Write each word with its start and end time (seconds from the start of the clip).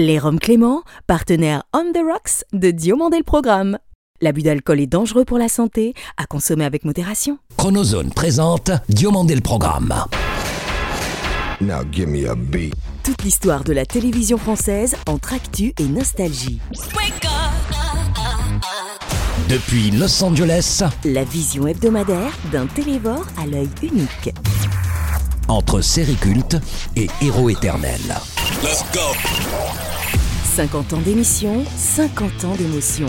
Les 0.00 0.20
Roms 0.20 0.38
Clément, 0.38 0.82
partenaire 1.08 1.64
On 1.74 1.90
the 1.92 1.98
Rocks 2.08 2.44
de 2.52 2.70
Diomandé 2.70 3.16
le 3.18 3.24
Programme. 3.24 3.78
L'abus 4.20 4.42
d'alcool 4.42 4.78
est 4.78 4.86
dangereux 4.86 5.24
pour 5.24 5.38
la 5.38 5.48
santé, 5.48 5.92
à 6.16 6.24
consommer 6.26 6.64
avec 6.64 6.84
modération. 6.84 7.38
Chronozone 7.56 8.10
présente 8.10 8.70
Diomandé 8.88 9.34
le 9.34 9.40
Programme. 9.40 9.92
Now 11.60 11.80
give 11.90 12.06
me 12.06 12.28
a 12.30 12.36
beat. 12.36 12.74
Toute 13.02 13.24
l'histoire 13.24 13.64
de 13.64 13.72
la 13.72 13.84
télévision 13.84 14.38
française 14.38 14.94
entre 15.08 15.32
actu 15.34 15.72
et 15.80 15.86
nostalgie. 15.88 16.60
Depuis 19.48 19.90
Los 19.90 20.22
Angeles, 20.22 20.84
La 21.04 21.24
vision 21.24 21.66
hebdomadaire 21.66 22.30
d'un 22.52 22.68
télévore 22.68 23.26
à 23.36 23.46
l'œil 23.46 23.68
unique. 23.82 24.32
entre 25.48 25.80
série 25.80 26.14
culte 26.14 26.56
et 26.94 27.08
héros 27.20 27.48
éternel. 27.48 27.98
50 30.58 30.94
ans 30.94 31.00
d'émission, 31.02 31.64
50 31.76 32.44
ans 32.44 32.54
d'émotion. 32.56 33.06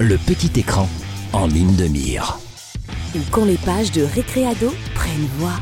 Le 0.00 0.18
petit 0.18 0.50
écran 0.58 0.88
en 1.32 1.46
ligne 1.46 1.76
de 1.76 1.84
mire. 1.84 2.40
Ou 3.14 3.20
quand 3.30 3.44
les 3.44 3.58
pages 3.58 3.92
de 3.92 4.02
Récréado 4.02 4.74
prennent 4.96 5.28
voix. 5.38 5.52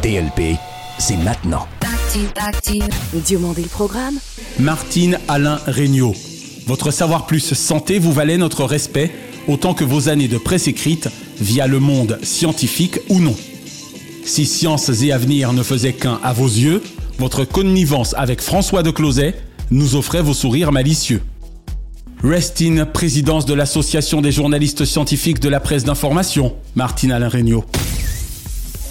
DLP, 0.00 0.56
c'est 1.00 1.16
maintenant. 1.16 1.66
Diomandé 3.12 3.62
le 3.62 3.68
programme, 3.68 4.14
Martine 4.60 5.18
Alain 5.26 5.58
Regnault. 5.66 6.14
Votre 6.68 6.92
savoir 6.92 7.26
plus 7.26 7.54
santé 7.54 7.98
vous 7.98 8.12
valait 8.12 8.38
notre 8.38 8.64
respect 8.64 9.10
autant 9.48 9.74
que 9.74 9.82
vos 9.82 10.08
années 10.08 10.28
de 10.28 10.38
presse 10.38 10.68
écrite 10.68 11.08
via 11.40 11.66
le 11.66 11.80
monde 11.80 12.16
scientifique 12.22 13.00
ou 13.08 13.18
non. 13.18 13.34
Si 14.24 14.46
sciences 14.46 15.02
et 15.02 15.10
avenir 15.10 15.52
ne 15.52 15.64
faisaient 15.64 15.94
qu'un 15.94 16.20
à 16.22 16.32
vos 16.32 16.46
yeux, 16.46 16.80
votre 17.18 17.44
connivence 17.44 18.14
avec 18.16 18.40
François 18.40 18.82
de 18.82 18.90
Closet 18.90 19.34
nous 19.70 19.96
offrait 19.96 20.22
vos 20.22 20.34
sourires 20.34 20.72
malicieux. 20.72 21.22
Restin, 22.22 22.86
présidence 22.86 23.46
de 23.46 23.54
l'Association 23.54 24.20
des 24.20 24.30
journalistes 24.30 24.84
scientifiques 24.84 25.40
de 25.40 25.48
la 25.48 25.58
presse 25.58 25.84
d'information, 25.84 26.54
Martine 26.76 27.10
Alain 27.10 27.28
Regnault. 27.28 27.64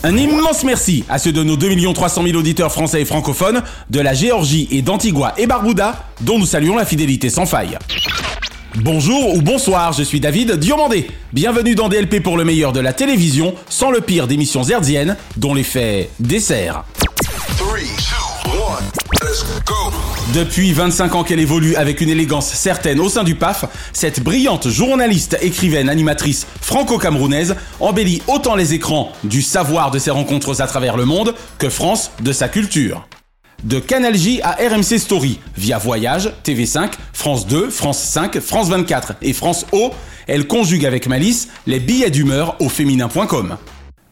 Un 0.03 0.17
immense 0.17 0.63
merci 0.63 1.03
à 1.09 1.19
ceux 1.19 1.31
de 1.31 1.43
nos 1.43 1.55
2 1.55 1.93
300 1.93 2.23
000 2.23 2.37
auditeurs 2.37 2.71
français 2.71 3.01
et 3.01 3.05
francophones 3.05 3.61
de 3.89 3.99
la 3.99 4.13
Géorgie 4.13 4.67
et 4.71 4.81
d'Antigua 4.81 5.33
et 5.37 5.45
Barbuda, 5.45 6.05
dont 6.21 6.39
nous 6.39 6.45
saluons 6.45 6.75
la 6.75 6.85
fidélité 6.85 7.29
sans 7.29 7.45
faille. 7.45 7.77
Bonjour 8.75 9.35
ou 9.35 9.41
bonsoir, 9.41 9.93
je 9.93 10.01
suis 10.01 10.19
David 10.19 10.53
Diomandé. 10.53 11.07
Bienvenue 11.33 11.75
dans 11.75 11.87
DLP 11.87 12.21
pour 12.23 12.37
le 12.37 12.45
meilleur 12.45 12.73
de 12.73 12.79
la 12.79 12.93
télévision, 12.93 13.53
sans 13.69 13.91
le 13.91 14.01
pire 14.01 14.27
d'émissions 14.27 14.63
hertziennes, 14.63 15.17
dont 15.37 15.53
l'effet 15.53 16.09
dessert. 16.19 16.83
Depuis 20.33 20.71
25 20.71 21.15
ans 21.15 21.23
qu'elle 21.23 21.39
évolue 21.39 21.75
avec 21.75 21.99
une 21.99 22.09
élégance 22.09 22.53
certaine 22.53 22.99
au 22.99 23.09
sein 23.09 23.23
du 23.23 23.35
PAF, 23.35 23.65
cette 23.91 24.21
brillante 24.21 24.69
journaliste, 24.69 25.37
écrivaine, 25.41 25.89
animatrice 25.89 26.47
franco-camerounaise 26.61 27.55
embellit 27.79 28.21
autant 28.27 28.55
les 28.55 28.73
écrans 28.73 29.11
du 29.23 29.41
savoir 29.41 29.91
de 29.91 29.99
ses 29.99 30.11
rencontres 30.11 30.61
à 30.61 30.67
travers 30.67 30.95
le 30.95 31.05
monde 31.05 31.35
que 31.57 31.69
France 31.69 32.11
de 32.21 32.31
sa 32.31 32.47
culture. 32.47 33.07
De 33.63 33.79
Canal 33.79 34.15
J 34.15 34.41
à 34.41 34.51
RMC 34.53 34.97
Story, 34.97 35.39
via 35.57 35.77
Voyage, 35.77 36.31
TV5, 36.43 36.91
France 37.13 37.45
2, 37.45 37.69
France 37.69 37.99
5, 37.99 38.39
France 38.39 38.69
24 38.69 39.13
et 39.21 39.33
France 39.33 39.65
O, 39.71 39.91
elle 40.27 40.47
conjugue 40.47 40.85
avec 40.85 41.07
malice 41.07 41.49
les 41.67 41.79
billets 41.79 42.09
d'humeur 42.09 42.55
au 42.59 42.69
féminin.com. 42.69 43.57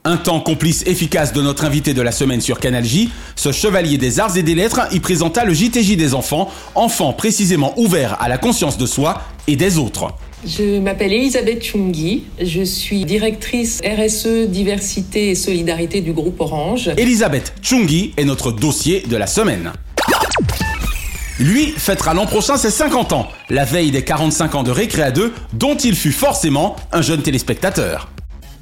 Un 0.05 0.15
temps 0.15 0.39
complice 0.39 0.83
efficace 0.87 1.33
de 1.33 1.41
notre 1.41 1.65
invité 1.65 1.93
de 1.93 2.01
la 2.01 2.13
semaine 2.13 2.39
sur 2.39 2.61
Canal 2.61 2.85
J, 2.85 3.09
ce 3.35 3.51
chevalier 3.51 3.97
des 3.97 4.21
arts 4.21 4.37
et 4.37 4.43
des 4.43 4.55
lettres 4.55 4.79
y 4.93 5.01
présenta 5.01 5.43
le 5.43 5.53
JTJ 5.53 5.97
des 5.97 6.13
enfants, 6.13 6.49
enfants 6.73 7.11
précisément 7.11 7.77
ouverts 7.77 8.15
à 8.21 8.29
la 8.29 8.37
conscience 8.37 8.77
de 8.77 8.85
soi 8.85 9.21
et 9.47 9.57
des 9.57 9.77
autres. 9.77 10.07
Je 10.47 10.79
m'appelle 10.79 11.11
Elisabeth 11.11 11.61
Chungi, 11.61 12.23
je 12.41 12.63
suis 12.63 13.03
directrice 13.03 13.81
RSE, 13.83 14.47
diversité 14.47 15.31
et 15.31 15.35
solidarité 15.35 15.99
du 15.99 16.13
groupe 16.13 16.39
Orange. 16.39 16.91
Elisabeth 16.95 17.53
Chungi 17.61 18.13
est 18.15 18.23
notre 18.23 18.53
dossier 18.53 19.01
de 19.01 19.17
la 19.17 19.27
semaine. 19.27 19.73
Lui 21.39 21.67
fêtera 21.67 22.13
l'an 22.13 22.25
prochain 22.25 22.55
ses 22.55 22.71
50 22.71 23.11
ans, 23.11 23.27
la 23.49 23.65
veille 23.65 23.91
des 23.91 24.05
45 24.05 24.55
ans 24.55 24.63
de 24.63 24.71
Récréa 24.71 25.11
2, 25.11 25.33
dont 25.51 25.75
il 25.75 25.95
fut 25.95 26.13
forcément 26.13 26.77
un 26.93 27.01
jeune 27.01 27.21
téléspectateur. 27.21 28.09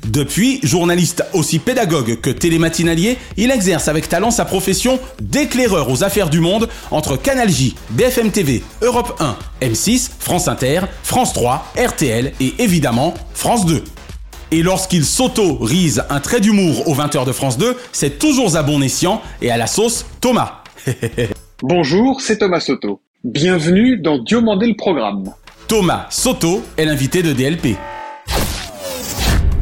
Depuis, 0.05 0.59
journaliste 0.63 1.25
aussi 1.33 1.59
pédagogue 1.59 2.19
que 2.21 2.29
télématinalier, 2.29 3.17
il 3.35 3.51
exerce 3.51 3.87
avec 3.87 4.07
talent 4.07 4.31
sa 4.31 4.45
profession 4.45 4.99
d'éclaireur 5.21 5.89
aux 5.89 6.03
affaires 6.03 6.29
du 6.29 6.39
monde 6.39 6.69
entre 6.91 7.17
Canal 7.17 7.49
J, 7.49 7.75
BFM 7.89 8.31
TV, 8.31 8.63
Europe 8.81 9.15
1, 9.19 9.35
M6, 9.61 10.09
France 10.19 10.47
Inter, 10.47 10.81
France 11.03 11.33
3, 11.33 11.73
RTL 11.77 12.31
et 12.39 12.53
évidemment 12.59 13.13
France 13.33 13.65
2. 13.65 13.83
Et 14.51 14.63
lorsqu'il 14.63 15.03
s'auto-rise 15.03 16.03
un 16.09 16.21
trait 16.21 16.39
d'humour 16.39 16.87
aux 16.87 16.95
20h 16.95 17.25
de 17.25 17.33
France 17.33 17.57
2, 17.57 17.75
c'est 17.91 18.17
toujours 18.17 18.55
à 18.55 18.63
bon 18.63 18.81
escient 18.81 19.21
et 19.41 19.51
à 19.51 19.57
la 19.57 19.67
sauce 19.67 20.05
Thomas. 20.21 20.63
Bonjour, 21.61 22.21
c'est 22.21 22.37
Thomas 22.37 22.61
Soto. 22.61 23.01
Bienvenue 23.25 23.97
dans 23.97 24.19
Diomandé 24.19 24.67
le 24.67 24.75
programme. 24.75 25.33
Thomas 25.67 26.05
Soto 26.09 26.63
est 26.77 26.85
l'invité 26.85 27.23
de 27.23 27.33
DLP. 27.33 27.75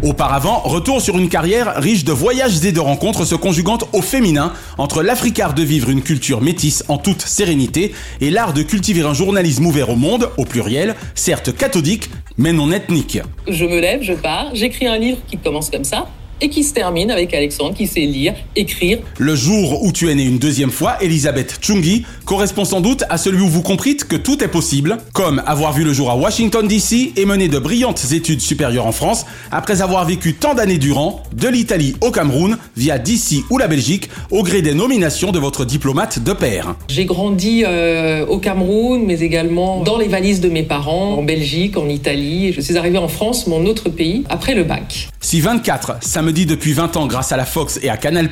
Auparavant, 0.06 0.60
retour 0.60 1.02
sur 1.02 1.18
une 1.18 1.30
carrière 1.30 1.78
riche 1.78 2.04
de 2.04 2.12
voyages 2.12 2.64
et 2.64 2.72
de 2.72 2.80
rencontres 2.80 3.26
se 3.26 3.34
conjuguant 3.34 3.80
au 3.92 4.04
féminin 4.04 4.54
entre 4.78 5.02
l'Africard 5.02 5.56
de 5.56 5.64
vivre 5.64 5.90
une 5.90 6.04
culture 6.04 6.42
métisse 6.42 6.84
en 6.90 7.00
toute 7.00 7.24
sérénité 7.24 7.92
et 8.22 8.30
l'art 8.30 8.54
de 8.54 8.62
cultiver 8.62 9.02
un 9.02 9.16
journalisme 9.16 9.66
ouvert 9.66 9.90
au 9.90 9.96
monde, 9.96 10.30
au 10.38 10.46
pluriel, 10.46 10.94
certes 11.16 11.58
cathodique, 11.58 12.12
mais 12.38 12.54
non 12.54 12.72
ethnique. 12.72 13.18
Je 13.48 13.66
me 13.66 13.80
lève, 13.80 14.04
je 14.04 14.14
pars, 14.14 14.54
j'écris 14.54 14.86
un 14.86 15.00
livre 15.00 15.18
qui 15.28 15.40
commence 15.40 15.72
comme 15.72 15.84
ça 15.84 16.06
et 16.42 16.50
qui 16.50 16.64
se 16.64 16.74
termine 16.74 17.12
avec 17.12 17.34
Alexandre 17.34 17.76
qui 17.76 17.88
sait 17.88 18.02
lire, 18.02 18.34
écrire. 18.56 19.00
Le 19.18 19.36
jour 19.36 19.84
où 19.84 19.92
tu 19.92 20.10
es 20.10 20.16
né 20.16 20.24
une 20.24 20.38
deuxième 20.38 20.72
fois, 20.72 20.98
Elisabeth 21.02 21.60
Chungi, 21.62 22.06
correspond 22.26 22.66
sans 22.66 22.82
doute 22.82 23.04
à 23.10 23.18
celui 23.18 23.42
où 23.42 23.48
vous 23.48 23.62
comprîtes 23.62 24.06
que 24.06 24.16
tout 24.16 24.44
est 24.44 24.48
possible, 24.48 24.98
comme 25.14 25.42
avoir 25.46 25.74
vu 25.74 25.84
le 25.84 25.94
jour 25.94 26.10
à 26.12 26.16
Washington 26.16 26.68
DC 26.68 27.14
et 27.16 27.26
mener 27.26 27.48
de 27.48 27.60
brillantes 27.60 28.12
études 28.12 28.42
supérieures 28.42 28.88
en 28.88 28.92
France, 28.92 29.26
après 29.52 29.82
avoir 29.82 30.06
vécu 30.06 30.34
tant 30.34 30.54
d'années 30.54 30.78
durant, 30.78 31.24
de 31.34 31.48
l'Italie 31.48 31.96
au 32.02 32.12
Cameroun, 32.12 32.58
via 32.76 32.98
DC 32.98 33.44
ou 33.50 33.58
la 33.58 33.68
Belgique, 33.68 34.10
au 34.32 34.44
gré 34.44 34.62
des 34.62 34.74
nominations 34.74 35.32
de 35.32 35.40
votre 35.40 35.66
diplomate 35.66 36.20
de 36.20 36.34
père. 36.34 36.76
J'ai 36.88 37.06
grandi 37.06 37.64
euh, 37.66 38.26
au 38.26 38.40
Cameroun, 38.40 39.04
mais 39.06 39.20
également 39.22 39.84
dans 39.84 39.98
les 39.98 40.08
valises 40.08 40.42
de 40.42 40.50
mes 40.50 40.64
parents, 40.64 41.16
en 41.16 41.24
Belgique, 41.24 41.78
en 41.78 41.88
Italie. 41.88 42.54
Je 42.54 42.62
suis 42.62 42.78
arrivée 42.78 42.98
en 42.98 43.08
France, 43.08 43.48
mon 43.48 43.66
autre 43.66 43.90
pays, 43.90 44.24
après 44.30 44.56
le 44.56 44.64
bac. 44.64 45.10
Si 45.22 45.42
24, 45.42 45.98
ça 46.02 46.22
me 46.26 46.34
dit 46.34 46.46
depuis 46.48 46.74
20 46.74 46.98
ans 46.98 47.06
grâce 47.06 47.32
à 47.32 47.38
la 47.38 47.46
Fox 47.46 47.80
et 47.84 47.90
à 47.90 47.98
Canal+, 47.98 48.30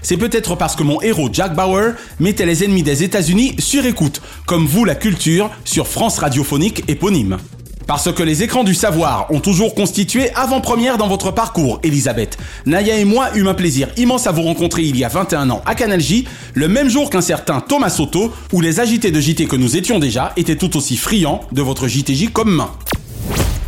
c'est 0.00 0.16
peut-être 0.16 0.54
parce 0.54 0.76
que 0.76 0.84
mon 0.84 1.02
héros 1.02 1.28
Jack 1.32 1.54
Bauer 1.54 1.94
mettait 2.20 2.46
les 2.46 2.62
ennemis 2.64 2.84
des 2.84 3.02
États-Unis 3.02 3.56
sur 3.58 3.84
écoute, 3.84 4.22
comme 4.46 4.64
vous 4.64 4.84
la 4.84 4.94
culture, 4.94 5.50
sur 5.64 5.88
France 5.88 6.20
radiophonique 6.20 6.84
éponyme. 6.88 7.38
Parce 7.88 8.12
que 8.12 8.22
les 8.22 8.44
écrans 8.44 8.62
du 8.62 8.74
savoir 8.74 9.26
ont 9.30 9.40
toujours 9.40 9.74
constitué 9.74 10.30
avant-première 10.36 10.98
dans 10.98 11.08
votre 11.08 11.32
parcours, 11.32 11.80
Elisabeth. 11.82 12.38
Naya 12.64 12.96
et 12.96 13.04
moi 13.04 13.30
eûmes 13.34 13.48
un 13.48 13.54
plaisir 13.54 13.88
immense 13.96 14.28
à 14.28 14.32
vous 14.32 14.42
rencontrer 14.42 14.82
il 14.82 14.96
y 14.96 15.04
a 15.04 15.08
21 15.08 15.50
ans 15.50 15.62
à 15.66 15.74
Canal 15.74 16.00
J, 16.00 16.24
le 16.54 16.68
même 16.68 16.88
jour 16.88 17.10
qu'un 17.10 17.20
certain 17.20 17.60
Thomas 17.60 17.90
Soto, 17.90 18.32
où 18.52 18.60
les 18.60 18.78
agités 18.78 19.10
de 19.10 19.20
JT 19.20 19.46
que 19.46 19.56
nous 19.56 19.76
étions 19.76 19.98
déjà 19.98 20.32
étaient 20.36 20.56
tout 20.56 20.76
aussi 20.76 20.96
friands 20.96 21.40
de 21.50 21.60
votre 21.60 21.88
JTJ 21.88 22.30
comme 22.32 22.54
main. 22.54 22.70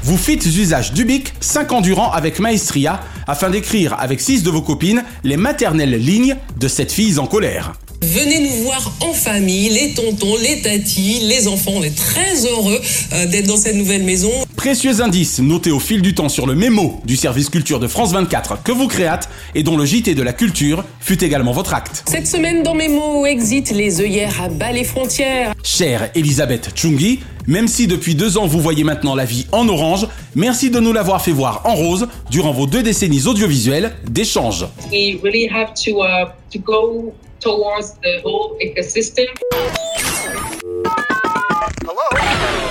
Vous 0.05 0.19
fîtes 0.19 0.45
usage 0.45 0.93
du 0.93 1.07
bic 1.07 1.33
5 1.41 1.73
ans 1.73 1.81
avec 2.13 2.39
maestria 2.39 3.01
afin 3.27 3.49
d'écrire 3.49 3.97
avec 3.99 4.21
6 4.21 4.43
de 4.43 4.51
vos 4.51 4.61
copines 4.61 5.03
les 5.23 5.39
maternelles 5.39 5.97
lignes 5.97 6.37
de 6.61 6.69
cette 6.69 6.93
fille 6.93 7.19
en 7.19 7.27
colère. 7.27 7.73
Venez 8.05 8.41
nous 8.41 8.65
voir 8.65 8.93
en 9.01 9.15
famille, 9.15 9.71
les 9.71 9.95
tontons, 9.95 10.37
les 10.37 10.61
tatis, 10.61 11.21
les 11.23 11.49
enfants. 11.49 11.73
On 11.77 11.83
est 11.83 11.97
très 11.97 12.45
heureux 12.45 12.79
euh, 13.15 13.25
d'être 13.25 13.47
dans 13.47 13.57
cette 13.57 13.77
nouvelle 13.77 14.03
maison. 14.03 14.31
Précieux 14.57 15.01
indice 15.01 15.39
noté 15.39 15.71
au 15.71 15.79
fil 15.79 16.03
du 16.03 16.15
temps 16.15 16.29
sur 16.29 16.47
le 16.47 16.55
mémo 16.55 17.01
du 17.07 17.17
service 17.17 17.49
culture 17.49 17.81
de 17.81 17.87
France 17.87 18.13
24 18.13 18.63
que 18.63 18.73
vous 18.73 18.89
créâtes 18.89 19.31
et 19.55 19.63
dont 19.63 19.79
le 19.79 19.87
JT 19.87 20.15
de 20.15 20.23
la 20.23 20.35
culture 20.35 20.85
fut 21.01 21.25
également 21.25 21.53
votre 21.53 21.73
acte. 21.73 22.05
Cette 22.07 22.27
semaine 22.27 22.63
dans 22.63 22.75
mes 22.75 22.89
mots, 22.89 23.25
exit 23.25 23.71
les 23.71 24.03
œillères 24.03 24.43
à 24.43 24.51
bas 24.51 24.73
les 24.73 24.85
frontières. 24.85 25.55
Chère 25.63 26.11
Elisabeth 26.15 26.73
Chungi, 26.75 27.21
même 27.47 27.69
si 27.69 27.87
depuis 27.87 28.15
deux 28.15 28.37
ans 28.37 28.47
vous 28.47 28.61
voyez 28.61 28.85
maintenant 28.85 29.15
la 29.15 29.25
vie 29.25 29.47
en 29.51 29.67
orange, 29.67 30.07
merci 30.35 30.69
de 30.69 30.79
nous 30.79 30.93
l'avoir 30.93 31.23
fait 31.23 31.33
voir 31.33 31.63
en 31.65 31.75
rose 31.75 32.07
durant 32.31 32.53
vos 32.53 32.67
deux 32.67 32.83
décennies 32.83 33.27
audiovisuelles 33.27 33.95
d'échange. 34.11 34.67
we 34.91 35.19
really 35.23 35.49
have 35.51 35.73
to 35.75 36.03
uh, 36.03 36.27
to 36.53 36.59
go 36.59 37.15
towards 37.45 37.95
the 38.03 38.25
whole 38.25 38.57
ecosystem. 38.61 39.27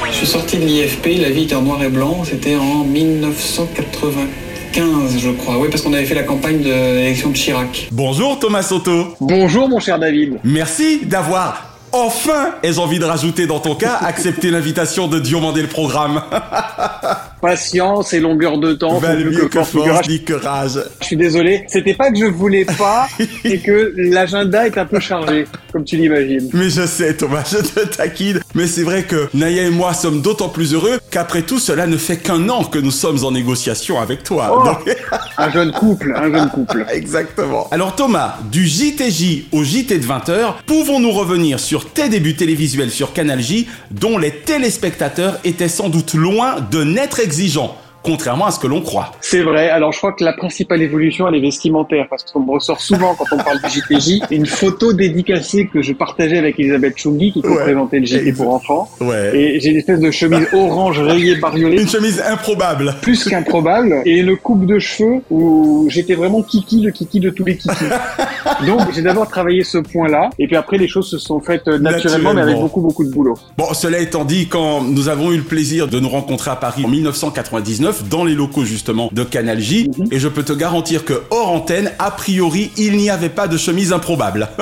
Je 0.07 0.11
suis 0.11 0.27
sorti 0.27 0.57
de 0.57 0.65
l'IFP, 0.65 1.21
la 1.21 1.29
vie 1.29 1.43
était 1.43 1.55
en 1.55 1.61
noir 1.61 1.83
et 1.83 1.89
blanc, 1.89 2.23
c'était 2.23 2.55
en 2.55 2.83
1995 2.83 4.43
2015, 4.73 5.19
je 5.19 5.29
crois. 5.29 5.57
Oui, 5.57 5.67
parce 5.69 5.81
qu'on 5.83 5.93
avait 5.93 6.05
fait 6.05 6.15
la 6.15 6.23
campagne 6.23 6.61
de 6.61 6.69
l'élection 6.69 7.29
de 7.29 7.35
Chirac. 7.35 7.89
Bonjour 7.91 8.39
Thomas 8.39 8.63
Soto. 8.63 9.15
Bonjour 9.19 9.69
mon 9.69 9.79
cher 9.79 9.99
David. 9.99 10.39
Merci 10.43 11.05
d'avoir 11.05 11.77
enfin, 11.91 12.55
ai-je 12.63 12.79
envie 12.79 12.97
de 12.97 13.05
rajouter 13.05 13.45
dans 13.45 13.59
ton 13.59 13.75
cas, 13.75 13.97
accepté 14.01 14.49
l'invitation 14.49 15.07
de 15.07 15.19
Diomandé 15.19 15.61
le 15.61 15.67
programme. 15.67 16.23
Patience 17.47 18.13
et 18.13 18.21
longueur 18.21 18.57
de 18.57 18.71
temps. 18.71 18.99
Valent 18.99 19.29
mieux 19.29 19.47
que 19.49 19.59
force 19.61 19.73
ni 19.73 19.81
force 19.81 19.89
courage. 19.89 20.07
ni 20.09 20.23
que 20.23 20.33
rage. 20.33 20.79
Je 21.01 21.05
suis 21.07 21.17
désolé, 21.17 21.65
c'était 21.67 21.93
pas 21.93 22.09
que 22.09 22.17
je 22.17 22.23
voulais 22.23 22.63
pas, 22.63 23.05
c'est 23.43 23.57
que 23.57 23.93
l'agenda 23.97 24.65
est 24.65 24.77
un 24.77 24.85
peu 24.85 25.01
chargé, 25.01 25.43
comme 25.73 25.83
tu 25.83 25.97
l'imagines. 25.97 26.49
Mais 26.53 26.69
je 26.69 26.87
sais 26.87 27.13
Thomas, 27.17 27.43
je 27.51 27.57
te 27.57 27.81
taquine. 27.97 28.39
Mais 28.55 28.65
c'est 28.65 28.83
vrai 28.83 29.03
que 29.03 29.27
Naya 29.33 29.63
et 29.63 29.69
moi 29.71 29.93
sommes 29.93 30.21
d'autant 30.21 30.47
plus 30.47 30.73
heureux 30.73 30.99
qu'après 31.11 31.41
tout, 31.41 31.59
cela 31.59 31.85
ne 31.85 31.97
fait 31.97 32.15
qu'un 32.15 32.47
an 32.47 32.63
que 32.63 32.79
nous 32.79 32.91
sommes 32.91 33.25
en 33.25 33.31
négociation 33.31 33.99
avec 33.99 34.23
toi. 34.23 34.57
Oh. 34.57 34.63
Donc- 34.65 34.95
Un 35.37 35.51
jeune 35.51 35.71
couple, 35.73 36.13
un 36.15 36.31
jeune 36.31 36.49
couple. 36.49 36.85
Exactement. 36.93 37.67
Alors 37.71 37.95
Thomas, 37.95 38.37
du 38.51 38.65
JTJ 38.67 39.47
au 39.51 39.63
JT 39.63 39.97
de 39.99 40.05
20h, 40.05 40.53
pouvons-nous 40.65 41.11
revenir 41.11 41.59
sur 41.59 41.89
tes 41.89 42.07
débuts 42.07 42.35
télévisuels 42.35 42.91
sur 42.91 43.11
Canal 43.13 43.41
J, 43.41 43.67
dont 43.91 44.17
les 44.17 44.31
téléspectateurs 44.31 45.39
étaient 45.43 45.67
sans 45.67 45.89
doute 45.89 46.13
loin 46.13 46.55
de 46.71 46.83
n'être 46.83 47.19
exigeants, 47.39 47.75
contrairement 48.03 48.45
à 48.47 48.51
ce 48.51 48.59
que 48.59 48.67
l'on 48.67 48.81
croit. 48.81 49.11
C'est 49.21 49.41
vrai, 49.41 49.69
alors 49.69 49.91
je 49.91 49.97
crois 49.97 50.13
que 50.13 50.23
la 50.23 50.33
principale 50.33 50.81
évolution, 50.81 51.27
elle 51.27 51.35
est 51.35 51.39
vestimentaire, 51.41 52.07
parce 52.09 52.23
qu'on 52.23 52.41
me 52.41 52.51
ressort 52.51 52.81
souvent 52.81 53.15
quand 53.15 53.25
on 53.31 53.37
parle 53.37 53.59
du 53.61 53.69
JTJ, 53.69 54.21
une 54.31 54.45
photo 54.45 54.93
dédicacée 54.93 55.67
que 55.71 55.81
je 55.81 55.93
partageais 55.93 56.37
avec 56.37 56.59
Elisabeth 56.59 56.97
Chungui, 56.97 57.31
qui 57.31 57.39
Ouais. 57.47 57.63
présentait 57.63 57.99
le 57.99 58.05
JT 58.05 58.33
pour 58.33 58.53
enfants. 58.53 58.89
Ouais. 59.01 59.31
Et 59.35 59.59
j'ai 59.59 59.69
une 59.69 59.77
espèce 59.77 59.99
de 59.99 60.11
chemise 60.11 60.47
orange 60.53 60.99
rayée 60.99 61.35
bariolée, 61.35 61.81
Une 61.81 61.87
chemise 61.87 62.21
improbable. 62.25 62.95
plus 63.01 63.23
qu'improbable, 63.25 64.01
et 64.05 64.19
une 64.19 64.35
coupe 64.37 64.65
de 64.65 64.79
cheveux 64.79 65.21
où 65.29 65.85
j'étais 65.89 66.15
vraiment 66.15 66.41
kiki, 66.41 66.81
le 66.81 66.91
kiki 66.91 67.19
de 67.19 67.29
tous 67.29 67.45
les 67.45 67.57
kikis. 67.57 67.75
Donc 68.67 68.81
j'ai 68.93 69.01
d'abord 69.01 69.27
travaillé 69.29 69.63
ce 69.63 69.77
point-là, 69.77 70.29
et 70.39 70.47
puis 70.47 70.55
après 70.55 70.77
les 70.77 70.87
choses 70.87 71.09
se 71.09 71.17
sont 71.17 71.39
faites 71.39 71.67
euh, 71.67 71.77
naturellement, 71.79 72.33
mais 72.33 72.41
avec 72.41 72.57
beaucoup 72.59 72.81
beaucoup 72.81 73.03
de 73.03 73.11
boulot. 73.11 73.35
Bon, 73.57 73.73
cela 73.73 73.99
étant 73.99 74.25
dit, 74.25 74.47
quand 74.47 74.81
nous 74.81 75.09
avons 75.09 75.31
eu 75.31 75.37
le 75.37 75.43
plaisir 75.43 75.87
de 75.87 75.99
nous 75.99 76.09
rencontrer 76.09 76.51
à 76.51 76.55
Paris 76.55 76.83
en 76.85 76.89
1999, 76.89 77.92
dans 78.09 78.23
les 78.23 78.33
locaux 78.35 78.65
justement 78.65 79.09
de 79.11 79.23
Canal 79.23 79.59
J, 79.59 79.89
Mhm. 79.97 80.07
et 80.11 80.19
je 80.19 80.27
peux 80.27 80.43
te 80.43 80.53
garantir 80.53 81.05
que 81.05 81.21
hors 81.29 81.49
antenne, 81.51 81.91
a 81.99 82.11
priori, 82.11 82.71
il 82.77 82.97
n'y 82.97 83.09
avait 83.09 83.29
pas 83.29 83.47
de 83.47 83.57
chemise 83.57 83.93
improbable. 83.93 84.47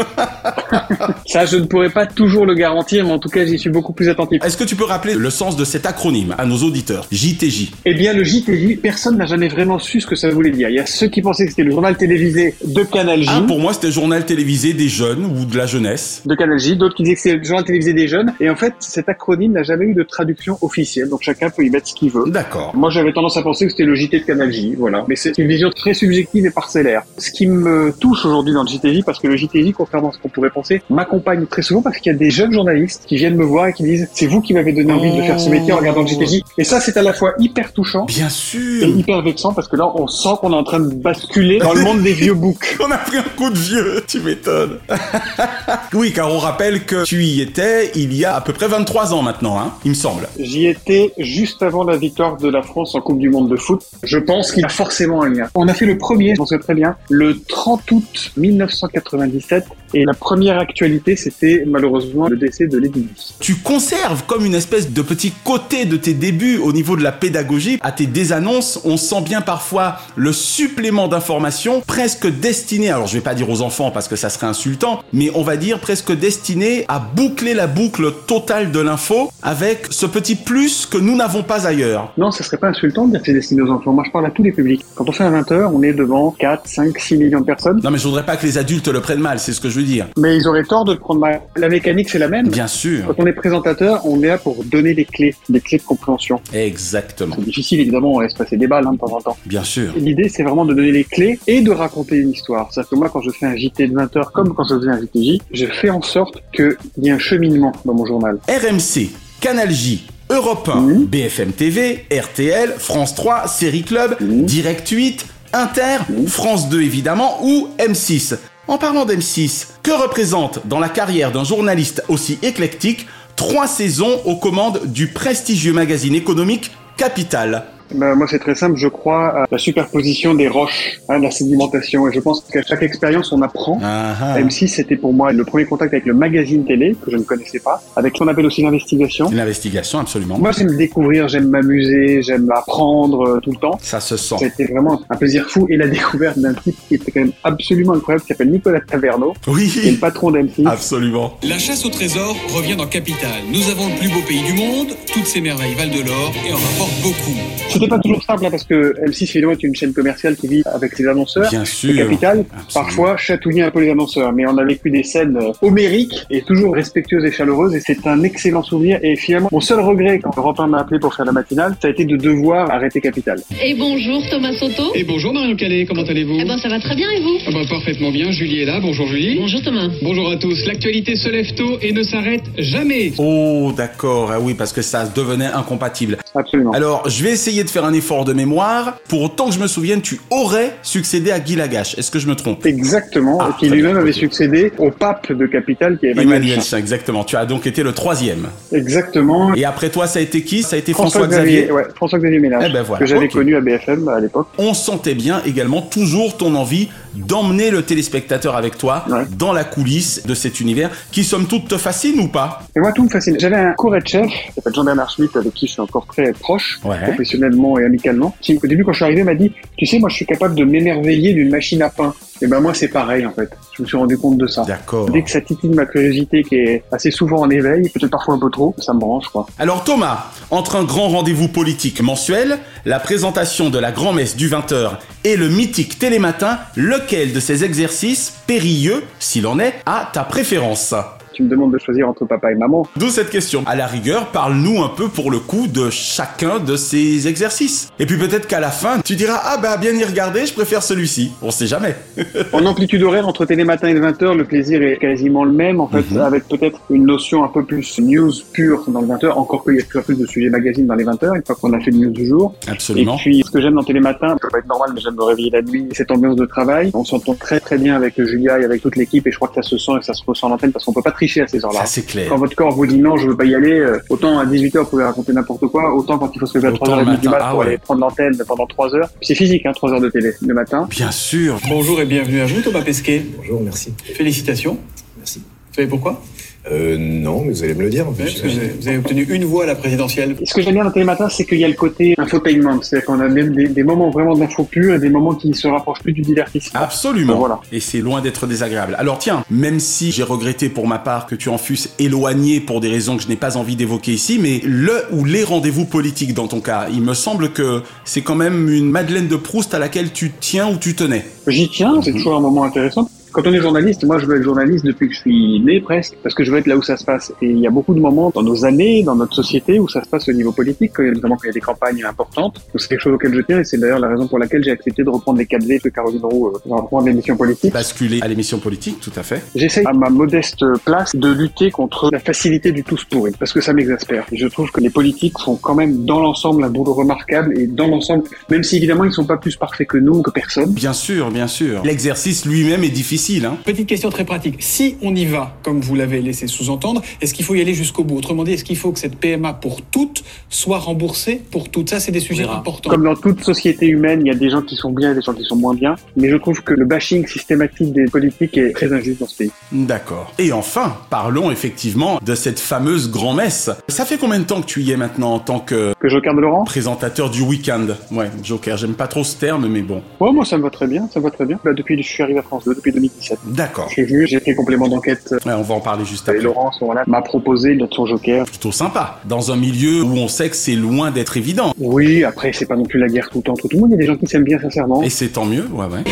Ça, 1.28 1.45
je 1.45 1.57
ne 1.57 1.66
pourrais 1.66 1.89
pas 1.89 2.06
toujours 2.06 2.45
le 2.45 2.56
garantir, 2.56 3.06
mais 3.06 3.12
en 3.12 3.19
tout 3.19 3.30
cas, 3.30 3.45
j'y 3.45 3.57
suis 3.60 3.69
beaucoup 3.69 3.94
plus 3.94 4.10
attentif. 4.10 4.44
Est-ce 4.44 4.57
que 4.57 4.63
tu 4.63 4.75
peux 4.75 4.83
rappeler 4.86 5.16
le 5.16 5.30
sens 5.30 5.56
de 5.56 5.63
cet 5.66 5.86
acronyme 5.86 6.36
à 6.38 6.45
nos 6.45 6.57
auditeurs 6.57 7.06
JTJ 7.12 7.72
Eh 7.86 7.94
bien, 7.94 8.13
le 8.13 8.24
JTJ, 8.24 8.78
personne 8.81 9.18
n'a 9.18 9.25
jamais 9.25 9.48
vraiment 9.48 9.80
su 9.80 10.01
ce 10.01 10.07
que 10.07 10.16
ça 10.16 10.30
voulait 10.30 10.51
dire. 10.51 10.69
Il 10.69 10.75
y 10.75 10.80
a 10.80 10.86
ceux 10.86 11.07
qui 11.07 11.22
pensaient 11.22 11.45
que 11.45 11.51
c'était 11.51 11.63
le 11.63 11.72
journal 11.72 11.95
télévisé 11.98 12.56
de 12.66 12.83
Canal 12.83 13.22
J, 13.22 13.30
Ah, 13.31 13.42
pour 13.48 13.60
moi, 13.60 13.74
c'était 13.74 13.92
journal 13.92 14.25
télévisé 14.25 14.74
des 14.74 14.88
jeunes 14.89 15.25
ou 15.25 15.45
de 15.45 15.57
la 15.57 15.66
jeunesse. 15.66 16.22
de 16.25 16.36
Canal 16.36 16.60
J, 16.60 16.75
d'autres 16.75 16.95
qui 16.95 17.04
disaient 17.04 17.16
que 17.16 17.22
c'était 17.22 17.38
le 17.38 17.44
journal 17.44 17.63
télévisé 17.66 17.94
des 17.94 18.07
jeunes. 18.07 18.33
Et 18.39 18.50
en 18.50 18.56
fait, 18.56 18.74
cet 18.80 19.10
acronyme 19.10 19.54
n'a 19.54 19.63
jamais 19.63 19.86
eu 19.86 19.94
de 19.94 20.04
traduction 20.04 20.57
officielle, 20.62 21.10
donc 21.10 21.22
chacun 21.22 21.50
peut 21.50 21.63
y 21.66 21.69
mettre 21.69 21.88
ce 21.88 21.94
qu'il 21.94 22.12
veut. 22.12 22.24
D'accord. 22.28 22.72
Moi, 22.75 22.89
j'avais 22.89 23.13
tendance 23.21 23.38
à 23.38 23.44
penser 23.44 23.65
que 23.65 23.71
c'était 23.71 23.83
le 23.83 23.94
JT 23.94 24.21
de 24.21 24.25
Canal 24.25 24.51
J, 24.51 24.73
voilà. 24.75 25.06
Mais 25.07 25.15
c'est 25.15 25.38
une 25.38 25.47
vision 25.47 25.69
très 25.69 25.94
subjective 25.94 26.44
et 26.44 26.50
parcellaire. 26.50 27.03
Ce 27.19 27.29
qui 27.29 27.45
me 27.45 27.94
touche 27.94 28.25
aujourd'hui 28.25 28.51
dans 28.51 28.63
le 28.63 28.68
JTJ, 28.68 29.03
parce 29.06 29.19
que 29.19 29.27
le 29.27 29.38
JTJ, 29.38 29.73
contrairement 29.77 30.09
à 30.09 30.12
ce 30.12 30.18
qu'on 30.18 30.29
pourrait 30.29 30.50
penser, 30.50 30.81
m'accompagne 30.89 31.45
très 31.45 31.62
souvent 31.62 31.83
parce 31.83 32.00
qu'il 32.00 32.12
y 32.12 32.15
a 32.15 32.18
des 32.18 32.31
jeunes 32.31 32.51
journalistes 32.51 33.03
qui 33.06 33.18
viennent 33.18 33.35
me 33.35 33.44
voir 33.44 33.68
et 33.68 33.73
qui 33.73 33.83
disent 33.83 34.09
c'est 34.12 34.25
vous 34.25 34.41
qui 34.41 34.56
m'avez 34.56 34.73
donné 34.73 34.91
envie 34.91 35.15
de 35.15 35.21
faire 35.21 35.39
ce 35.39 35.51
métier 35.51 35.71
en 35.71 35.77
regardant 35.77 36.01
le 36.01 36.07
JTJ. 36.07 36.41
Et 36.57 36.63
ça, 36.63 36.79
c'est 36.79 36.97
à 36.97 37.03
la 37.03 37.13
fois 37.13 37.33
hyper 37.38 37.73
touchant 37.73 38.06
Bien 38.06 38.27
et 38.56 38.88
hyper 38.88 39.21
vexant 39.21 39.53
parce 39.53 39.68
que 39.68 39.75
là, 39.75 39.91
on 39.94 40.07
sent 40.07 40.29
qu'on 40.41 40.51
est 40.51 40.56
en 40.56 40.63
train 40.63 40.79
de 40.79 40.91
basculer 40.95 41.59
dans 41.59 41.73
le 41.73 41.81
monde 41.81 42.01
des 42.01 42.13
vieux 42.13 42.33
books. 42.33 42.77
On 42.83 42.89
a 42.89 42.97
pris 42.97 43.18
un 43.18 43.23
coup 43.38 43.51
de 43.51 43.57
vieux, 43.57 44.03
tu 44.07 44.19
m'étonnes. 44.21 44.79
oui, 45.94 46.12
car 46.13 46.33
on 46.33 46.39
rappelle 46.39 46.83
que 46.85 47.03
tu 47.03 47.23
y 47.23 47.41
étais 47.41 47.91
il 47.94 48.13
y 48.13 48.25
a 48.25 48.35
à 48.35 48.41
peu 48.41 48.53
près 48.53 48.68
23 48.68 49.13
ans 49.13 49.21
maintenant, 49.21 49.59
hein, 49.59 49.73
il 49.85 49.91
me 49.91 49.95
semble. 49.95 50.27
J'y 50.39 50.65
étais 50.65 51.13
juste 51.18 51.62
avant 51.62 51.83
la 51.83 51.97
victoire 51.97 52.38
de 52.38 52.50
la 52.50 52.63
France 52.63 52.95
en 52.95 53.01
Du 53.18 53.30
Monde 53.30 53.50
de 53.50 53.56
foot. 53.56 53.84
Je 54.04 54.18
pense 54.18 54.52
qu'il 54.52 54.62
y 54.62 54.66
a 54.66 54.69
forcément 54.69 55.22
un 55.24 55.30
lien. 55.30 55.48
On 55.56 55.68
a 55.68 55.74
fait 55.74 55.86
le 55.86 55.98
premier, 55.98 56.36
je 56.36 56.40
m'en 56.40 56.46
souviens 56.46 56.63
très 56.63 56.75
bien, 56.75 56.96
le 57.10 57.40
30 57.40 57.92
août 57.92 58.31
1997. 58.38 59.66
Et 59.94 60.06
la 60.06 60.14
première 60.14 60.60
actualité, 60.60 61.16
c'était 61.16 61.64
malheureusement 61.68 62.28
le 62.28 62.38
décès 62.38 62.68
de 62.68 62.78
Lady. 62.78 63.08
Tu 63.40 63.56
conserves 63.56 64.24
comme 64.26 64.46
une 64.46 64.56
espèce 64.56 64.92
de 64.92 65.02
petit 65.02 65.34
côté 65.44 65.86
de 65.86 65.98
tes 65.98 66.14
débuts 66.14 66.58
au 66.58 66.72
niveau 66.72 66.96
de 66.96 67.04
la 67.04 67.12
pédagogie. 67.12 67.78
À 67.82 67.92
tes 67.92 68.06
désannonces, 68.06 68.82
on 68.86 68.98
sent 68.98 69.22
bien 69.22 69.42
parfois 69.42 69.98
le 70.16 70.32
supplément 70.32 71.08
d'informations 71.08 71.82
presque 71.82 72.28
destiné, 72.28 72.90
alors 72.90 73.08
je 73.08 73.16
vais 73.16 73.22
pas 73.22 73.36
dire 73.36 73.50
aux 73.50 73.62
enfants 73.62 73.92
parce 73.92 74.08
que 74.08 74.16
ça 74.16 74.30
serait 74.30 74.48
insultant, 74.48 75.04
mais 75.14 75.30
on 75.36 75.44
va 75.44 75.58
dire 75.58 75.80
presque 75.80 76.12
destiné 76.12 76.86
à 76.88 77.00
boucler 77.00 77.54
la 77.54 77.68
boucle 77.68 78.12
totale 78.28 78.72
de 78.72 78.80
l'info 78.80 79.32
avec 79.42 79.88
ce 79.90 80.06
petit 80.06 80.36
plus 80.36 80.86
que 80.86 80.98
nous 80.98 81.16
n'avons 81.16 81.44
pas 81.44 81.68
ailleurs. 81.68 82.14
Non, 82.18 82.32
ce 82.32 82.44
serait 82.44 82.58
pas 82.58 82.70
insultant 82.70 83.06
de 83.06 83.12
dire 83.12 83.20
que 83.20 83.26
c'est 83.28 83.34
destiné 83.34 83.62
aux 83.62 83.70
enfants. 83.70 83.92
Moi, 83.92 84.04
je 84.06 84.12
parle 84.12 84.26
à 84.26 84.32
tous 84.32 84.44
les 84.44 84.52
publics. 84.52 84.86
Quand 84.96 85.08
on 85.08 85.12
fait 85.12 85.24
un 85.24 85.42
20h, 85.42 85.72
on 85.74 85.84
est 85.84 85.94
devant 85.94 86.32
4, 86.32 86.68
5, 86.68 86.98
6 86.98 87.18
millions 87.18 87.42
de 87.42 87.46
personnes. 87.46 87.82
Non 87.84 87.92
mais 87.92 87.98
je 87.98 88.08
voudrais 88.08 88.26
pas 88.26 88.38
que 88.38 88.46
les 88.46 88.58
adultes 88.58 88.88
le 88.88 89.02
prennent 89.02 89.20
mal, 89.20 89.40
c'est 89.40 89.54
ce 89.54 89.62
que 89.62 89.70
je 89.70 89.76
veux 89.76 89.81
dire. 89.81 90.07
Mais 90.18 90.38
ils 90.38 90.48
auraient 90.48 90.63
tort 90.63 90.86
de 90.86 90.94
le 90.94 91.00
prendre 91.00 91.19
mal. 91.19 91.42
La 91.56 91.69
mécanique, 91.69 92.10
c'est 92.10 92.19
la 92.19 92.28
même. 92.28 92.48
Bien 92.50 92.68
sûr. 92.68 93.06
Quand 93.07 93.16
on 93.24 93.25
est 93.28 93.33
présentateur, 93.33 94.06
on 94.06 94.22
est 94.24 94.28
là 94.28 94.38
pour 94.38 94.63
donner 94.63 94.94
des 94.94 95.06
clés, 95.06 95.36
des 95.50 95.60
clés 95.60 95.78
de 95.78 95.83
compréhension. 95.83 96.39
Exactement. 96.54 97.36
C'est 97.38 97.45
difficile, 97.45 97.80
évidemment, 97.81 98.13
on 98.13 98.19
laisse 98.19 98.33
passer 98.33 98.57
des 98.57 98.68
balles 98.68 98.86
hein, 98.88 98.94
de 98.94 98.98
temps 99.00 99.13
en 99.16 99.22
temps. 99.22 99.38
Bien 99.45 99.63
sûr. 99.63 99.92
L'idée, 99.98 100.30
c'est 100.30 100.44
vraiment 100.44 100.66
de 100.66 100.74
donner 100.74 100.92
les 100.92 101.04
clés 101.04 101.39
et 101.48 101.62
de 101.62 101.72
raconter 101.72 102.18
une 102.18 102.31
histoire. 102.31 102.69
C'est-à-dire 102.72 102.89
que 102.89 102.95
moi, 102.95 103.10
quand 103.10 103.22
je 103.22 103.31
fais 103.31 103.45
un 103.45 103.56
JT 103.56 103.88
de 103.88 103.94
20 103.95 104.16
heures, 104.18 104.31
comme 104.31 104.54
quand 104.54 104.63
je 104.68 104.75
faisais 104.75 104.89
un 104.89 105.00
JTJ, 105.01 105.39
je 105.51 105.66
fais 105.66 105.89
en 105.89 106.01
sorte 106.01 106.42
qu'il 106.56 106.75
y 106.98 107.07
ait 107.10 107.12
un 107.12 107.19
cheminement 107.19 107.72
dans 107.86 107.94
mon 107.94 108.06
journal. 108.06 108.39
RMC, 108.48 109.10
Canal 109.39 109.72
J, 109.72 110.06
Europe 110.30 110.69
1, 110.74 110.81
Mhm. 110.81 111.06
BFM 111.06 111.51
TV, 111.51 112.06
RTL, 112.12 112.74
France 112.78 113.16
3, 113.16 113.48
Série 113.48 113.83
Club, 113.83 114.16
Mhm. 114.19 114.45
Direct 114.45 114.88
8, 114.88 115.25
Inter, 115.54 115.98
France 116.28 116.69
2 116.69 116.81
évidemment 116.81 117.39
ou 117.44 117.68
M6. 117.78 118.38
En 118.68 118.78
parlant 118.78 119.06
d'M6, 119.06 119.68
que 119.81 119.92
représente 119.92 120.68
dans 120.68 120.80
la 120.80 120.88
carrière 120.88 121.31
d'un 121.31 121.44
journaliste 121.44 122.04
aussi 122.10 122.38
éclectique 122.44 123.08
trois 123.36 123.66
saisons 123.66 124.22
aux 124.25 124.36
commandes 124.36 124.86
du 124.86 125.08
prestigieux 125.08 125.74
magazine 125.74 126.13
économique 126.13 126.72
Capital? 126.96 127.66
Ben, 127.94 128.16
moi, 128.16 128.28
c'est 128.30 128.40
très 128.40 128.56
simple. 128.56 128.78
Je 128.78 128.88
crois 128.88 129.44
à 129.44 129.46
la 129.52 129.58
superposition 129.58 130.34
des 130.34 130.48
roches, 130.48 131.00
à 131.10 131.18
la 131.18 131.32
sédimentation. 131.32 132.08
Et 132.08 132.14
je 132.14 132.20
pense 132.20 132.42
qu'à 132.52 132.62
chaque 132.64 132.84
expérience, 132.84 133.32
on 133.32 133.42
apprend. 133.42 133.80
Ah, 133.84 134.16
ah. 134.22 134.40
M6, 134.42 134.68
c'était 134.68 134.96
pour 134.96 135.14
moi 135.14 135.32
le 135.32 135.44
premier 135.44 135.66
contact 135.66 135.94
avec 135.94 136.06
le 136.06 136.14
magazine 136.14 136.66
télé, 136.66 136.96
que 137.04 137.12
je 137.12 137.18
ne 137.18 137.24
connaissais 137.24 137.60
pas, 137.60 137.82
avec 137.96 138.14
ce 138.16 138.20
qu'on 138.20 138.28
appelle 138.28 138.46
aussi 138.46 138.62
l'investigation. 138.62 139.30
Une 139.31 139.40
investigation, 139.40 140.00
absolument. 140.00 140.38
Moi, 140.38 140.52
j'aime 140.52 140.76
découvrir, 140.78 141.28
j'aime 141.28 141.48
m'amuser, 141.50 142.21
j'aime 142.21 142.50
apprendre 142.56 143.28
euh, 143.28 143.40
tout 143.40 143.52
le 143.52 143.57
temps. 143.57 143.78
Ça 143.81 144.00
se 144.00 144.18
sent. 144.18 144.36
C'était 144.40 144.66
vraiment 144.66 145.02
un 145.10 145.16
plaisir 145.16 145.50
fou 145.50 145.66
et 145.69 145.78
la 145.78 145.88
découverte 145.88 146.40
d'un 146.40 146.54
type 146.54 146.76
qui 146.88 146.95
était 146.95 147.12
quand 147.12 147.21
même 147.21 147.31
absolument 147.44 147.94
incroyable, 147.94 148.21
qui 148.21 148.28
s'appelle 148.30 148.52
Nicolas 148.52 148.80
Taverneau, 148.81 149.33
qui 149.44 149.50
est 149.50 149.54
le 149.54 149.90
Oui, 149.92 149.98
patron 150.00 150.31
d'M6. 150.31 150.68
absolument. 150.68 151.38
La 151.44 151.57
chasse 151.60 151.86
au 151.86 151.90
trésor 151.90 152.36
revient 152.56 152.76
dans 152.76 152.88
Capital. 152.88 153.30
Nous 153.52 153.69
avons 153.69 153.88
le 153.88 153.95
plus 154.00 154.10
beau 154.10 154.21
pays 154.28 154.42
du 154.44 154.54
monde, 154.54 154.88
toutes 155.14 155.26
ces 155.26 155.42
merveilles 155.42 155.76
valent 155.76 155.94
de 155.95 156.07
l'or 156.07 156.31
et 156.48 156.52
on 156.54 156.56
rapporte 156.56 157.02
beaucoup. 157.04 157.81
C'était 157.81 157.95
pas 157.95 158.00
toujours 158.00 158.23
simple, 158.23 158.45
hein, 158.45 158.52
parce 158.52 158.64
que 158.64 158.94
M6 159.07 159.23
évidemment 159.31 159.54
est 159.54 159.64
une 159.64 159.76
chaîne 159.76 159.94
commerciale 159.94 160.35
qui 160.35 160.47
vit 160.47 160.64
avec 160.66 160.94
ses 160.94 161.07
annonceurs. 161.07 161.50
Bien 161.50 161.59
Le 161.61 161.66
sûr. 161.66 161.95
Capital, 161.95 162.45
parfois 162.73 163.18
chatouillait 163.18 163.64
un 163.64 163.71
peu 163.71 163.81
les 163.81 163.90
annonceurs, 163.92 164.31
mais 164.33 164.45
on 164.47 164.57
a 164.57 164.64
vécu 164.64 164.90
des 164.92 165.04
scènes 165.04 165.38
euh, 165.38 165.52
homériques 165.61 166.26
et 166.30 166.42
toujours 166.42 166.76
respectueuses 166.76 167.26
et 167.26 167.31
chaleureuses, 167.31 167.76
et 167.76 167.80
c'est 167.80 168.06
un 168.07 168.23
excellent 168.23 168.64
souvenir. 168.64 169.00
Et 169.04 169.16
finalement, 169.16 169.50
mon 169.52 169.59
seul 169.61 169.80
regret 169.80 170.19
quand 170.19 170.38
Europe 170.38 170.59
1 170.59 170.68
m'a 170.68 170.80
appelé 170.80 171.00
pour 171.00 171.14
faire 171.14 171.26
la 171.26 171.31
matinale, 171.31 171.76
ça 171.81 171.88
a 171.88 171.92
été 171.92 172.06
de 172.06 172.18
devoir 172.18 172.69
arrêter 172.71 173.02
Capital. 173.02 173.40
Et 173.64 173.73
bonjour 173.76 174.21
Thomas 174.30 174.54
Soto. 174.54 174.94
Et 174.95 175.04
bonjour 175.04 175.33
Marion 175.33 175.56
Calais, 175.56 175.85
comment 175.88 176.04
allez-vous? 176.04 176.38
Eh 176.40 176.45
ben 176.45 176.57
ça 176.57 176.69
va 176.69 176.80
très 176.80 176.95
bien 176.95 177.09
et 177.09 177.21
vous? 177.21 177.38
Ah 177.47 177.52
bah, 177.54 177.59
Parfaitement 177.69 178.11
bien, 178.11 178.31
Julie 178.31 178.61
est 178.61 178.66
là, 178.66 178.80
bonjour 178.81 179.07
Julie. 179.07 179.38
Bonjour 179.40 179.61
Thomas. 179.64 179.88
Bonjour 180.04 180.30
à 180.30 180.35
tous, 180.38 180.66
l'actualité 180.68 181.16
se 181.16 181.30
lève 181.30 181.54
tôt 181.56 181.78
et 181.81 181.94
ne 181.94 182.04
s'arrête 182.04 182.44
jamais. 182.57 183.14
Oh, 183.18 183.71
d'accord. 183.76 184.31
Ah 184.31 184.40
oui, 184.40 184.54
parce 184.54 184.73
que 184.73 184.81
ça 184.81 185.07
devenait 185.07 185.45
incompatible. 185.47 186.18
Absolument. 186.35 186.71
Alors, 186.71 187.09
je 187.09 187.23
vais 187.23 187.31
essayer 187.31 187.60
de 187.63 187.69
faire 187.69 187.85
un 187.85 187.94
effort 187.94 188.25
de 188.25 188.33
mémoire. 188.33 188.97
Pour 189.07 189.21
autant 189.21 189.47
que 189.47 189.53
je 189.56 189.59
me 189.59 189.68
souvienne, 189.68 190.01
tu 190.01 190.19
aurais 190.30 190.73
succédé 190.83 191.31
à 191.31 191.39
Guy 191.39 191.56
Lagache. 191.56 191.97
Est-ce 191.97 192.11
que 192.11 192.19
je 192.19 192.27
me 192.27 192.35
trompe? 192.35 192.65
Exactement, 192.65 193.39
Ah, 193.41 193.56
qui 193.59 193.69
lui-même 193.69 193.97
avait 193.97 194.11
succédé 194.11 194.71
au 194.77 194.91
pape 194.91 195.31
de 195.31 195.45
Capital 195.47 195.97
qui 195.97 196.07
est 196.07 196.11
Emmanuel, 196.11 196.37
Emmanuel 196.37 196.61
Chin. 196.61 196.77
Exactement. 196.77 197.23
Tu 197.23 197.35
as 197.35 197.45
donc 197.45 197.68
été 197.68 197.83
le 197.83 197.91
troisième. 197.94 198.47
Exactement. 198.71 199.53
Et 199.53 199.65
après 199.65 199.89
toi, 199.89 200.07
ça 200.07 200.19
a 200.19 200.21
été 200.21 200.41
qui? 200.44 200.63
Ça 200.63 200.75
a 200.75 200.80
été 200.80 200.94
François, 200.94 201.21
François-Xavier, 201.21 201.57
Xavier. 201.61 201.71
ouais, 201.71 201.83
François-Xavier 201.95 202.39
Ménage, 202.39 202.63
Eh 202.69 202.73
ben 202.73 202.83
voilà, 202.83 202.99
que 202.99 203.06
j'avais 203.06 203.27
connu 203.27 203.56
à 203.56 203.61
BFM 203.61 204.07
à 204.07 204.19
l'époque. 204.19 204.47
On 204.57 204.73
sentait 204.73 205.15
bien 205.15 205.41
également 205.45 205.81
toujours 205.81 206.37
ton 206.37 206.56
envie 206.56 206.89
d'emmener 207.15 207.71
le 207.71 207.81
téléspectateur 207.83 208.56
avec 208.56 208.77
toi 208.77 209.06
Ouais. 209.09 209.23
dans 209.37 209.53
la 209.53 209.63
coulisse 209.63 210.25
de 210.25 210.33
cet 210.33 210.59
univers 210.59 210.89
qui, 211.11 211.23
somme 211.23 211.45
toute, 211.47 211.68
te 211.68 211.77
fascine 211.77 212.19
ou 212.19 212.27
pas? 212.27 212.61
Et 212.75 212.80
moi, 212.80 212.91
tout 212.91 213.03
me 213.03 213.09
fascine. 213.09 213.37
J'avais 213.39 213.56
un 213.57 213.73
cours 213.73 213.91
de 213.91 214.01
chef, 214.06 214.27
qui 214.27 214.53
s'appelle 214.56 214.73
Jean-Bernard 214.73 215.09
Schmitt, 215.09 215.35
avec 215.35 215.53
qui 215.53 215.68
je 215.68 215.73
suis 215.73 215.81
encore 215.81 216.06
très 216.07 216.31
proche, 216.33 216.80
Ouais. 216.83 217.01
professionnellement 217.03 217.77
et 217.80 217.85
amicalement, 217.85 218.35
qui, 218.41 218.59
au 218.61 218.68
début, 218.68 218.83
quand 218.83 218.91
je 218.94 218.97
suis 218.97 219.06
arrivé, 219.06 219.23
m'a 219.23 219.35
dit, 219.35 219.51
tu 219.77 219.85
sais, 219.85 219.99
moi, 219.99 220.09
je 220.09 220.15
suis 220.15 220.25
capable 220.25 220.56
de 220.56 220.63
m'émerveiller 220.63 221.33
d'une 221.33 221.49
machine 221.49 221.81
à 221.81 221.89
pain. 221.89 222.13
Et 222.42 222.48
ben, 222.48 222.60
moi, 222.60 222.74
c'est 222.74 222.88
pareil, 222.88 223.26
en 223.26 223.31
fait. 223.31 223.50
Je 223.74 223.83
me 223.83 223.88
suis 223.88 223.98
rendu 223.98 224.18
compte 224.18 224.38
de 224.38 224.48
ça. 224.48 224.64
D'accord. 224.64 225.10
Dès 225.10 225.24
que 225.24 225.30
ça 225.30 225.42
titille 225.42 225.69
ma 225.69 225.86
curiosité, 225.86 226.44
qui 226.44 226.56
est 226.56 226.83
assez 226.92 227.12
souvent 227.12 227.42
en 227.42 227.50
éveil, 227.50 227.90
peut-être 227.90 228.10
parfois 228.10 228.36
un 228.36 228.40
peu 228.40 228.50
trop, 228.50 228.76
ça 228.80 228.94
me 228.94 229.00
branche, 229.00 229.28
quoi. 229.28 229.45
Alors 229.60 229.83
Thomas, 229.83 230.26
entre 230.50 230.76
un 230.76 230.83
grand 230.83 231.10
rendez-vous 231.10 231.48
politique 231.48 232.02
mensuel, 232.02 232.57
la 232.86 233.00
présentation 233.00 233.69
de 233.69 233.78
la 233.78 233.92
grand-messe 233.92 234.36
du 234.36 234.50
20h 234.50 234.98
et 235.24 235.36
le 235.36 235.50
mythique 235.50 236.00
télématin, 236.00 236.60
lequel 236.76 237.33
de 237.33 237.40
ces 237.40 237.64
exercices 237.64 238.33
périlleux, 238.48 239.04
s'il 239.19 239.45
en 239.45 239.60
est, 239.60 239.76
a 239.86 240.10
ta 240.12 240.24
préférence? 240.24 240.95
Tu 241.42 241.45
me 241.45 241.50
demandes 241.50 241.74
de 241.74 241.80
choisir 241.80 242.07
entre 242.07 242.24
papa 242.26 242.52
et 242.52 242.56
maman. 242.56 242.86
D'où 242.98 243.10
cette 243.10 243.31
question. 243.31 243.64
À 243.66 243.76
la 243.76 243.88
rigueur, 243.88 244.28
parle-nous 244.28 244.83
un 244.83 244.90
peu 244.90 245.07
pour 245.07 245.31
le 245.31 245.40
coup 245.40 245.66
de 245.66 245.90
chacun 245.90 246.60
de 246.60 246.76
ces 246.76 247.28
exercices. 247.28 247.90
Et 247.98 248.06
puis 248.06 248.18
peut-être 248.18 248.45
qu'à 248.48 248.60
la 248.60 248.69
fin, 248.69 249.00
tu 249.04 249.16
diras 249.16 249.40
Ah 249.44 249.57
bah 249.57 249.78
bien 249.78 249.92
y 249.94 250.04
regarder, 250.04 250.45
je 250.45 250.54
préfère 250.54 250.83
celui-ci. 250.83 251.31
On 251.42 251.50
sait 251.50 251.66
jamais. 251.66 251.95
En 252.54 252.64
amplitude 252.66 253.02
horaire, 253.02 253.28
entre 253.28 253.45
télématin 253.45 253.88
et 253.88 253.95
20h, 254.00 254.36
le 254.38 254.44
plaisir 254.44 254.83
est 254.83 254.98
quasiment 254.98 255.44
le 255.45 255.52
même, 255.52 255.80
en 255.80 255.88
fait, 255.88 256.04
Mhm. 256.12 256.19
avec 256.19 256.48
peut-être 256.48 256.80
une 256.92 257.06
notion 257.06 257.44
un 257.44 257.48
peu 257.48 257.64
plus 257.66 257.98
news 258.00 258.31
pure 258.54 258.83
dans 258.90 259.02
le 259.02 259.07
20h, 259.07 259.31
encore 259.38 259.64
qu'il 259.64 259.76
y 259.78 259.80
a 259.80 259.83
toujours 259.83 260.04
plus 260.04 260.19
de 260.19 260.26
sujets 260.28 260.50
magazines 260.50 260.86
dans 260.86 260.95
les 260.95 261.06
20h, 261.06 261.36
une 261.38 261.44
fois 261.45 261.56
qu'on 261.56 261.74
a 261.74 261.80
fait 261.80 261.90
le 261.92 261.98
news 261.98 262.12
du 262.12 262.28
jour. 262.28 262.54
Absolument. 262.68 263.16
Et 263.16 263.18
puis, 263.18 263.42
ce 263.44 263.50
que 263.50 263.62
j'aime 263.62 263.74
dans 263.76 263.83
Télématin, 263.83 264.38
ça 264.40 264.48
pas 264.52 264.60
être 264.60 264.68
normal, 264.68 264.92
mais 264.94 265.02
j'aime 265.02 265.16
me 265.16 265.24
réveiller 265.24 265.50
la 265.50 265.62
nuit, 265.64 265.88
cette 265.94 266.12
ambiance 266.12 266.36
de 266.36 266.45
travail. 266.45 266.92
On 266.94 267.04
s'entend 267.06 267.33
très 267.33 267.60
très 267.60 267.78
bien 267.78 267.95
avec 267.95 268.21
Julia 268.21 268.60
et 268.60 268.66
avec 268.66 268.81
toute 268.83 268.95
l'équipe, 268.95 269.26
et 269.26 269.31
je 269.31 269.38
crois 269.38 269.48
que 269.48 269.56
ça 269.56 269.64
se 269.64 269.78
sent 269.78 269.94
et 269.95 270.00
que 270.00 270.06
ça 270.06 270.14
se 270.14 270.24
ressent 270.28 270.48
à 270.48 270.50
l'antenne, 270.52 270.71
parce 270.71 270.86
qu'on 270.86 270.94
peut 270.94 271.02
pas 271.02 271.12
tricher 271.12 271.31
à 271.40 271.47
ces 271.47 271.64
heures-là. 271.64 271.85
C'est 271.85 272.06
clair. 272.06 272.28
Quand 272.28 272.38
votre 272.38 272.56
corps 272.56 272.73
vous 272.73 272.85
dit 272.85 272.97
non, 272.97 273.16
je 273.16 273.28
veux 273.30 273.38
pas 273.38 273.45
y 273.45 273.56
aller, 273.56 273.80
euh, 273.80 274.00
autant 274.09 274.40
à 274.40 274.45
18h 274.45 274.80
vous 274.80 274.85
pouvez 274.85 275.04
raconter 275.04 275.31
n'importe 275.31 275.68
quoi, 275.68 275.94
autant 275.94 276.18
quand 276.18 276.31
il 276.35 276.40
faut 276.40 276.45
se 276.45 276.57
lever 276.57 276.68
à 276.68 276.73
Autant 276.73 276.97
3h30 276.97 277.11
le 277.11 277.18
du 277.18 277.28
matin, 277.28 277.30
mat 277.30 277.40
ah 277.42 277.50
pour 277.52 277.59
ouais. 277.59 277.68
aller 277.68 277.78
prendre 277.78 278.02
l'antenne 278.02 278.38
pendant 278.45 278.66
3 278.66 278.95
heures. 278.95 279.09
C'est 279.21 279.35
physique, 279.35 279.66
hein, 279.66 279.71
3 279.73 279.94
heures 279.94 280.02
de 280.02 280.09
télé 280.09 280.31
le 280.42 280.54
matin. 280.54 280.88
Bien 280.90 281.11
sûr. 281.11 281.59
Bonjour 281.69 282.02
et 282.02 282.06
bienvenue 282.06 282.42
à 282.42 282.45
vous, 282.45 282.61
Thomas 282.61 282.81
Pesquet. 282.81 283.23
Bonjour, 283.38 283.61
merci. 283.61 283.94
Félicitations. 284.16 284.78
Merci. 285.18 285.40
Vous 285.40 285.76
savez 285.76 285.88
pourquoi? 285.88 286.21
Euh, 286.69 286.95
non, 286.99 287.44
mais 287.44 287.53
vous 287.53 287.63
allez 287.63 287.73
me 287.73 287.81
le 287.81 287.89
dire. 287.89 288.07
Ouais, 288.07 288.13
parce 288.18 288.33
que 288.33 288.47
vous 288.47 288.57
avez, 288.57 288.68
vous 288.80 288.87
avez 288.87 288.97
obtenu 288.97 289.23
une 289.23 289.45
voix 289.45 289.63
à 289.63 289.68
la 289.68 289.75
présidentielle. 289.75 290.35
Ce 290.44 290.53
que 290.53 290.61
j'aime 290.61 290.75
bien 290.75 290.83
dans 290.83 290.91
Télématin, 290.91 291.27
c'est 291.30 291.45
qu'il 291.45 291.57
y 291.57 291.65
a 291.65 291.68
le 291.68 291.73
côté 291.73 292.13
infotainment, 292.18 292.81
c'est-à-dire 292.81 293.06
qu'on 293.07 293.19
a 293.19 293.27
même 293.27 293.53
des, 293.56 293.68
des 293.68 293.83
moments 293.83 294.11
vraiment 294.11 294.35
d'info 294.35 294.63
pure 294.63 294.94
et 294.94 294.99
des 294.99 295.09
moments 295.09 295.33
qui 295.33 295.53
se 295.53 295.68
rapprochent 295.68 296.01
plus 296.01 296.13
du 296.13 296.21
divertissement. 296.21 296.80
Absolument. 296.80 297.37
Voilà. 297.37 297.59
Et 297.71 297.80
c'est 297.80 297.99
loin 297.99 298.21
d'être 298.21 298.45
désagréable. 298.45 298.95
Alors 298.99 299.18
tiens, 299.18 299.44
même 299.49 299.80
si 299.80 300.11
j'ai 300.11 300.23
regretté 300.23 300.69
pour 300.69 300.87
ma 300.87 300.99
part 300.99 301.25
que 301.25 301.35
tu 301.35 301.49
en 301.49 301.57
fusses 301.57 301.95
éloigné 301.97 302.59
pour 302.59 302.80
des 302.80 302.89
raisons 302.89 303.18
que 303.18 303.23
je 303.23 303.27
n'ai 303.27 303.35
pas 303.35 303.57
envie 303.57 303.75
d'évoquer 303.75 304.11
ici, 304.11 304.37
mais 304.39 304.61
le 304.63 304.94
ou 305.11 305.25
les 305.25 305.44
rendez-vous 305.44 305.85
politiques 305.85 306.33
dans 306.33 306.47
ton 306.47 306.61
cas, 306.61 306.87
il 306.94 307.01
me 307.01 307.13
semble 307.13 307.51
que 307.51 307.81
c'est 308.06 308.21
quand 308.21 308.35
même 308.35 308.69
une 308.69 308.89
Madeleine 308.89 309.27
de 309.27 309.35
Proust 309.35 309.73
à 309.73 309.80
laquelle 309.80 310.11
tu 310.11 310.31
tiens 310.39 310.69
ou 310.69 310.77
tu 310.77 310.94
tenais. 310.94 311.25
J'y 311.47 311.69
tiens, 311.69 312.01
c'est 312.03 312.11
toujours 312.11 312.35
un 312.35 312.41
moment 312.41 312.63
intéressant. 312.63 313.09
Quand 313.31 313.47
on 313.47 313.54
est 313.54 313.61
journaliste, 313.61 314.04
moi 314.04 314.19
je 314.19 314.26
veux 314.26 314.35
être 314.38 314.44
journaliste 314.44 314.85
depuis 314.85 315.07
que 315.07 315.14
je 315.14 315.19
suis 315.19 315.59
né 315.61 315.80
presque, 315.80 316.16
parce 316.23 316.35
que 316.35 316.44
je 316.44 316.52
veux 316.52 316.57
être 316.57 316.68
là 316.68 316.76
où 316.78 316.81
ça 316.81 316.97
se 316.97 317.04
passe. 317.06 317.31
Et 317.42 317.47
il 317.50 317.59
y 317.59 317.68
a 317.68 317.69
beaucoup 317.69 317.94
de 317.94 318.00
moments 318.00 318.31
dans 318.33 318.44
nos 318.44 318.66
années, 318.66 319.04
dans 319.04 319.16
notre 319.16 319.33
société, 319.35 319.80
où 319.80 319.88
ça 319.88 320.04
se 320.04 320.09
passe 320.09 320.28
au 320.30 320.33
niveau 320.33 320.52
politique, 320.52 320.92
quand 320.94 321.04
il 321.04 321.07
y 321.07 321.09
a- 321.09 321.14
notamment 321.14 321.35
quand 321.35 321.44
il 321.45 321.47
y 321.47 321.52
a 321.52 321.54
des 321.54 321.59
campagnes 321.61 322.04
importantes. 322.04 322.56
Donc 322.56 322.81
c'est 322.81 322.88
quelque 322.90 323.02
chose 323.02 323.14
auquel 323.14 323.33
je 323.33 323.42
tiens, 323.42 323.59
et 323.59 323.64
c'est 323.64 323.78
d'ailleurs 323.78 324.00
la 324.00 324.09
raison 324.09 324.28
pour 324.28 324.38
laquelle 324.40 324.64
j'ai 324.64 324.71
accepté 324.71 325.04
de 325.04 325.09
reprendre 325.09 325.40
les 325.40 325.45
4V 325.45 325.81
de 325.83 325.90
Caroline 325.90 326.21
Roux 326.23 326.47
euh, 326.47 326.59
pour 326.64 326.76
reprendre 326.81 327.07
l'émission 327.07 327.38
politique. 327.38 327.73
Basculer 327.73 328.19
à 328.21 328.28
l'émission 328.28 328.59
politique, 328.59 329.00
tout 329.00 329.11
à 329.16 329.23
fait. 329.23 329.42
J'essaye 329.56 329.85
à 329.85 329.94
ma 329.94 330.09
modeste 330.09 330.64
place 330.85 331.16
de 331.16 331.31
lutter 331.31 331.71
contre 331.71 332.09
la 332.11 332.19
facilité 332.19 332.71
du 332.71 332.83
tous 332.83 333.06
pourri, 333.06 333.31
parce 333.40 333.54
que 333.54 333.61
ça 333.61 333.71
m'exaspère. 333.73 334.26
Et 334.31 334.38
je 334.38 334.47
trouve 334.47 334.71
que 334.71 334.81
les 334.81 334.90
politiques 334.90 335.40
font 335.40 335.56
quand 335.56 335.76
même 335.76 336.06
dans 336.06 336.19
l'ensemble 336.19 336.64
un 336.64 336.69
boulot 336.69 336.94
remarquable, 336.94 337.57
et 337.59 337.68
dans 337.68 337.88
l'ensemble, 337.88 338.23
même 338.50 338.64
si 338.64 338.78
évidemment 338.78 339.06
ils 339.06 339.14
sont 339.14 339.26
pas 339.26 339.38
plus 339.38 339.56
parfaits 339.56 339.88
que 339.88 339.97
nous, 339.97 340.21
que 340.21 340.31
personne. 340.31 340.71
Bien 340.73 340.94
sûr, 340.94 341.31
bien 341.31 341.47
sûr. 341.47 341.81
L'exercice 341.83 342.45
lui-même 342.45 342.83
est 342.83 342.90
difficile, 342.90 343.20
hein. 343.45 343.57
Petite 343.63 343.87
question 343.87 344.09
très 344.09 344.25
pratique. 344.25 344.56
Si 344.59 344.95
on 345.01 345.16
y 345.16 345.25
va, 345.25 345.57
comme 345.63 345.81
vous 345.81 345.95
l'avez 345.95 346.21
laissé 346.21 346.47
sous-entendre, 346.47 347.01
est-ce 347.21 347.33
qu'il 347.33 347.45
faut 347.45 347.56
y 347.56 347.61
aller 347.61 347.73
jusqu'au 347.73 348.04
bout? 348.04 348.18
Autrement 348.18 348.44
dit, 348.44 348.54
est-ce 348.54 348.63
qu'il 348.63 348.78
faut 348.78 348.92
que 348.92 348.99
cette 348.99 349.16
PMA 349.16 349.54
pour 349.54 349.81
toutes 349.81 350.23
soit 350.49 350.80
remboursée 350.80 351.42
pour 351.51 351.69
toutes? 351.69 351.90
Ça, 351.90 351.99
c'est 351.99 352.11
des 352.11 352.19
sujets 352.19 352.45
importants. 352.45 352.90
Comme 352.90 353.04
dans 353.04 353.16
toute 353.16 353.44
société 353.44 353.87
humaine, 353.87 354.21
il 354.21 354.28
y 354.28 354.31
a 354.31 354.35
des 354.35 354.49
gens 354.49 354.61
qui 354.61 354.75
sont 354.75 354.92
bien 354.92 355.11
et 355.11 355.16
des 355.16 355.21
gens 355.21 355.33
qui 355.33 355.44
sont 355.44 355.56
moins 355.56 355.73
bien, 355.73 355.95
mais 356.16 356.30
je 356.30 356.35
trouve 356.35 356.61
que 356.61 356.73
le 356.73 356.85
bashing 356.85 357.28
systématique 357.28 357.94
des 357.94 358.06
politiques 358.06 358.57
est 358.57 358.71
très 358.71 358.92
injuste 358.94 359.19
dans 359.19 359.28
ce 359.28 359.37
pays. 359.37 359.51
D'accord. 359.71 360.33
Et 360.37 360.51
enfin, 360.51 360.97
parlons 361.09 361.51
effectivement 361.51 362.19
de 362.23 362.35
cette 362.35 362.59
fameuse 362.59 363.09
grand-messe. 363.11 363.69
Ça 363.87 364.06
fait 364.06 364.18
combien 364.18 364.40
de 364.40 364.45
temps 364.45 364.61
que 364.61 364.68
tu 364.68 364.81
y 364.81 364.92
es 364.92 364.97
maintenant 364.97 365.33
en 365.35 365.40
tant 365.40 365.59
que 365.59 365.94
Que 365.99 366.09
Joker 366.09 366.33
de 366.35 366.42
Laurent? 366.42 366.63
présentateur 366.63 367.30
du 367.30 367.42
week-end? 367.42 367.87
Ouais, 368.11 368.30
Joker, 368.44 368.78
j'aime 368.78 368.94
pas 368.94 369.07
trop 369.07 369.23
ce 369.23 369.35
terme, 369.35 369.68
mais 369.68 369.81
bon. 369.81 370.01
Ouais, 370.19 370.31
moi 370.31 370.45
ça 370.45 370.57
me 370.57 370.63
va 370.63 370.69
très 370.69 370.87
bien, 370.87 371.07
ça 371.13 371.19
me 371.19 371.25
va 371.25 371.31
très 371.31 371.45
bien. 371.45 371.59
Bah, 371.63 371.73
depuis 371.73 371.95
que 371.97 372.04
je 372.04 372.07
suis 372.07 372.23
arrivé 372.23 372.40
à 372.40 372.44
France 372.44 372.66
2, 372.66 372.75
depuis 372.75 372.92
2017. 373.11 373.39
D'accord. 373.45 373.89
Suis 373.89 374.03
venu, 374.03 374.27
j'ai 374.27 374.39
fait 374.39 374.56
complément 374.56 374.87
d'enquête. 374.87 375.33
Ouais, 375.45 375.53
on 375.53 375.61
va 375.61 375.75
en 375.75 375.80
parler 375.80 376.06
juste 376.06 376.27
Et 376.27 376.31
après. 376.31 376.44
Laurent, 376.44 376.69
à 376.69 376.71
ce 376.71 376.83
moment-là, 376.83 377.03
m'a 377.07 377.21
proposé 377.21 377.75
d'être 377.75 377.94
son 377.94 378.06
Joker. 378.06 378.45
Plutôt 378.45 378.71
sympa. 378.71 379.19
Dans 379.25 379.51
un 379.51 379.57
milieu 379.57 380.03
où 380.03 380.18
on 380.18 380.27
sait 380.27 380.49
que 380.49 380.56
c'est 380.56 380.75
loin 380.75 381.11
d'être 381.11 381.37
évident. 381.37 381.73
Oui, 381.80 382.23
après, 382.23 382.51
c'est 382.53 382.65
pas 382.65 382.75
non 382.75 382.85
plus 382.85 382.99
la 382.99 383.07
guerre 383.07 383.30
tout 383.30 383.39
le 383.39 383.44
temps, 383.44 383.53
tout 383.53 383.69
le 383.71 383.80
monde. 383.80 383.89
Il 383.89 383.94
y 383.94 383.95
a 383.95 383.97
des 383.99 384.06
gens 384.06 384.15
qui 384.15 384.27
s'aiment 384.27 384.44
bien 384.44 384.59
sincèrement. 384.59 385.03
Et 385.03 385.09
c'est 385.09 385.30
tant 385.30 385.45
mieux, 385.45 385.68
ouais, 385.71 385.85
ouais. 385.85 386.03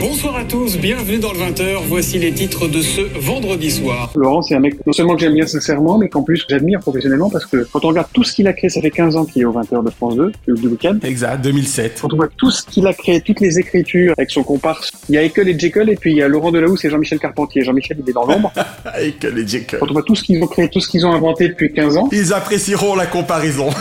Bonsoir 0.00 0.33
à 0.44 0.46
tous, 0.46 0.76
bienvenue 0.78 1.18
dans 1.18 1.32
le 1.32 1.38
20h. 1.38 1.84
Voici 1.86 2.18
les 2.18 2.32
titres 2.32 2.68
de 2.68 2.82
ce 2.82 3.00
vendredi 3.18 3.70
soir. 3.70 4.12
Laurent, 4.14 4.42
c'est 4.42 4.54
un 4.54 4.60
mec, 4.60 4.74
non 4.86 4.92
seulement 4.92 5.14
que 5.14 5.20
j'aime 5.20 5.34
bien 5.34 5.46
sincèrement, 5.46 5.96
mais 5.96 6.08
qu'en 6.08 6.22
plus 6.22 6.44
j'admire 6.48 6.80
professionnellement 6.80 7.30
parce 7.30 7.46
que 7.46 7.66
quand 7.72 7.84
on 7.84 7.88
regarde 7.88 8.08
tout 8.12 8.24
ce 8.24 8.32
qu'il 8.34 8.46
a 8.46 8.52
créé, 8.52 8.68
ça 8.68 8.80
fait 8.80 8.90
15 8.90 9.16
ans 9.16 9.24
qu'il 9.24 9.42
est 9.42 9.44
au 9.44 9.52
20h 9.52 9.84
de 9.84 9.90
France 9.90 10.16
2, 10.16 10.32
du 10.48 10.68
week-end. 10.68 10.98
Exact, 11.02 11.42
2007. 11.42 11.98
Quand 12.02 12.12
on 12.12 12.16
voit 12.16 12.28
tout 12.36 12.50
ce 12.50 12.62
qu'il 12.66 12.86
a 12.86 12.92
créé, 12.92 13.20
toutes 13.20 13.40
les 13.40 13.58
écritures 13.58 14.12
avec 14.18 14.30
son 14.30 14.42
comparse, 14.42 14.90
il 15.08 15.14
y 15.14 15.18
a 15.18 15.22
Ekel 15.22 15.48
et 15.48 15.58
Jekyll 15.58 15.88
et 15.88 15.96
puis 15.96 16.10
il 16.12 16.18
y 16.18 16.22
a 16.22 16.28
Laurent 16.28 16.52
Delahousse 16.52 16.84
et 16.84 16.90
Jean-Michel 16.90 17.20
Carpentier. 17.20 17.62
Jean-Michel, 17.62 17.98
il 18.04 18.10
est 18.10 18.12
dans 18.12 18.26
l'ombre. 18.26 18.52
Avec 18.84 19.22
les 19.22 19.46
Jekyll. 19.46 19.78
Quand 19.78 19.88
on 19.88 19.92
voit 19.94 20.02
tout 20.02 20.14
ce 20.14 20.24
qu'ils 20.24 20.42
ont 20.42 20.46
créé, 20.46 20.68
tout 20.68 20.80
ce 20.80 20.88
qu'ils 20.88 21.06
ont 21.06 21.12
inventé 21.12 21.48
depuis 21.48 21.72
15 21.72 21.96
ans. 21.96 22.08
Ils 22.12 22.34
apprécieront 22.34 22.96
la 22.96 23.06
comparaison. 23.06 23.70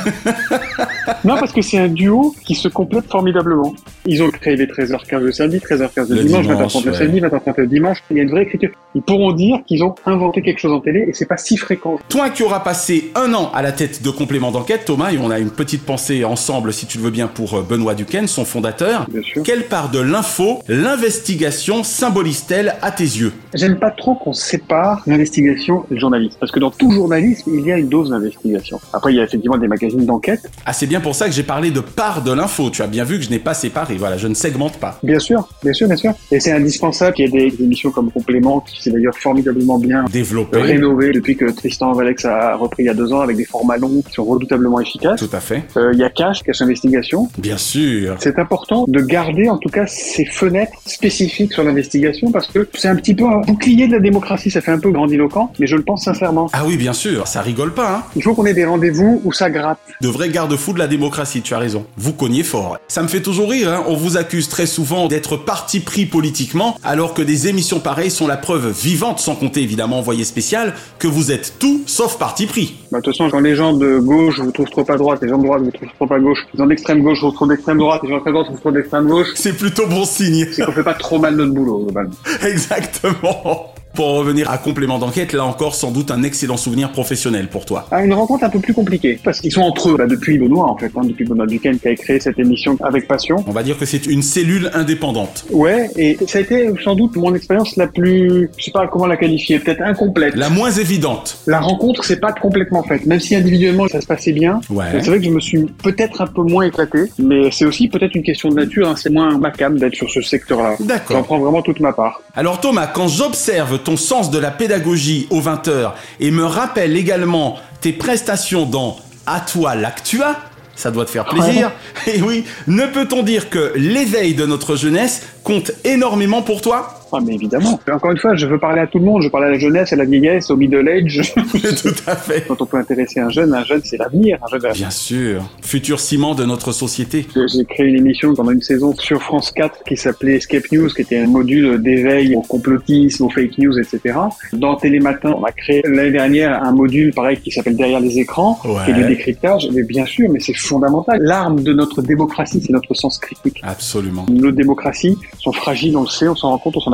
Non, 1.25 1.35
parce 1.37 1.51
que 1.51 1.61
c'est 1.61 1.77
un 1.77 1.87
duo 1.87 2.35
qui 2.45 2.55
se 2.55 2.67
complète 2.67 3.05
formidablement. 3.09 3.73
Ils 4.05 4.21
ont 4.23 4.29
créé 4.29 4.55
les 4.55 4.65
13h15 4.65 5.19
le 5.19 5.31
samedi, 5.31 5.57
13h15 5.57 6.09
le, 6.09 6.15
Le 6.15 6.23
dimanche, 6.23 6.47
dimanche, 6.55 6.75
20h30 6.75 6.85
le 6.85 6.93
samedi, 6.93 7.21
20h30 7.21 7.53
le 7.57 7.67
dimanche. 7.67 8.03
Il 8.11 8.17
y 8.17 8.19
a 8.19 8.23
une 8.23 8.31
vraie 8.31 8.43
écriture. 8.43 8.69
Ils 8.95 9.01
pourront 9.01 9.31
dire 9.31 9.59
qu'ils 9.65 9.83
ont 9.83 9.95
inventé 10.05 10.41
quelque 10.41 10.59
chose 10.59 10.71
en 10.71 10.79
télé 10.79 11.05
et 11.07 11.13
c'est 11.13 11.25
pas 11.25 11.37
si 11.37 11.57
fréquent. 11.57 11.99
Toi 12.09 12.29
qui 12.29 12.43
auras 12.43 12.59
passé 12.59 13.11
un 13.15 13.33
an 13.33 13.51
à 13.53 13.61
la 13.61 13.71
tête 13.71 14.03
de 14.03 14.09
complément 14.09 14.51
d'enquête, 14.51 14.85
Thomas, 14.85 15.11
et 15.11 15.17
on 15.17 15.29
a 15.29 15.39
une 15.39 15.49
petite 15.49 15.83
pensée 15.83 16.23
ensemble, 16.23 16.73
si 16.73 16.85
tu 16.85 16.97
le 16.97 17.05
veux 17.05 17.09
bien, 17.09 17.27
pour 17.27 17.55
euh, 17.55 17.65
Benoît 17.67 17.95
Duquesne, 17.95 18.27
son 18.27 18.45
fondateur. 18.45 19.07
Bien 19.09 19.21
sûr. 19.21 19.43
Quelle 19.43 19.67
part 19.67 19.89
de 19.89 19.99
l'info, 19.99 20.59
l'investigation 20.67 21.83
symbolise-t-elle 21.83 22.75
à 22.81 22.91
tes 22.91 23.03
yeux? 23.03 23.33
J'aime 23.53 23.77
pas 23.77 23.91
trop 23.91 24.15
qu'on 24.15 24.33
sépare 24.33 25.03
l'investigation 25.07 25.85
et 25.89 25.95
le 25.95 25.99
journalisme. 25.99 26.37
Parce 26.39 26.51
que 26.51 26.59
dans 26.59 26.71
tout 26.71 26.91
journalisme, 26.91 27.51
il 27.53 27.65
y 27.65 27.71
a 27.71 27.77
une 27.77 27.89
dose 27.89 28.09
d'investigation. 28.09 28.79
Après, 28.93 29.13
il 29.13 29.17
y 29.17 29.19
a 29.19 29.23
effectivement 29.23 29.57
des 29.57 29.67
magazines 29.67 30.05
d'enquête. 30.05 30.49
Ah, 30.65 30.73
c'est 30.73 30.87
bien 30.87 31.01
pour 31.01 31.15
ça 31.15 31.27
que 31.27 31.33
j'ai 31.33 31.43
parlé 31.43 31.71
de 31.71 31.79
part 31.79 32.23
de 32.23 32.31
l'info. 32.31 32.69
Tu 32.69 32.81
as 32.81 32.87
bien 32.87 33.03
vu 33.03 33.17
que 33.17 33.25
je 33.25 33.29
n'ai 33.29 33.39
pas 33.39 33.53
séparé. 33.53 33.95
Voilà, 33.95 34.17
je 34.17 34.27
ne 34.27 34.33
segmente 34.33 34.77
pas. 34.77 34.99
Bien 35.03 35.19
sûr, 35.19 35.47
bien 35.63 35.73
sûr, 35.73 35.87
bien 35.87 35.97
sûr. 35.97 36.13
Et 36.31 36.39
c'est 36.43 36.51
indispensable 36.51 37.15
qu'il 37.15 37.33
y 37.33 37.37
ait 37.37 37.49
des 37.49 37.63
émissions 37.63 37.89
comme 37.91 38.11
Complément, 38.11 38.59
qui 38.59 38.81
s'est 38.81 38.91
d'ailleurs 38.91 39.17
formidablement 39.17 39.79
bien 39.79 40.03
Développé. 40.11 40.61
rénové 40.61 41.11
depuis 41.11 41.37
que 41.37 41.49
Tristan 41.51 41.93
Valex 41.93 42.25
a 42.25 42.55
repris 42.55 42.83
il 42.83 42.87
y 42.87 42.89
a 42.89 42.93
deux 42.93 43.13
ans 43.13 43.21
avec 43.21 43.37
des 43.37 43.45
formats 43.45 43.77
longs 43.77 44.01
qui 44.05 44.13
sont 44.13 44.25
redoutablement 44.25 44.79
efficaces. 44.81 45.19
Tout 45.19 45.29
à 45.31 45.39
fait. 45.39 45.63
Euh, 45.77 45.91
il 45.93 45.99
y 45.99 46.03
a 46.03 46.09
Cash, 46.09 46.43
Cash 46.43 46.61
Investigation. 46.61 47.29
Bien 47.37 47.57
sûr. 47.57 48.17
C'est 48.19 48.37
important 48.39 48.85
de 48.87 48.99
garder 48.99 49.49
en 49.49 49.57
tout 49.57 49.69
cas 49.69 49.85
ces 49.87 50.25
fenêtres 50.25 50.73
spécifiques 50.85 51.53
sur 51.53 51.63
l'investigation 51.63 52.31
parce 52.31 52.47
que 52.47 52.67
c'est 52.73 52.89
un 52.89 52.95
petit 52.95 53.13
peu 53.13 53.25
un 53.25 53.39
bouclier 53.39 53.87
de 53.87 53.93
la 53.93 53.99
démocratie. 53.99 54.51
Ça 54.51 54.59
fait 54.59 54.71
un 54.71 54.79
peu 54.79 54.91
grandiloquent, 54.91 55.51
mais 55.59 55.67
je 55.67 55.77
le 55.77 55.83
pense 55.83 56.03
sincèrement. 56.03 56.49
Ah 56.51 56.63
oui, 56.67 56.75
bien 56.75 56.93
sûr. 56.93 57.25
Ça 57.27 57.41
rigole 57.41 57.73
pas, 57.73 57.95
hein. 57.95 58.03
Il 58.15 58.21
faut 58.23 58.33
qu'on 58.33 58.45
ait 58.45 58.53
des 58.53 58.65
rendez-vous 58.65 59.21
où 59.23 59.31
ça 59.31 59.49
gratte. 59.49 59.79
De 60.01 60.09
vrais 60.09 60.29
garde-fous 60.29 60.73
de 60.73 60.79
la 60.79 60.87
démocratie, 60.87 61.41
tu 61.41 61.53
as 61.53 61.59
raison. 61.59 61.85
Vous 61.95 62.13
cognez 62.13 62.43
fort. 62.43 62.77
Ça 62.89 63.01
me 63.01 63.07
fait 63.07 63.21
toujours 63.21 63.49
rire, 63.49 63.71
hein. 63.71 63.83
On 63.87 63.95
vous 63.95 64.17
accuse 64.17 64.49
très 64.49 64.65
souvent 64.65 65.07
d'être 65.07 65.37
parti 65.37 65.79
pris 65.79 66.05
politiquement, 66.33 66.79
alors 66.83 67.13
que 67.13 67.21
des 67.21 67.47
émissions 67.47 67.79
pareilles 67.79 68.09
sont 68.09 68.25
la 68.25 68.37
preuve 68.37 68.71
vivante, 68.71 69.19
sans 69.19 69.35
compter 69.35 69.61
évidemment 69.61 69.99
envoyé 69.99 70.23
spécial, 70.23 70.73
que 70.97 71.07
vous 71.07 71.31
êtes 71.31 71.59
tout 71.59 71.83
sauf 71.85 72.17
parti 72.17 72.47
pris. 72.47 72.73
Bah, 72.91 72.97
de 72.97 73.03
toute 73.03 73.13
façon, 73.15 73.29
quand 73.29 73.39
les 73.39 73.55
gens 73.55 73.73
de 73.73 73.99
gauche 73.99 74.39
vous 74.39 74.51
trouvent 74.51 74.69
trop 74.71 74.91
à 74.91 74.97
droite, 74.97 75.19
les 75.21 75.29
gens 75.29 75.37
de 75.37 75.43
droite 75.43 75.61
vous 75.61 75.69
trouvent 75.69 75.89
trop 75.99 76.11
à 76.11 76.19
gauche, 76.19 76.39
les 76.51 76.57
gens 76.57 76.65
d'extrême 76.65 77.03
gauche 77.03 77.21
vous 77.21 77.29
trouvent 77.29 77.49
d'extrême 77.49 77.77
droite, 77.77 78.01
les 78.01 78.09
gens 78.09 78.15
d'extrême 78.15 78.33
droite 78.33 78.47
vous 78.49 78.57
trouvent 78.57 78.73
d'extrême 78.73 79.07
gauche, 79.07 79.27
C'est 79.35 79.55
plutôt 79.55 79.85
bon 79.85 80.05
signe. 80.05 80.47
c'est 80.51 80.65
qu'on 80.65 80.71
fait 80.71 80.81
pas 80.81 80.95
trop 80.95 81.19
mal 81.19 81.35
notre 81.35 81.53
boulot, 81.53 81.83
globalement. 81.83 82.15
Exactement. 82.41 83.72
Pour 83.93 84.15
revenir 84.15 84.49
à 84.49 84.57
complément 84.57 84.97
d'enquête, 84.97 85.33
là 85.33 85.45
encore 85.45 85.75
sans 85.75 85.91
doute 85.91 86.09
un 86.09 86.23
excellent 86.23 86.57
souvenir 86.57 86.91
professionnel 86.91 87.47
pour 87.47 87.65
toi. 87.65 87.87
Ah, 87.91 88.03
une 88.03 88.13
rencontre 88.13 88.43
un 88.43 88.49
peu 88.49 88.59
plus 88.59 88.73
compliquée, 88.73 89.19
parce 89.23 89.39
qu'ils 89.39 89.51
sont 89.51 89.61
entre 89.61 89.89
eux, 89.89 89.97
là, 89.97 90.07
depuis 90.07 90.39
Benoît, 90.39 90.67
en 90.67 90.75
fait, 90.75 90.91
hein, 90.95 91.01
depuis 91.03 91.25
Benoît 91.25 91.45
Duquesne 91.45 91.77
qui 91.77 91.89
a 91.89 91.95
créé 91.95 92.19
cette 92.19 92.39
émission 92.39 92.75
avec 92.81 93.07
passion. 93.07 93.35
On 93.45 93.51
va 93.51 93.61
dire 93.61 93.77
que 93.77 93.85
c'est 93.85 94.07
une 94.07 94.23
cellule 94.23 94.71
indépendante. 94.73 95.45
Ouais, 95.51 95.91
et 95.95 96.17
ça 96.27 96.39
a 96.39 96.41
été 96.41 96.71
sans 96.83 96.95
doute 96.95 97.15
mon 97.17 97.35
expérience 97.35 97.75
la 97.75 97.85
plus, 97.85 98.49
je 98.57 98.63
sais 98.63 98.71
pas 98.71 98.87
comment 98.87 99.05
la 99.05 99.15
qualifier, 99.15 99.59
peut-être 99.59 99.83
incomplète. 99.83 100.35
La 100.35 100.49
moins 100.49 100.71
évidente. 100.71 101.37
La 101.45 101.59
rencontre, 101.59 102.03
c'est 102.03 102.19
pas 102.19 102.31
complètement 102.31 102.81
faite, 102.81 103.05
même 103.05 103.19
si 103.19 103.35
individuellement 103.35 103.87
ça 103.87 104.01
se 104.01 104.07
passait 104.07 104.33
bien. 104.33 104.59
Ouais. 104.71 104.85
C'est 104.93 105.07
vrai 105.07 105.19
que 105.19 105.25
je 105.25 105.29
me 105.29 105.39
suis 105.39 105.65
peut-être 105.83 106.19
un 106.21 106.27
peu 106.27 106.41
moins 106.41 106.63
éclaté, 106.63 107.11
mais 107.19 107.51
c'est 107.51 107.65
aussi 107.65 107.89
peut-être 107.89 108.15
une 108.15 108.23
question 108.23 108.49
de 108.49 108.55
nature, 108.55 108.89
hein, 108.89 108.95
c'est 108.97 109.11
moins 109.11 109.37
macabre 109.37 109.77
d'être 109.77 109.93
sur 109.93 110.09
ce 110.09 110.21
secteur-là. 110.21 110.77
D'accord. 110.79 111.17
J'en 111.17 111.23
prends 111.23 111.37
vraiment 111.37 111.61
toute 111.61 111.79
ma 111.79 111.93
part. 111.93 112.23
Alors 112.35 112.59
Thomas, 112.59 112.87
quand 112.87 113.07
j'observe 113.07 113.82
ton 113.83 113.97
sens 113.97 114.31
de 114.31 114.39
la 114.39 114.51
pédagogie 114.51 115.27
au 115.29 115.41
20h 115.41 115.91
et 116.19 116.31
me 116.31 116.45
rappelle 116.45 116.95
également 116.97 117.57
tes 117.81 117.93
prestations 117.93 118.65
dans 118.65 118.97
À 119.25 119.39
toi 119.39 119.75
l'actua, 119.75 120.35
ça 120.75 120.91
doit 120.91 121.05
te 121.05 121.11
faire 121.11 121.25
plaisir. 121.25 121.71
Et 122.07 122.21
oui, 122.21 122.45
ne 122.67 122.85
peut-on 122.85 123.23
dire 123.23 123.49
que 123.49 123.73
l'éveil 123.75 124.33
de 124.33 124.45
notre 124.45 124.75
jeunesse 124.75 125.21
compte 125.43 125.71
énormément 125.83 126.41
pour 126.41 126.61
toi? 126.61 127.02
Ah, 127.15 127.19
mais 127.25 127.35
évidemment. 127.35 127.79
Et 127.87 127.91
encore 127.91 128.11
une 128.11 128.17
fois, 128.17 128.35
je 128.35 128.45
veux 128.47 128.57
parler 128.59 128.81
à 128.81 128.87
tout 128.87 128.99
le 128.99 129.05
monde. 129.05 129.21
Je 129.21 129.27
veux 129.27 129.31
parler 129.31 129.47
à 129.47 129.51
la 129.51 129.59
jeunesse, 129.59 129.93
à 129.93 129.95
la 129.95 130.05
vieillesse, 130.05 130.49
au 130.49 130.55
middle 130.57 130.87
age. 130.89 131.33
Tout 131.35 131.89
à 132.07 132.15
fait. 132.15 132.45
Quand 132.47 132.61
on 132.61 132.65
peut 132.65 132.77
intéresser 132.77 133.19
un 133.19 133.29
jeune, 133.29 133.53
un 133.53 133.63
jeune, 133.63 133.81
c'est 133.83 133.97
l'avenir. 133.97 134.37
Un 134.43 134.47
jeune, 134.47 134.71
Bien 134.73 134.89
sûr, 134.89 135.43
futur 135.61 135.99
ciment 135.99 136.33
de 136.35 136.45
notre 136.45 136.71
société. 136.71 137.25
J'ai 137.35 137.65
créé 137.65 137.87
une 137.87 137.95
émission 137.97 138.33
pendant 138.33 138.51
une 138.51 138.61
saison 138.61 138.95
sur 138.95 139.21
France 139.21 139.51
4 139.51 139.83
qui 139.87 139.95
s'appelait 139.97 140.35
Escape 140.37 140.71
News, 140.71 140.89
qui 140.89 141.01
était 141.01 141.17
un 141.19 141.27
module 141.27 141.81
d'éveil 141.81 142.35
au 142.35 142.41
complotisme, 142.41 143.25
aux 143.25 143.29
fake 143.29 143.57
news, 143.57 143.77
etc. 143.79 144.17
Dans 144.53 144.75
Télématin, 144.75 145.33
on 145.37 145.43
a 145.43 145.51
créé 145.51 145.81
l'année 145.85 146.11
dernière 146.11 146.63
un 146.63 146.71
module 146.71 147.13
pareil 147.13 147.37
qui 147.37 147.51
s'appelle 147.51 147.75
Derrière 147.75 147.99
les 147.99 148.17
écrans, 148.19 148.59
qui 148.85 148.91
est 148.91 148.93
du 148.93 149.01
Ouais. 149.03 149.07
décryptage. 149.09 149.67
Mais 149.73 149.83
bien 149.83 150.05
sûr, 150.05 150.29
mais 150.31 150.39
c'est 150.39 150.53
fondamental. 150.55 151.19
L'arme 151.21 151.61
de 151.61 151.73
notre 151.73 152.01
démocratie, 152.01 152.61
c'est 152.65 152.71
notre 152.71 152.93
sens 152.93 153.17
critique. 153.17 153.59
Absolument. 153.63 154.25
Nos 154.29 154.51
démocraties 154.51 155.17
sont 155.39 155.51
fragiles, 155.51 155.97
on 155.97 156.03
le 156.03 156.07
sait, 156.07 156.27
on 156.27 156.35
s'en 156.35 156.49
rend 156.49 156.57
compte, 156.57 156.77
on 156.77 156.79
s'en 156.79 156.91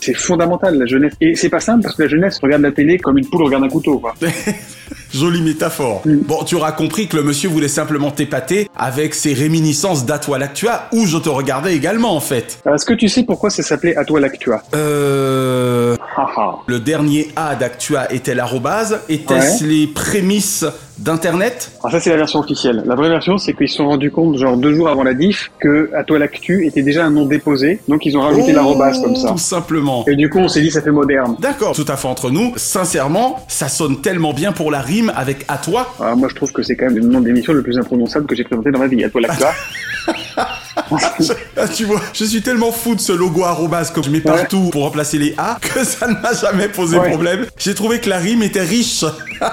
C'est 0.00 0.14
fondamental, 0.14 0.78
la 0.78 0.86
jeunesse. 0.86 1.14
Et 1.20 1.34
c'est 1.34 1.48
pas 1.48 1.60
simple 1.60 1.82
parce 1.82 1.96
que 1.96 2.02
la 2.02 2.08
jeunesse 2.08 2.38
regarde 2.42 2.62
la 2.62 2.72
télé 2.72 2.98
comme 2.98 3.18
une 3.18 3.26
poule 3.28 3.42
regarde 3.44 3.64
un 3.64 3.68
couteau. 3.68 3.98
Quoi. 3.98 4.14
Jolie 5.14 5.42
métaphore. 5.42 6.02
Bon, 6.04 6.42
tu 6.44 6.56
auras 6.56 6.72
compris 6.72 7.06
que 7.06 7.16
le 7.16 7.22
monsieur 7.22 7.48
voulait 7.48 7.68
simplement 7.68 8.10
t'épater 8.10 8.68
avec 8.76 9.14
ses 9.14 9.32
réminiscences 9.32 10.04
d'À 10.04 10.18
toi 10.18 10.38
l'actua, 10.38 10.88
où 10.92 11.06
je 11.06 11.18
te 11.18 11.28
regardais 11.28 11.74
également 11.76 12.16
en 12.16 12.20
fait. 12.20 12.58
Est-ce 12.72 12.84
que 12.84 12.94
tu 12.94 13.08
sais 13.08 13.22
pourquoi 13.22 13.50
ça 13.50 13.62
s'appelait 13.62 13.96
À 13.96 14.04
toi 14.04 14.18
l'actua 14.20 14.62
Euh... 14.74 15.96
Haha. 16.16 16.58
Le 16.66 16.80
dernier 16.80 17.28
A 17.36 17.54
d'actua 17.54 18.12
était 18.12 18.34
l'arrobase. 18.34 19.00
Était-ce 19.08 19.64
les 19.64 19.86
prémices 19.86 20.64
d'Internet 20.98 21.72
Alors 21.82 21.92
ça 21.92 22.00
c'est 22.00 22.10
la 22.10 22.16
version 22.16 22.38
officielle. 22.40 22.82
La 22.86 22.94
vraie 22.94 23.08
version 23.08 23.36
c'est 23.38 23.52
qu'ils 23.54 23.68
se 23.68 23.76
sont 23.76 23.86
rendus 23.88 24.10
compte 24.10 24.38
genre 24.38 24.56
deux 24.56 24.74
jours 24.74 24.88
avant 24.88 25.02
la 25.02 25.14
diff 25.14 25.50
que 25.60 25.90
à 25.94 26.04
toi 26.04 26.18
l'actu 26.18 26.66
était 26.66 26.82
déjà 26.82 27.04
un 27.04 27.10
nom 27.10 27.24
déposé, 27.26 27.80
donc 27.88 28.06
ils 28.06 28.16
ont 28.16 28.20
rajouté 28.22 28.48
Oh, 28.50 28.56
l'arrobase 28.56 29.00
comme 29.02 29.16
ça. 29.16 29.28
Tout 29.28 29.38
simplement. 29.38 30.04
Et 30.06 30.16
du 30.16 30.28
coup 30.30 30.38
on 30.38 30.48
s'est 30.48 30.60
dit 30.60 30.70
ça 30.70 30.82
fait 30.82 30.90
moderne. 30.92 31.36
D'accord, 31.40 31.74
tout 31.74 31.84
à 31.88 31.96
fait 31.96 32.08
entre 32.08 32.30
nous. 32.30 32.52
Sincèrement, 32.56 33.44
ça 33.48 33.68
sonne 33.68 34.00
tellement 34.00 34.32
bien 34.32 34.52
pour 34.52 34.70
la 34.70 34.80
rime 34.80 35.12
avec 35.16 35.44
à 35.48 35.58
toi. 35.58 35.92
Alors 36.00 36.16
moi 36.16 36.28
je 36.30 36.34
trouve 36.34 36.52
que 36.52 36.62
c'est 36.62 36.76
quand 36.76 36.86
même 36.86 36.96
le 36.96 37.02
nom 37.02 37.20
d'émission 37.20 37.52
le 37.52 37.62
plus 37.62 37.76
imprononçable 37.78 38.26
que 38.26 38.34
j'ai 38.36 38.44
présenté 38.44 38.70
dans 38.70 38.78
ma 38.78 38.86
vie. 38.86 39.02
À 39.04 39.10
toi 39.10 39.20
l'actua. 39.20 39.50
Ah, 41.56 41.68
tu 41.68 41.84
vois, 41.84 42.00
je 42.12 42.24
suis 42.24 42.42
tellement 42.42 42.72
fou 42.72 42.94
de 42.94 43.00
ce 43.00 43.12
logo 43.12 43.42
arrobase 43.44 43.90
que 43.90 44.02
je 44.02 44.10
mets 44.10 44.20
partout 44.20 44.68
pour 44.70 44.82
remplacer 44.82 45.18
les 45.18 45.34
A 45.38 45.56
que 45.60 45.84
ça 45.84 46.06
ne 46.08 46.14
m'a 46.20 46.32
jamais 46.34 46.68
posé 46.68 46.98
Ouais. 46.98 47.08
problème. 47.10 47.46
J'ai 47.58 47.74
trouvé 47.74 48.00
que 48.00 48.08
la 48.10 48.18
rime 48.18 48.42
était 48.42 48.60
riche. 48.62 49.04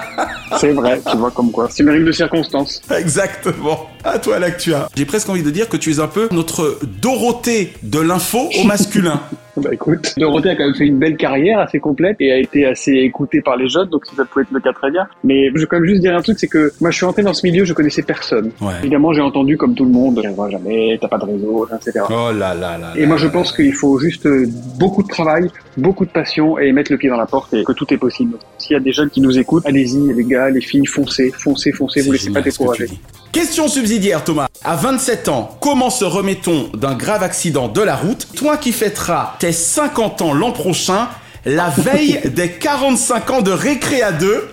c'est 0.58 0.72
vrai, 0.74 1.02
tu 1.10 1.18
vois 1.18 1.32
comme 1.32 1.52
quoi. 1.52 1.68
C'est 1.70 1.84
une 1.84 1.90
rime 1.90 2.06
de 2.06 2.12
circonstance. 2.12 2.82
Exactement. 2.96 3.90
À 4.04 4.20
toi 4.20 4.40
l'actua. 4.40 4.90
J'ai 4.96 5.06
presque 5.06 5.30
envie 5.30 5.44
de 5.44 5.52
dire 5.52 5.70
que 5.70 5.78
tu 5.78 5.92
es 5.92 6.00
un 6.00 6.08
peu 6.08 6.28
notre 6.32 6.80
Dorothée 7.02 7.74
de 7.84 8.00
l'info 8.00 8.50
au 8.60 8.64
masculin. 8.64 9.22
Bah 9.58 9.70
écoute, 9.74 10.14
Dorothée 10.18 10.52
a 10.52 10.56
quand 10.56 10.66
même 10.66 10.76
fait 10.76 10.86
une 10.86 10.98
belle 10.98 11.18
carrière 11.18 11.60
assez 11.60 11.80
complète 11.80 12.16
et 12.20 12.32
a 12.32 12.38
été 12.38 12.66
assez 12.66 12.92
écoutée 12.92 13.42
par 13.42 13.58
les 13.58 13.68
jeunes, 13.68 13.90
donc 13.90 14.06
ça 14.06 14.24
pouvait 14.24 14.44
être 14.44 14.52
le 14.52 14.60
cas 14.60 14.74
très 14.74 14.92
bien. 14.92 15.08
Mais 15.24 15.50
je 15.54 15.60
vais 15.60 15.66
quand 15.66 15.78
même 15.78 15.88
juste 15.88 16.02
dire 16.02 16.16
un 16.16 16.22
truc, 16.22 16.40
c'est 16.40 16.48
que 16.48 16.72
moi 16.80 16.92
je 16.92 16.98
suis 16.98 17.06
rentré 17.06 17.24
dans 17.24 17.34
ce 17.34 17.46
milieu, 17.46 17.66
je 17.66 17.74
connaissais 17.74 18.04
personne. 18.04 18.52
Ouais. 18.62 18.74
Évidemment 18.80 19.12
j'ai 19.14 19.22
entendu 19.22 19.58
comme 19.58 19.76
tout 19.76 19.86
le 19.86 19.92
monde, 19.92 20.22
on 20.24 20.32
voit 20.32 20.50
jamais, 20.50 20.98
t'as 21.02 21.08
pas 21.08 21.18
de 21.18 21.26
réseau, 21.26 21.68
etc. 21.68 22.06
Oh 22.10 22.32
là 22.32 22.54
là 22.54 22.78
là. 22.78 22.94
Et 22.96 23.06
moi 23.06 23.18
je 23.18 23.28
pense 23.28 23.52
qu'il 23.52 23.74
faut 23.74 24.00
juste 24.00 24.26
euh, 24.26 24.48
beaucoup 24.80 25.04
de 25.04 25.10
travail, 25.10 25.50
beaucoup 25.78 26.06
de 26.06 26.12
passion 26.12 26.58
et 26.58 26.72
mettre 26.72 26.92
le 26.92 26.98
pied 26.98 27.10
dans 27.10 27.18
la 27.18 27.26
porte 27.26 27.54
et 27.54 27.64
que 27.64 27.74
tout 27.74 27.94
est 27.94 27.98
possible. 27.98 28.38
S'il 28.58 28.74
y 28.74 28.78
a 28.78 28.80
des 28.80 28.94
jeunes 28.94 29.10
qui 29.10 29.22
nous 29.22 29.38
écoutent, 29.38 29.66
allez-y 29.66 30.14
les 30.14 30.24
gars, 30.24 30.50
les 30.50 30.62
filles, 30.62 30.86
foncez, 30.86 31.32
foncez, 31.32 31.72
foncez, 31.72 32.02
vous 32.02 32.12
laissez 32.12 32.32
pas 32.32 32.42
décourager. 32.42 32.88
Question 33.32 33.70
subsidiaire, 33.70 34.26
Thomas. 34.26 34.48
À 34.62 34.76
27 34.76 35.30
ans, 35.30 35.58
comment 35.62 35.90
se 35.90 36.04
remet-on 36.04 36.68
d'un 36.76 36.96
grave 36.96 37.24
accident 37.24 37.70
de 37.70 37.82
la 37.82 37.96
route? 37.96 38.28
Toi 38.36 38.58
qui 38.58 38.74
fêteras 38.74 39.38
tes 39.40 39.54
50 39.54 40.22
ans 40.22 40.34
l'an 40.34 40.52
prochain, 40.52 41.08
la 41.46 41.70
veille 41.78 42.20
des 42.26 42.52
45 42.52 43.30
ans 43.30 43.42
de 43.42 43.52
Récréa 43.52 44.12
2. 44.12 44.50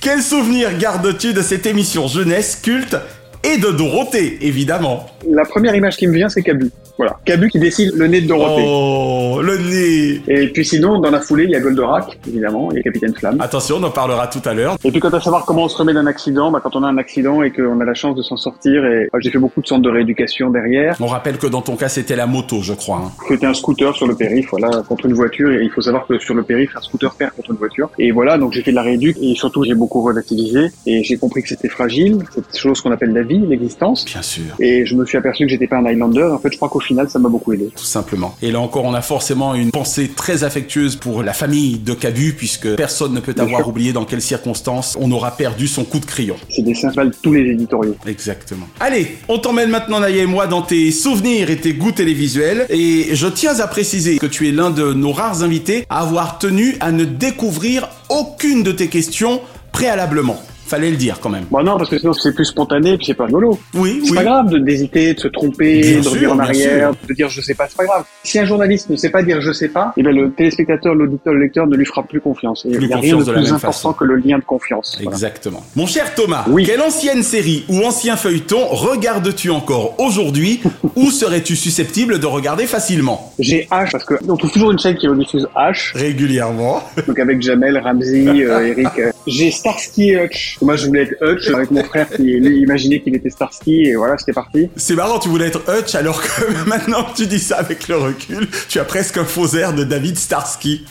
Quel 0.00 0.22
souvenir 0.22 0.76
gardes-tu 0.76 1.32
de 1.32 1.40
cette 1.40 1.64
émission 1.64 2.06
jeunesse, 2.06 2.58
culte 2.62 2.96
et 3.42 3.58
de 3.58 3.70
Dorothée, 3.70 4.38
évidemment 4.42 5.06
La 5.30 5.44
première 5.44 5.74
image 5.74 5.96
qui 5.96 6.06
me 6.06 6.12
vient 6.14 6.28
c'est 6.28 6.42
Cabu. 6.42 6.70
Voilà, 6.98 7.18
Cabu 7.24 7.48
qui 7.48 7.58
dessine 7.58 7.90
le 7.94 8.06
nez 8.06 8.20
de 8.20 8.26
Dorothée. 8.26 8.62
Oh, 8.66 9.40
le 9.42 9.56
nez 9.56 10.20
Et 10.28 10.48
puis 10.48 10.64
sinon, 10.66 10.98
dans 11.00 11.10
la 11.10 11.20
foulée, 11.20 11.44
il 11.44 11.50
y 11.50 11.54
a 11.56 11.60
Goldorak, 11.60 12.18
évidemment, 12.28 12.68
a 12.68 12.80
Capitaine 12.82 13.14
Flamme. 13.14 13.40
Attention, 13.40 13.76
on 13.80 13.82
en 13.84 13.90
parlera 13.90 14.26
tout 14.26 14.42
à 14.44 14.52
l'heure. 14.52 14.76
Et 14.84 14.90
puis 14.90 15.00
quant 15.00 15.08
à 15.08 15.20
savoir 15.20 15.46
comment 15.46 15.64
on 15.64 15.68
se 15.68 15.78
remet 15.78 15.94
d'un 15.94 16.06
accident, 16.06 16.50
bah, 16.50 16.60
quand 16.62 16.76
on 16.76 16.82
a 16.82 16.88
un 16.88 16.98
accident 16.98 17.42
et 17.42 17.50
qu'on 17.52 17.80
a 17.80 17.84
la 17.86 17.94
chance 17.94 18.16
de 18.16 18.22
s'en 18.22 18.36
sortir, 18.36 18.84
et 18.84 19.08
bah, 19.10 19.18
j'ai 19.22 19.30
fait 19.30 19.38
beaucoup 19.38 19.62
de 19.62 19.66
centres 19.66 19.82
de 19.82 19.88
rééducation 19.90 20.50
derrière. 20.50 20.96
On 21.00 21.06
rappelle 21.06 21.38
que 21.38 21.46
dans 21.46 21.62
ton 21.62 21.76
cas, 21.76 21.88
c'était 21.88 22.16
la 22.16 22.26
moto, 22.26 22.60
je 22.62 22.74
crois. 22.74 23.02
hein. 23.06 23.12
C'était 23.28 23.46
un 23.46 23.54
scooter 23.54 23.94
sur 23.96 24.06
le 24.06 24.14
périph, 24.14 24.48
voilà, 24.50 24.82
contre 24.86 25.06
une 25.06 25.14
voiture, 25.14 25.50
et 25.50 25.62
il 25.62 25.70
faut 25.70 25.80
savoir 25.80 26.06
que 26.06 26.18
sur 26.18 26.34
le 26.34 26.42
périph, 26.42 26.76
un 26.76 26.82
scooter 26.82 27.14
perd 27.14 27.32
contre 27.32 27.52
une 27.52 27.56
voiture. 27.56 27.90
Et 27.98 28.10
voilà, 28.10 28.36
donc 28.36 28.52
j'ai 28.52 28.60
fait 28.62 28.72
de 28.72 28.76
la 28.76 28.82
rééduc, 28.82 29.16
et 29.22 29.34
surtout 29.34 29.64
j'ai 29.64 29.74
beaucoup 29.74 30.02
relativisé, 30.02 30.66
et 30.86 31.02
j'ai 31.02 31.16
compris 31.16 31.42
que 31.42 31.48
c'était 31.48 31.68
fragile, 31.70 32.18
cette 32.34 32.56
chose 32.58 32.80
qu'on 32.82 32.92
appelle 32.92 33.12
la 33.14 33.22
vie, 33.22 33.29
l'existence. 33.38 34.04
Bien 34.04 34.22
sûr. 34.22 34.44
Et 34.58 34.86
je 34.86 34.94
me 34.94 35.04
suis 35.04 35.18
aperçu 35.18 35.44
que 35.44 35.50
j'étais 35.50 35.66
pas 35.66 35.76
un 35.76 35.86
Highlander, 35.86 36.24
en 36.32 36.38
fait 36.38 36.52
je 36.52 36.56
crois 36.56 36.68
qu'au 36.68 36.80
final 36.80 37.08
ça 37.08 37.18
m'a 37.18 37.28
beaucoup 37.28 37.52
aidé. 37.52 37.70
Tout 37.74 37.84
simplement. 37.84 38.34
Et 38.42 38.50
là 38.50 38.60
encore, 38.60 38.84
on 38.84 38.94
a 38.94 39.02
forcément 39.02 39.54
une 39.54 39.70
pensée 39.70 40.08
très 40.08 40.44
affectueuse 40.44 40.96
pour 40.96 41.22
la 41.22 41.32
famille 41.32 41.78
de 41.78 41.94
Cabu, 41.94 42.32
puisque 42.32 42.74
personne 42.76 43.14
ne 43.14 43.20
peut 43.20 43.34
avoir 43.38 43.66
oublié 43.68 43.92
dans 43.92 44.04
quelles 44.04 44.22
circonstances 44.22 44.96
on 45.00 45.10
aura 45.12 45.32
perdu 45.32 45.68
son 45.68 45.84
coup 45.84 46.00
de 46.00 46.06
crayon. 46.06 46.36
C'est 46.48 46.62
des 46.62 46.74
symboles 46.74 47.12
tous 47.22 47.32
les 47.32 47.50
éditoriaux. 47.50 47.96
Exactement. 48.06 48.66
Allez, 48.80 49.18
on 49.28 49.38
t'emmène 49.38 49.70
maintenant, 49.70 50.00
Naya 50.00 50.22
et 50.22 50.26
moi, 50.26 50.46
dans 50.46 50.62
tes 50.62 50.90
souvenirs 50.90 51.50
et 51.50 51.56
tes 51.56 51.74
goûts 51.74 51.92
télévisuels. 51.92 52.66
Et 52.68 53.14
je 53.14 53.26
tiens 53.26 53.58
à 53.60 53.66
préciser 53.66 54.18
que 54.18 54.26
tu 54.26 54.48
es 54.48 54.52
l'un 54.52 54.70
de 54.70 54.92
nos 54.92 55.12
rares 55.12 55.42
invités 55.42 55.84
à 55.88 56.00
avoir 56.00 56.38
tenu 56.38 56.76
à 56.80 56.92
ne 56.92 57.04
découvrir 57.04 57.88
aucune 58.08 58.62
de 58.62 58.72
tes 58.72 58.88
questions 58.88 59.40
préalablement. 59.72 60.40
Fallait 60.70 60.90
le 60.90 60.96
dire 60.96 61.18
quand 61.20 61.30
même. 61.30 61.46
Bon 61.50 61.64
non, 61.64 61.76
parce 61.76 61.90
que 61.90 61.98
sinon 61.98 62.12
c'est 62.12 62.32
plus 62.32 62.44
spontané, 62.44 62.96
puis 62.96 63.06
c'est 63.06 63.14
pas 63.14 63.24
rigolo. 63.26 63.58
Oui, 63.74 64.02
C'est 64.04 64.10
oui. 64.10 64.16
pas 64.18 64.22
grave 64.22 64.54
d'hésiter, 64.54 65.14
de 65.14 65.18
se 65.20 65.26
tromper, 65.26 65.80
Bien 65.80 65.96
de 65.98 66.02
sûr, 66.02 66.10
revenir 66.12 66.30
en 66.32 66.34
bien 66.36 66.44
arrière, 66.44 66.90
sûr. 66.90 67.08
de 67.08 67.14
dire 67.14 67.28
je 67.28 67.40
sais 67.40 67.54
pas, 67.54 67.66
c'est 67.68 67.76
pas 67.76 67.86
grave. 67.86 68.04
Si 68.22 68.38
un 68.38 68.44
journaliste 68.44 68.88
ne 68.88 68.94
sait 68.94 69.10
pas 69.10 69.24
dire 69.24 69.40
je 69.40 69.50
sais 69.50 69.68
pas, 69.68 69.92
eh 69.96 70.02
ben 70.04 70.14
le 70.14 70.30
téléspectateur, 70.30 70.94
l'auditeur, 70.94 71.34
le 71.34 71.40
lecteur 71.40 71.66
ne 71.66 71.74
lui 71.76 71.84
fera 71.86 72.04
plus 72.04 72.20
confiance. 72.20 72.64
Et 72.66 72.70
Plus 72.76 72.84
il 72.84 72.86
n'y 72.86 72.92
a 72.94 72.98
rien 72.98 73.16
de 73.16 73.24
de 73.24 73.32
plus 73.32 73.48
important 73.52 73.66
façon. 73.72 73.92
que 73.94 74.04
le 74.04 74.14
lien 74.16 74.38
de 74.38 74.44
confiance. 74.44 74.96
Voilà. 75.02 75.10
Exactement. 75.16 75.62
Mon 75.74 75.86
cher 75.86 76.14
Thomas, 76.14 76.44
Oui. 76.48 76.64
quelle 76.64 76.80
ancienne 76.82 77.24
série 77.24 77.64
ou 77.68 77.82
ancien 77.84 78.16
feuilleton 78.16 78.64
regardes-tu 78.68 79.50
encore 79.50 79.96
aujourd'hui 79.98 80.60
ou 80.96 81.10
serais-tu 81.10 81.56
susceptible 81.56 82.20
de 82.20 82.26
regarder 82.26 82.66
facilement? 82.66 83.32
J'ai 83.40 83.66
H 83.72 83.90
parce 83.90 84.04
que 84.04 84.14
on 84.28 84.36
trouve 84.36 84.52
toujours 84.52 84.70
une 84.70 84.78
chaîne 84.78 84.94
qui 84.96 85.08
rediffuse 85.08 85.48
H, 85.56 85.96
Régulièrement. 85.96 86.82
donc 87.08 87.18
avec 87.18 87.42
Jamel, 87.42 87.76
Ramsey, 87.78 88.44
euh, 88.44 88.66
Eric. 88.68 88.86
euh. 89.00 89.10
J'ai 89.26 89.50
Starsky 89.50 90.10
et 90.10 90.24
Hutch. 90.24 90.58
Moi 90.62 90.76
je 90.76 90.86
voulais 90.86 91.02
être 91.02 91.14
Hutch 91.22 91.48
avec 91.50 91.70
mon 91.70 91.82
frère 91.84 92.08
qui 92.10 92.22
lui, 92.22 92.60
imaginait 92.60 93.00
qu'il 93.00 93.14
était 93.14 93.30
Starsky 93.30 93.86
et 93.86 93.96
voilà 93.96 94.18
c'était 94.18 94.32
parti. 94.32 94.68
C'est 94.76 94.94
marrant, 94.94 95.18
tu 95.18 95.28
voulais 95.28 95.46
être 95.46 95.62
Hutch 95.68 95.94
alors 95.94 96.22
que 96.22 96.66
maintenant 96.68 97.04
que 97.04 97.16
tu 97.16 97.26
dis 97.26 97.38
ça 97.38 97.56
avec 97.56 97.88
le 97.88 97.96
recul, 97.96 98.48
tu 98.68 98.78
as 98.78 98.84
presque 98.84 99.16
un 99.18 99.24
faux 99.24 99.48
air 99.56 99.74
de 99.74 99.84
David 99.84 100.18
Starsky. 100.18 100.84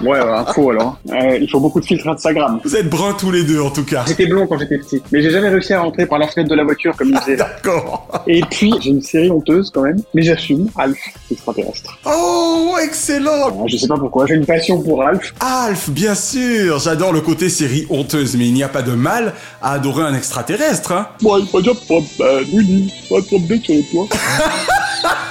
Ouais, 0.00 0.20
ouais, 0.20 0.20
info 0.20 0.70
alors. 0.70 0.98
Euh, 1.10 1.38
il 1.40 1.48
faut 1.50 1.60
beaucoup 1.60 1.80
de 1.80 1.84
filtres 1.84 2.08
Instagram. 2.08 2.60
Vous 2.64 2.76
êtes 2.76 2.88
bruns 2.88 3.14
tous 3.18 3.30
les 3.30 3.44
deux 3.44 3.60
en 3.60 3.70
tout 3.70 3.84
cas. 3.84 4.04
J'étais 4.06 4.26
blond 4.26 4.46
quand 4.46 4.58
j'étais 4.58 4.78
petit, 4.78 5.02
mais 5.12 5.22
j'ai 5.22 5.30
jamais 5.30 5.48
réussi 5.48 5.72
à 5.72 5.80
rentrer 5.80 6.06
par 6.06 6.18
la 6.18 6.28
fenêtre 6.28 6.50
de 6.50 6.54
la 6.54 6.64
voiture 6.64 6.96
comme 6.96 7.08
il 7.08 7.18
disait. 7.18 7.36
D'accord. 7.36 8.08
Et 8.26 8.42
puis, 8.50 8.74
j'ai 8.80 8.90
une 8.90 9.02
série 9.02 9.30
honteuse 9.30 9.70
quand 9.70 9.82
même, 9.82 10.00
mais 10.14 10.22
j'assume, 10.22 10.68
Alf, 10.76 10.98
extraterrestre. 11.30 11.98
Oh, 12.04 12.76
excellent 12.82 13.46
Alors, 13.46 13.68
je 13.68 13.76
sais 13.76 13.88
pas 13.88 13.96
pourquoi, 13.96 14.26
j'ai 14.26 14.34
une 14.34 14.46
passion 14.46 14.82
pour 14.82 15.02
Alf. 15.02 15.34
Alf, 15.40 15.90
bien 15.90 16.14
sûr 16.14 16.78
J'adore 16.78 17.12
le 17.12 17.20
côté 17.20 17.48
série 17.48 17.86
honteuse, 17.90 18.36
mais 18.36 18.46
il 18.46 18.54
n'y 18.54 18.62
a 18.62 18.68
pas 18.68 18.81
de 18.82 18.92
mal 18.92 19.34
à 19.62 19.72
adorer 19.72 20.02
un 20.04 20.14
extraterrestre, 20.14 20.92
hein 20.92 21.08
Moi, 21.22 21.38
il 21.40 21.46
pas 21.46 21.60
dire 21.60 21.74
pas 21.88 21.94
ben, 22.18 22.44
oui, 22.52 22.92
pas 23.08 23.22
problème 23.22 23.62
sur 23.62 23.74
les 23.74 23.84
toits. 23.84 24.06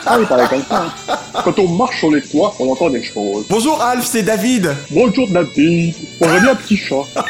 Ah, 0.04 0.18
il 0.20 0.26
parlait 0.26 0.48
comme 0.50 0.64
ça. 0.68 0.84
hein. 1.08 1.16
Quand 1.46 1.58
on 1.60 1.68
marche 1.70 2.00
sur 2.00 2.12
les 2.12 2.22
toits, 2.22 2.54
on 2.60 2.72
entend 2.72 2.90
des 2.90 3.04
choses. 3.04 3.46
Bonjour 3.50 3.80
Alf, 3.82 4.04
c'est 4.06 4.24
David. 4.24 4.76
Bonjour 4.90 5.30
David, 5.30 5.94
on 6.20 6.26
bien 6.26 6.50
un 6.50 6.56
petit 6.56 6.76
chat. 6.76 7.04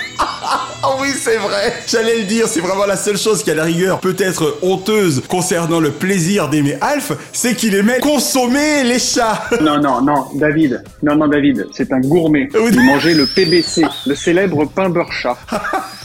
Ah 0.83 0.95
oui, 0.99 1.09
c'est 1.15 1.37
vrai. 1.37 1.73
J'allais 1.87 2.17
le 2.17 2.23
dire, 2.23 2.47
c'est 2.47 2.59
vraiment 2.59 2.87
la 2.87 2.95
seule 2.97 3.17
chose 3.17 3.43
qui 3.43 3.51
à 3.51 3.53
la 3.53 3.65
rigueur 3.65 3.99
peut 3.99 4.15
être 4.17 4.57
honteuse 4.63 5.21
concernant 5.29 5.79
le 5.79 5.91
plaisir 5.91 6.49
d'aimer 6.49 6.75
Alf, 6.81 7.11
c'est 7.33 7.53
qu'il 7.53 7.75
aimait 7.75 7.99
consommer 7.99 8.83
les 8.83 8.97
chats. 8.97 9.43
Non, 9.61 9.79
non, 9.79 10.01
non, 10.01 10.25
David. 10.33 10.83
Non, 11.03 11.15
non, 11.15 11.27
David, 11.27 11.67
c'est 11.71 11.91
un 11.93 11.99
gourmet. 11.99 12.49
Oui. 12.55 12.71
Il 12.73 12.81
mangeait 12.81 13.13
le 13.13 13.27
PBC, 13.27 13.83
le 14.07 14.15
célèbre 14.15 14.65
pain 14.65 14.89
beurre 14.89 15.13
chat. 15.13 15.37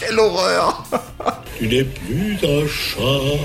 Quelle 0.00 0.18
horreur. 0.18 0.82
Tu 1.58 1.68
n'es 1.68 1.84
plus 1.84 2.38
un 2.42 2.66
chat, 2.66 3.36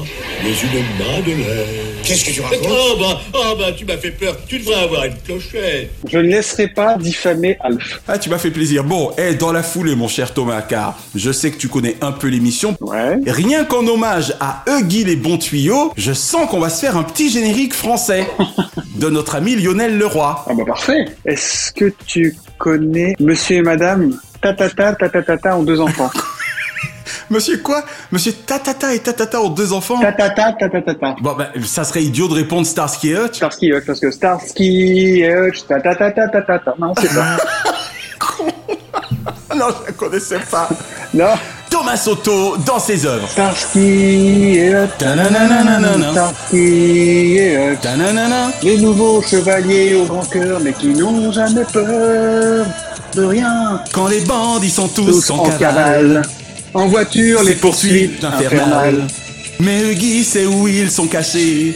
mais 0.41 0.51
une 0.51 0.97
madeleine. 0.97 1.65
Qu'est-ce 2.03 2.23
que 2.25 2.31
tu 2.31 2.39
Mais- 2.41 2.47
racontes 2.57 2.67
Oh 2.71 2.95
bah, 2.99 3.21
oh 3.33 3.55
bah, 3.59 3.65
tu 3.75 3.83
m'as 3.83 3.97
fait 3.97 4.11
peur. 4.11 4.37
Tu 4.47 4.59
devrais 4.59 4.75
avoir 4.83 5.03
une 5.05 5.15
clochette. 5.17 5.91
Je 6.09 6.17
ne 6.19 6.23
laisserai 6.29 6.69
pas 6.69 6.97
diffamer 6.97 7.57
Alf. 7.61 8.01
Ah, 8.07 8.17
tu 8.17 8.29
m'as 8.29 8.37
fait 8.37 8.51
plaisir. 8.51 8.85
Bon, 8.85 9.11
eh, 9.17 9.33
dans 9.35 9.51
la 9.51 9.63
foulée, 9.63 9.95
mon 9.95 10.07
cher 10.07 10.33
Thomas, 10.33 10.61
car 10.61 10.97
je 11.13 11.31
sais 11.31 11.51
que 11.51 11.57
tu 11.57 11.67
connais 11.67 11.97
un 12.01 12.13
peu 12.13 12.27
l'émission. 12.27 12.77
Ouais. 12.79 13.17
Rien 13.27 13.65
qu'en 13.65 13.85
hommage 13.85 14.33
à 14.39 14.63
Huggy 14.67 15.03
les 15.03 15.17
bons 15.17 15.37
tuyaux, 15.37 15.91
je 15.97 16.13
sens 16.13 16.49
qu'on 16.49 16.59
va 16.59 16.69
se 16.69 16.79
faire 16.79 16.95
un 16.95 17.03
petit 17.03 17.29
générique 17.29 17.73
français 17.73 18.25
de 18.95 19.09
notre 19.09 19.35
ami 19.35 19.55
Lionel 19.57 19.97
Leroy. 19.97 20.45
Ah 20.47 20.53
bah 20.53 20.63
parfait. 20.65 21.03
Est-ce 21.25 21.73
que 21.73 21.91
tu 22.07 22.33
connais 22.59 23.13
Monsieur 23.19 23.57
et 23.57 23.61
Madame 23.61 24.17
Tatata, 24.41 24.93
tatatata 24.93 25.57
ont 25.57 25.63
deux 25.63 25.81
enfants? 25.81 26.11
Monsieur 27.29 27.57
quoi? 27.57 27.83
Monsieur 28.11 28.33
Tatata 28.33 28.93
et 28.93 28.99
Tatata 28.99 29.41
ont 29.41 29.49
deux 29.49 29.73
enfants? 29.73 29.99
Tatata, 29.99 30.53
tatatata. 30.59 31.15
Bon, 31.21 31.33
ben, 31.37 31.47
ça 31.63 31.83
serait 31.83 32.03
idiot 32.03 32.27
de 32.27 32.33
répondre 32.33 32.65
Starsky 32.67 33.11
et 33.11 33.15
Hutch. 33.15 33.35
Starsky 33.35 33.67
et 33.67 33.73
Hutch, 33.77 33.85
parce 33.85 33.99
que 33.99 34.11
Starsky 34.11 35.21
et 35.21 35.31
Hutch, 35.33 35.65
tatata, 35.67 36.11
tatatata. 36.11 36.73
Non, 36.79 36.93
c'est 36.99 37.13
pas. 37.13 37.37
Non, 39.55 39.67
je 39.81 39.85
la 39.87 39.91
connaissais 39.93 40.39
pas. 40.51 40.67
Non. 41.13 41.33
Thomas 41.69 41.95
Soto 41.97 42.57
dans 42.57 42.79
ses 42.79 43.05
œuvres. 43.05 43.27
Starsky 43.29 44.57
et 44.57 44.69
Hutch. 44.71 44.91
Starsky 46.11 46.57
et 47.37 47.71
Hutch. 47.73 48.63
Les 48.63 48.77
nouveaux 48.77 49.21
chevaliers 49.21 49.95
au 49.95 50.05
grand 50.05 50.25
cœur, 50.29 50.59
mais 50.61 50.73
qui 50.73 50.87
n'ont 50.89 51.31
jamais 51.31 51.63
peur 51.71 52.65
de 53.13 53.23
rien. 53.23 53.81
Quand 53.93 54.07
les 54.07 54.21
bandits 54.21 54.69
sont 54.69 54.87
tous, 54.89 55.05
Tous 55.05 55.31
en 55.31 55.37
en 55.37 55.43
cavale. 55.43 55.59
cavale. 55.59 56.21
En 56.75 56.87
voiture, 56.87 57.41
les 57.41 57.55
poursuites 57.55 58.21
infernales. 58.21 59.07
Mais 59.61 59.79
Huggy 59.79 60.25
sait 60.25 60.45
où 60.45 60.67
ils 60.67 60.91
sont 60.91 61.07
cachés. 61.07 61.73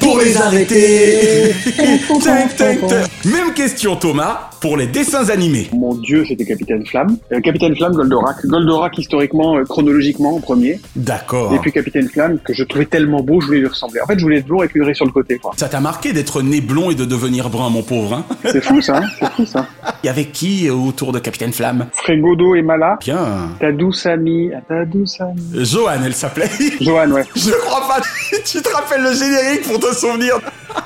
Pour 0.00 0.18
les 0.18 0.38
arrêter. 0.38 1.54
Même 3.26 3.52
question 3.54 3.94
Thomas 3.96 4.47
pour 4.60 4.76
les 4.76 4.86
dessins 4.86 5.28
animés. 5.28 5.68
Mon 5.72 5.94
dieu, 5.94 6.24
c'était 6.26 6.44
Capitaine 6.44 6.84
Flamme. 6.86 7.16
Euh, 7.32 7.40
Capitaine 7.40 7.74
Flamme, 7.76 7.92
Goldorak. 7.94 8.44
Goldorak, 8.46 8.98
historiquement, 8.98 9.56
euh, 9.56 9.64
chronologiquement, 9.64 10.36
en 10.36 10.40
premier. 10.40 10.80
D'accord. 10.96 11.54
Et 11.54 11.58
puis 11.58 11.72
Capitaine 11.72 12.08
Flamme, 12.08 12.38
que 12.44 12.52
je 12.54 12.64
trouvais 12.64 12.86
tellement 12.86 13.22
beau, 13.22 13.40
je 13.40 13.46
voulais 13.46 13.60
lui 13.60 13.68
ressembler. 13.68 14.00
En 14.00 14.06
fait, 14.06 14.18
je 14.18 14.22
voulais 14.22 14.38
être 14.38 14.46
blond 14.46 14.62
une 14.74 14.82
raie 14.82 14.94
sur 14.94 15.04
le 15.04 15.12
côté, 15.12 15.38
quoi. 15.38 15.52
Ça 15.56 15.68
t'a 15.68 15.80
marqué 15.80 16.12
d'être 16.12 16.42
né 16.42 16.60
blond 16.60 16.90
et 16.90 16.94
de 16.94 17.04
devenir 17.04 17.50
brun, 17.50 17.70
mon 17.70 17.82
pauvre, 17.82 18.14
hein? 18.14 18.24
C'est 18.44 18.62
fou, 18.62 18.80
ça, 18.80 18.98
hein? 18.98 19.08
C'est 19.18 19.30
fou, 19.32 19.46
ça. 19.46 19.66
Et 20.04 20.08
avec 20.08 20.32
qui 20.32 20.68
euh, 20.68 20.74
autour 20.74 21.12
de 21.12 21.18
Capitaine 21.18 21.52
Flamme? 21.52 21.86
Frégodo 21.92 22.54
et 22.54 22.62
Mala. 22.62 22.98
Bien. 23.00 23.50
Ta 23.58 23.72
douce 23.72 24.06
amie. 24.06 24.50
ah, 24.54 24.60
Ta 24.68 24.84
douce 24.84 25.20
amie. 25.20 25.42
Euh, 25.56 25.64
Joanne, 25.64 26.02
elle 26.04 26.14
s'appelait. 26.14 26.48
Joanne, 26.80 27.12
ouais. 27.12 27.24
Je 27.34 27.50
crois 27.50 27.88
pas. 27.88 28.00
tu 28.44 28.62
te 28.62 28.68
rappelles 28.68 29.02
le 29.02 29.12
générique 29.12 29.62
pour 29.62 29.80
te 29.80 29.92
souvenir? 29.94 30.38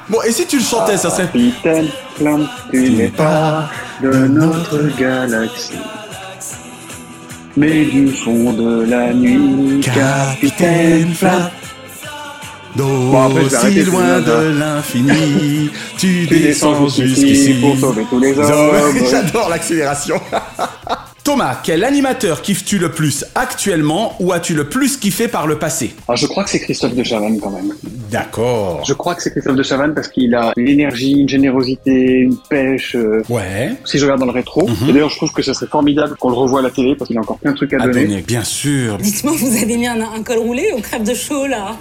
Bon, 0.08 0.18
et 0.26 0.32
si 0.32 0.46
tu 0.46 0.56
le 0.56 0.62
chantais, 0.62 0.96
ça 0.96 1.10
serait. 1.10 1.26
Capitaine 1.26 1.88
Flamme, 2.16 2.48
tu 2.70 2.90
n'es 2.90 3.08
pas 3.08 3.70
de 4.02 4.12
notre 4.26 4.96
galaxie. 4.98 5.72
Mais 7.56 7.84
du 7.84 8.08
fond 8.08 8.52
de 8.52 8.84
la 8.84 9.12
nuit, 9.12 9.80
Capitaine 9.80 11.14
Flamme. 11.14 11.50
D'aussi 12.76 13.84
loin 13.84 14.20
de 14.20 14.58
l'infini, 14.58 15.70
tu 15.98 16.26
descends 16.26 16.88
jusqu'ici 16.88 17.54
pour 17.60 17.76
sauver 17.78 18.06
tous 18.08 18.18
les 18.18 18.38
hommes. 18.38 18.96
J'adore 19.10 19.50
l'accélération. 19.50 20.20
Thomas, 21.24 21.60
quel 21.62 21.84
animateur 21.84 22.42
kiffes-tu 22.42 22.78
le 22.78 22.90
plus 22.90 23.24
actuellement 23.36 24.16
ou 24.18 24.32
as-tu 24.32 24.54
le 24.54 24.68
plus 24.68 24.96
kiffé 24.96 25.28
par 25.28 25.46
le 25.46 25.56
passé? 25.56 25.94
Ah, 26.08 26.16
je 26.16 26.26
crois 26.26 26.42
que 26.42 26.50
c'est 26.50 26.58
Christophe 26.58 26.96
de 26.96 27.04
Chavannes 27.04 27.38
quand 27.40 27.50
même. 27.50 27.72
D'accord. 28.10 28.82
Je 28.84 28.92
crois 28.92 29.14
que 29.14 29.22
c'est 29.22 29.30
Christophe 29.30 29.54
de 29.54 29.62
Chavannes 29.62 29.94
parce 29.94 30.08
qu'il 30.08 30.34
a 30.34 30.52
une 30.56 30.66
énergie, 30.66 31.12
une 31.12 31.28
générosité, 31.28 31.92
une 31.92 32.36
pêche. 32.50 32.96
euh, 32.96 33.22
Ouais. 33.28 33.70
Si 33.84 33.98
je 33.98 34.04
regarde 34.04 34.18
dans 34.18 34.26
le 34.26 34.32
rétro, 34.32 34.66
Mhm. 34.68 34.88
et 34.88 34.92
d'ailleurs 34.94 35.10
je 35.10 35.16
trouve 35.16 35.32
que 35.32 35.42
ce 35.42 35.52
serait 35.52 35.68
formidable 35.68 36.16
qu'on 36.18 36.30
le 36.30 36.34
revoie 36.34 36.58
à 36.58 36.62
la 36.64 36.70
télé 36.70 36.96
parce 36.96 37.06
qu'il 37.06 37.16
a 37.16 37.20
encore 37.20 37.38
plein 37.38 37.52
de 37.52 37.56
trucs 37.56 37.72
à, 37.74 37.76
À 37.76 37.86
donner. 37.86 38.04
donner, 38.04 38.22
bien 38.22 38.42
sûr. 38.42 38.98
Dites-moi, 38.98 39.32
vous 39.36 39.56
avez 39.56 39.76
mis 39.76 39.86
un, 39.86 40.00
un 40.00 40.22
col 40.24 40.38
roulé 40.38 40.70
au 40.76 40.80
crêpe 40.80 41.04
de 41.04 41.14
chaud, 41.14 41.46
là? 41.46 41.76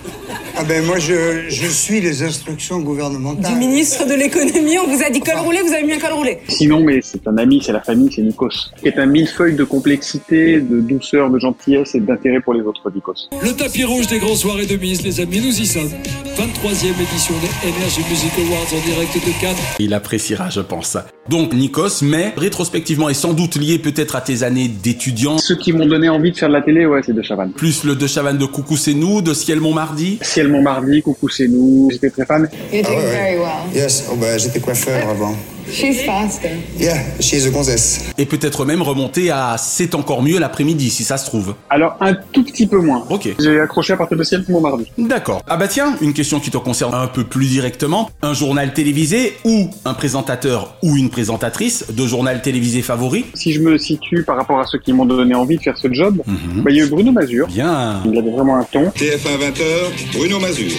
Ah 0.55 0.63
ben 0.63 0.85
moi 0.85 0.99
je, 0.99 1.45
je 1.49 1.67
suis 1.67 1.99
les 1.99 2.21
instructions 2.21 2.79
gouvernementales. 2.79 3.53
Du 3.53 3.57
ministre 3.57 4.05
de 4.05 4.13
l'économie, 4.13 4.77
on 4.77 4.87
vous 4.87 5.01
a 5.01 5.09
dit 5.09 5.19
col 5.19 5.37
roulé, 5.39 5.61
vous 5.65 5.73
avez 5.73 5.83
mis 5.83 5.93
un 5.93 5.99
col 5.99 6.11
roulé. 6.13 6.37
Sinon, 6.47 6.81
mais 6.81 6.99
c'est 7.01 7.27
un 7.27 7.37
ami, 7.39 7.59
c'est 7.65 7.71
la 7.71 7.81
famille, 7.81 8.11
c'est 8.15 8.21
Nikos, 8.21 8.49
qui 8.79 8.87
est 8.87 8.97
un 8.99 9.05
millefeuille 9.31 9.55
de 9.55 9.63
complexité, 9.63 10.59
de 10.59 10.81
douceur, 10.81 11.29
de 11.29 11.39
gentillesse 11.39 11.95
et 11.95 11.99
d'intérêt 11.99 12.41
pour 12.41 12.53
les 12.53 12.61
autres, 12.61 12.81
Nikos. 12.93 13.29
Le 13.41 13.51
tapis 13.53 13.83
rouge 13.83 14.07
des 14.07 14.19
grandes 14.19 14.37
soirées 14.37 14.65
de 14.65 14.75
mise, 14.75 15.03
les 15.03 15.19
amis, 15.21 15.39
nous 15.39 15.59
y 15.59 15.65
sommes. 15.65 15.89
23e 16.35 17.01
édition 17.01 17.35
des 17.41 17.69
Energy 17.69 18.01
Music 18.09 18.31
Awards 18.37 18.73
en 18.73 18.85
direct 18.85 19.13
de 19.15 19.41
Cannes. 19.41 19.55
Il 19.79 19.93
appréciera, 19.93 20.49
je 20.49 20.61
pense. 20.61 20.97
Donc, 21.29 21.53
Nikos, 21.53 22.01
mais 22.01 22.33
rétrospectivement 22.35 23.09
et 23.09 23.13
sans 23.13 23.33
doute 23.33 23.55
lié 23.55 23.79
peut-être 23.79 24.15
à 24.15 24.21
tes 24.21 24.43
années 24.43 24.67
d'étudiant, 24.67 25.37
Ceux 25.37 25.55
qui 25.55 25.71
m'ont 25.71 25.85
donné 25.85 26.09
envie 26.09 26.31
de 26.31 26.37
faire 26.37 26.49
de 26.49 26.53
la 26.53 26.61
télé, 26.61 26.85
ouais, 26.85 27.01
c'est 27.05 27.13
de 27.13 27.21
Chavannes. 27.21 27.51
plus 27.51 27.83
le 27.83 27.95
de 27.95 28.07
Chavannes 28.07 28.37
de 28.37 28.45
Coucou 28.45 28.75
c'est 28.75 28.93
nous, 28.93 29.21
de 29.21 29.33
Ciel 29.33 29.59
Montmardi. 29.59 30.19
Ciel 30.21 30.47
Montmardi, 30.49 31.01
coucou 31.01 31.29
c'est 31.29 31.47
nous, 31.47 31.89
j'étais 31.91 32.09
très 32.09 32.25
fan. 32.25 32.49
You're 32.73 32.83
doing 32.83 32.99
very 32.99 33.37
well. 33.37 33.73
Yes, 33.73 34.07
oh 34.11 34.15
bah 34.15 34.37
j'étais 34.37 34.59
coiffeur 34.59 35.07
avant. 35.07 35.35
She's 35.71 36.01
faster. 36.03 36.49
Yeah, 36.79 36.97
she's 37.19 37.45
a 37.45 37.49
gonzesse. 37.49 38.01
Et 38.17 38.25
peut-être 38.25 38.65
même 38.65 38.81
remonter 38.81 39.29
à 39.31 39.55
C'est 39.57 39.95
encore 39.95 40.21
mieux 40.21 40.37
l'après-midi, 40.39 40.89
si 40.89 41.03
ça 41.03 41.17
se 41.17 41.25
trouve. 41.25 41.55
Alors 41.69 41.95
un 42.01 42.13
tout 42.13 42.43
petit 42.43 42.67
peu 42.67 42.79
moins. 42.79 43.05
Ok. 43.09 43.29
J'ai 43.39 43.59
accroché 43.59 43.93
à 43.93 43.97
partir 43.97 44.17
de 44.17 44.23
Ciel 44.23 44.43
Montmardi. 44.49 44.85
D'accord. 44.97 45.41
Ah 45.47 45.57
bah 45.57 45.67
tiens, 45.67 45.95
une 46.01 46.13
question 46.13 46.39
qui 46.39 46.51
te 46.51 46.57
concerne 46.57 46.93
un 46.93 47.07
peu 47.07 47.23
plus 47.23 47.47
directement. 47.47 48.09
Un 48.21 48.33
journal 48.33 48.73
télévisé 48.73 49.33
ou 49.45 49.69
un 49.85 49.93
présentateur 49.93 50.75
ou 50.83 50.95
une 50.97 51.09
présentatrice 51.09 51.85
de 51.91 52.05
journal 52.05 52.41
télévisé 52.41 52.81
favori 52.81 53.25
Si 53.33 53.53
je 53.53 53.61
me 53.61 53.77
situe 53.77 54.23
par 54.23 54.35
rapport 54.37 54.59
à 54.59 54.65
ceux 54.65 54.79
qui 54.79 54.91
m'ont 54.93 55.05
donné 55.05 55.35
envie 55.35 55.57
de 55.57 55.61
faire 55.61 55.77
ce 55.77 55.91
job, 55.91 56.21
Mhm. 56.27 56.63
bah, 56.63 56.71
il 56.71 56.77
y 56.77 56.81
a 56.81 56.85
eu 56.85 56.89
Bruno 56.89 57.11
Mazur. 57.11 57.47
Bien. 57.47 58.01
Il 58.05 58.17
avait 58.17 58.31
vraiment 58.31 58.57
un 58.57 58.63
ton. 58.63 58.89
TF1 58.89 59.37
20h, 59.37 59.63
Bruno 60.13 60.39
Mazur. 60.39 60.71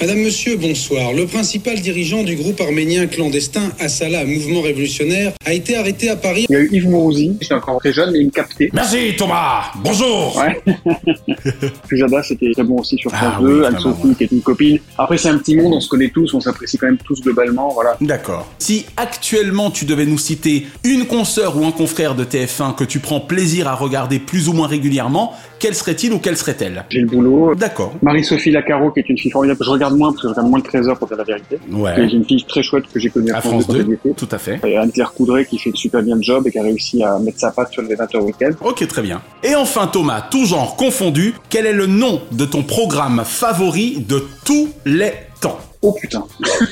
Madame, 0.00 0.18
Monsieur, 0.18 0.56
bonsoir. 0.58 1.14
Le 1.14 1.24
principal 1.26 1.80
dirigeant 1.80 2.22
du 2.22 2.36
groupe 2.36 2.60
arménien 2.60 3.06
clandestin 3.06 3.62
Assala, 4.06 4.24
mouvement 4.24 4.60
révolutionnaire, 4.60 5.32
a 5.44 5.52
été 5.52 5.76
arrêté 5.76 6.08
à 6.08 6.14
Paris. 6.16 6.46
Il 6.48 6.52
y 6.52 6.56
a 6.56 6.60
eu 6.60 6.68
Yves 6.70 6.88
Mourouzi. 6.88 7.36
J'étais 7.40 7.54
encore 7.54 7.78
très 7.80 7.92
jeune, 7.92 8.12
mais 8.12 8.20
il 8.20 8.26
me 8.26 8.30
captait. 8.30 8.70
Merci 8.72 9.14
Thomas 9.18 9.64
Bonjour 9.82 10.36
Ouais. 10.36 10.62
Pujada, 11.88 12.22
c'était 12.22 12.52
très 12.52 12.62
bon 12.62 12.78
aussi 12.78 12.96
sur 12.98 13.10
France 13.10 13.34
Ah 13.36 13.40
2. 13.40 13.46
oui, 13.46 13.60
vraiment, 13.60 13.96
ouais. 14.04 14.14
qui 14.16 14.24
est 14.24 14.32
une 14.32 14.42
copine. 14.42 14.78
Après, 14.96 15.18
c'est 15.18 15.28
un 15.28 15.38
petit 15.38 15.56
monde, 15.56 15.72
on 15.74 15.80
se 15.80 15.88
connaît 15.88 16.10
tous, 16.10 16.32
on 16.34 16.40
s'apprécie 16.40 16.78
quand 16.78 16.86
même 16.86 16.98
tous 16.98 17.20
globalement, 17.20 17.68
voilà. 17.74 17.96
D'accord. 18.00 18.46
Si 18.58 18.86
actuellement 18.96 19.70
tu 19.72 19.84
devais 19.86 20.06
nous 20.06 20.18
citer 20.18 20.66
une 20.84 21.06
consoeur 21.06 21.56
ou 21.56 21.64
un 21.64 21.72
confrère 21.72 22.14
de 22.14 22.24
TF1 22.24 22.76
que 22.76 22.84
tu 22.84 23.00
prends 23.00 23.20
plaisir 23.20 23.66
à 23.66 23.74
regarder 23.74 24.20
plus 24.20 24.48
ou 24.48 24.52
moins 24.52 24.68
régulièrement, 24.68 25.32
quel 25.58 25.74
serait-il 25.74 26.12
ou 26.12 26.18
quelle 26.18 26.36
serait-elle? 26.36 26.84
J'ai 26.90 27.00
le 27.00 27.06
boulot. 27.06 27.54
D'accord. 27.56 27.94
Marie-Sophie 28.02 28.50
Lacaro, 28.50 28.90
qui 28.92 29.00
est 29.00 29.08
une 29.08 29.18
fille 29.18 29.30
formidable, 29.32 29.58
je 29.64 29.70
regarde 29.70 29.96
moins 29.96 30.10
parce 30.12 30.22
que 30.22 30.28
je 30.28 30.32
regarde 30.32 30.48
moins 30.48 30.58
le 30.58 30.64
trésor 30.64 30.96
pour 30.98 31.08
dire 31.08 31.16
la 31.16 31.24
vérité. 31.24 31.58
Ouais. 31.72 31.92
C'est 31.96 32.12
une 32.12 32.24
fille 32.24 32.44
très 32.46 32.62
chouette 32.62 32.84
que 32.92 33.00
j'ai 33.00 33.10
connue 33.10 33.30
à, 33.32 33.38
À 33.38 33.40
France 33.40 33.66
2 33.66 33.72
France 33.72 33.78
quand 33.78 33.88
2, 33.88 33.95
tout 34.16 34.28
à 34.30 34.38
fait. 34.38 34.60
Et 34.66 34.76
Anne-Claire 34.76 35.12
Coudray 35.12 35.46
qui 35.46 35.58
fait 35.58 35.70
super 35.74 36.02
bien 36.02 36.16
le 36.16 36.22
job 36.22 36.46
et 36.46 36.50
qui 36.50 36.58
a 36.58 36.62
réussi 36.62 37.02
à 37.02 37.18
mettre 37.18 37.40
sa 37.40 37.50
patte 37.50 37.72
sur 37.72 37.82
les 37.82 37.94
20h 37.94 38.18
week-end. 38.18 38.50
Ok, 38.62 38.86
très 38.86 39.02
bien. 39.02 39.22
Et 39.42 39.54
enfin 39.54 39.86
Thomas, 39.86 40.22
tout 40.30 40.44
genre 40.44 40.76
confondu, 40.76 41.34
quel 41.48 41.66
est 41.66 41.72
le 41.72 41.86
nom 41.86 42.20
de 42.32 42.44
ton 42.44 42.62
programme 42.62 43.22
favori 43.24 44.04
de 44.06 44.24
tous 44.44 44.70
les 44.84 45.12
temps 45.48 45.58
Oh 45.82 45.92
putain. 45.92 46.24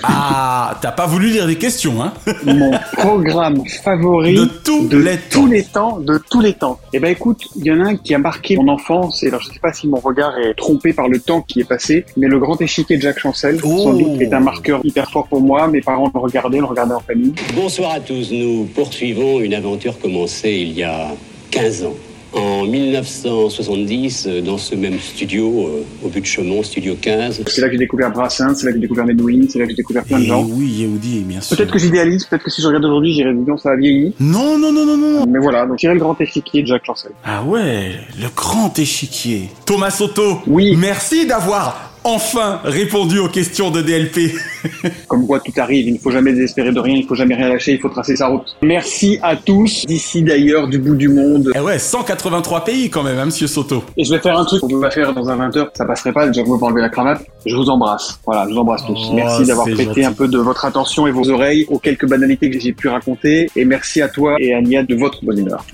Ah, 0.03 0.77
t'as 0.81 0.91
pas 0.91 1.07
voulu 1.07 1.29
lire 1.29 1.47
les 1.47 1.57
questions, 1.57 2.03
hein 2.03 2.13
Mon 2.47 2.73
programme 2.97 3.63
favori 3.85 4.35
De 4.35 4.47
tous 4.65 4.89
les 4.91 5.19
tous 5.31 5.41
temps. 5.41 5.47
les 5.47 5.63
temps, 5.63 5.99
de 6.01 6.21
tous 6.31 6.41
les 6.41 6.55
temps. 6.55 6.81
Eh 6.93 6.99
ben 6.99 7.11
écoute, 7.13 7.43
il 7.55 7.65
y 7.67 7.71
en 7.71 7.81
a 7.85 7.89
un 7.91 7.97
qui 7.97 8.15
a 8.15 8.19
marqué 8.19 8.57
mon 8.57 8.67
enfance, 8.69 9.23
et 9.23 9.29
alors 9.29 9.41
je 9.41 9.49
sais 9.53 9.61
pas 9.61 9.73
si 9.73 9.87
mon 9.87 9.99
regard 9.99 10.37
est 10.39 10.55
trompé 10.55 10.93
par 10.93 11.09
le 11.09 11.21
temps 11.21 11.43
qui 11.43 11.61
est 11.61 11.69
passé, 11.69 12.05
mais 12.17 12.27
le 12.27 12.39
grand 12.41 12.61
échiquier 12.61 12.97
de 12.97 13.03
Jacques 13.03 13.21
Chancel, 13.21 13.61
Oh. 13.63 13.79
sans 13.85 13.93
doute, 13.93 14.21
est 14.21 14.33
un 14.33 14.41
marqueur 14.41 14.81
hyper 14.85 15.09
fort 15.11 15.27
pour 15.29 15.41
moi. 15.41 15.69
Mes 15.69 15.81
parents 15.83 16.11
le 16.13 16.19
regardaient, 16.21 16.59
le 16.59 16.65
regardaient 16.65 16.95
en 16.95 17.01
famille. 17.01 17.35
Bonsoir 17.55 17.93
à 17.93 18.01
tous. 18.01 18.33
Nous 18.33 18.65
poursuivons 18.75 19.39
une 19.41 19.55
aventure 19.55 19.99
commencée 20.01 20.51
il 20.53 20.73
y 20.73 20.83
a 20.83 21.09
15 21.51 21.85
ans. 21.85 21.95
En 22.35 22.65
1970 22.67 24.27
euh, 24.29 24.41
dans 24.41 24.59
ce 24.59 24.75
même 24.75 24.99
studio, 24.99 25.69
euh, 25.69 25.85
au 26.05 26.09
but 26.09 26.21
de 26.21 26.27
Chaumont, 26.27 26.63
studio 26.63 26.97
15. 27.01 27.43
C'est 27.47 27.61
là 27.61 27.67
que 27.69 27.73
j'ai 27.73 27.79
découvert 27.79 28.11
Brassens, 28.11 28.55
c'est 28.57 28.67
là 28.67 28.73
que 28.73 28.77
j'ai 28.77 28.83
découvert 28.83 29.05
Medouin, 29.07 29.43
c'est 29.49 29.59
là 29.59 29.65
que 29.65 29.71
j'ai 29.71 29.77
découvert 29.77 30.05
plein 30.05 30.19
de 30.19 30.25
Et 30.25 30.27
gens. 30.27 30.45
oui, 30.51 30.67
Yehudi, 30.67 31.21
bien 31.21 31.41
sûr. 31.41 31.57
Peut-être 31.57 31.73
que 31.73 31.79
j'idéalise, 31.79 32.25
peut-être 32.25 32.43
que 32.45 32.51
si 32.51 32.61
je 32.63 32.67
regarde 32.67 32.85
aujourd'hui, 32.85 33.13
j'irais 33.15 33.33
dire 33.35 33.45
non, 33.47 33.57
ça 33.57 33.71
a 33.73 33.77
vieilli. 33.77 34.15
Non, 34.21 34.59
non, 34.59 34.73
non, 34.73 34.85
non, 34.85 34.97
non. 34.97 35.27
Mais 35.29 35.39
voilà, 35.39 35.67
donc 35.67 35.79
j'irai 35.79 35.95
le 35.95 36.01
grand 36.01 36.21
échiquier 36.21 36.63
de 36.63 36.67
Jacques 36.67 36.85
Chancel. 36.87 37.13
Ah 37.25 37.43
ouais, 37.45 37.93
le 38.21 38.29
grand 38.35 38.77
échiquier. 38.79 39.49
Thomas 39.67 39.91
Soto. 39.91 40.39
Oui. 40.47 40.75
Merci 40.77 41.27
d'avoir 41.27 41.94
enfin 42.05 42.61
répondu 42.65 43.19
aux 43.19 43.29
questions 43.29 43.71
de 43.71 43.81
DLP. 43.83 44.35
Comme 45.09 45.27
quoi 45.27 45.41
tout 45.41 45.53
arrive, 45.57 45.89
il 45.89 45.95
ne 45.95 45.99
faut 45.99 46.11
jamais 46.11 46.33
désespérer 46.33 46.73
de 46.73 46.81
rien, 46.81 46.97
il 46.97 47.03
ne 47.03 47.07
faut 47.07 47.15
jamais 47.15 47.35
rien 47.35 47.49
lâcher, 47.49 47.73
il 47.73 47.81
faut 47.81 47.89
tracer 47.89 48.17
sa 48.17 48.29
route. 48.29 48.57
Merci 48.63 49.19
à 49.23 49.37
tous, 49.37 49.85
d'ici 49.87 50.23
d'ailleurs, 50.23 50.69
du 50.69 50.79
bout 50.79 50.95
du 50.95 51.09
monde. 51.09 51.51
Eh 51.55 51.61
ouais, 51.61 51.79
183 51.79 52.65
pays 52.65 52.91
quand 52.91 53.03
même, 53.03 53.19
hein, 53.19 53.27
monsieur 53.27 53.47
Soto. 53.47 53.83
Et 53.97 54.05
je 54.05 54.15
vais 54.15 54.21
faire 54.21 54.39
un 54.39 54.45
truc 54.45 54.61
qu'on 54.61 54.69
peut 54.69 54.81
pas 54.81 54.91
faire 54.91 55.13
dans 55.13 55.29
un 55.29 55.49
20h, 55.49 55.69
ça 55.75 55.85
passerait 55.85 56.13
pas, 56.13 56.27
déjà 56.27 56.43
vous 56.43 56.55
pouvez 56.55 56.67
enlever 56.67 56.83
la 56.83 56.91
cravate. 56.91 57.25
Je 57.47 57.57
vous 57.57 57.69
embrasse. 57.69 58.21
Voilà, 58.27 58.47
je 58.49 58.55
vous 58.55 58.61
embrasse 58.61 58.85
tous. 58.87 59.09
Oh, 59.11 59.15
merci 59.15 59.45
d'avoir 59.45 59.67
prêté 59.67 59.85
gentil. 59.85 60.05
un 60.05 60.13
peu 60.13 60.29
de 60.29 60.39
votre 60.39 60.65
attention 60.65 61.07
et 61.07 61.11
vos 61.11 61.29
oreilles 61.31 61.67
aux 61.69 61.79
quelques 61.79 62.09
banalités 62.09 62.51
que 62.51 62.59
j'ai 62.59 62.73
pu 62.73 62.89
raconter. 62.89 63.51
Et 63.57 63.65
merci 63.65 64.03
à 64.03 64.09
toi 64.09 64.37
et 64.39 64.55
à 64.55 64.61
Nia 64.61 64.83
de 64.83 64.95
votre 64.95 65.25
bonne 65.25 65.39
humeur. 65.39 65.65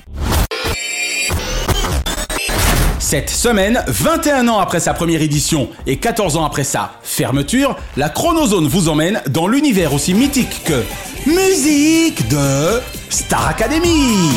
Cette 3.10 3.30
semaine, 3.30 3.82
21 3.88 4.46
ans 4.46 4.60
après 4.60 4.78
sa 4.78 4.94
première 4.94 5.20
édition 5.20 5.68
et 5.84 5.96
14 5.96 6.36
ans 6.36 6.44
après 6.44 6.62
sa 6.62 6.92
fermeture, 7.02 7.76
la 7.96 8.08
Chronozone 8.08 8.68
vous 8.68 8.88
emmène 8.88 9.20
dans 9.28 9.48
l'univers 9.48 9.92
aussi 9.92 10.14
mythique 10.14 10.62
que 10.64 10.84
musique 11.26 12.28
de 12.28 12.80
Star 13.08 13.48
Academy. 13.48 14.30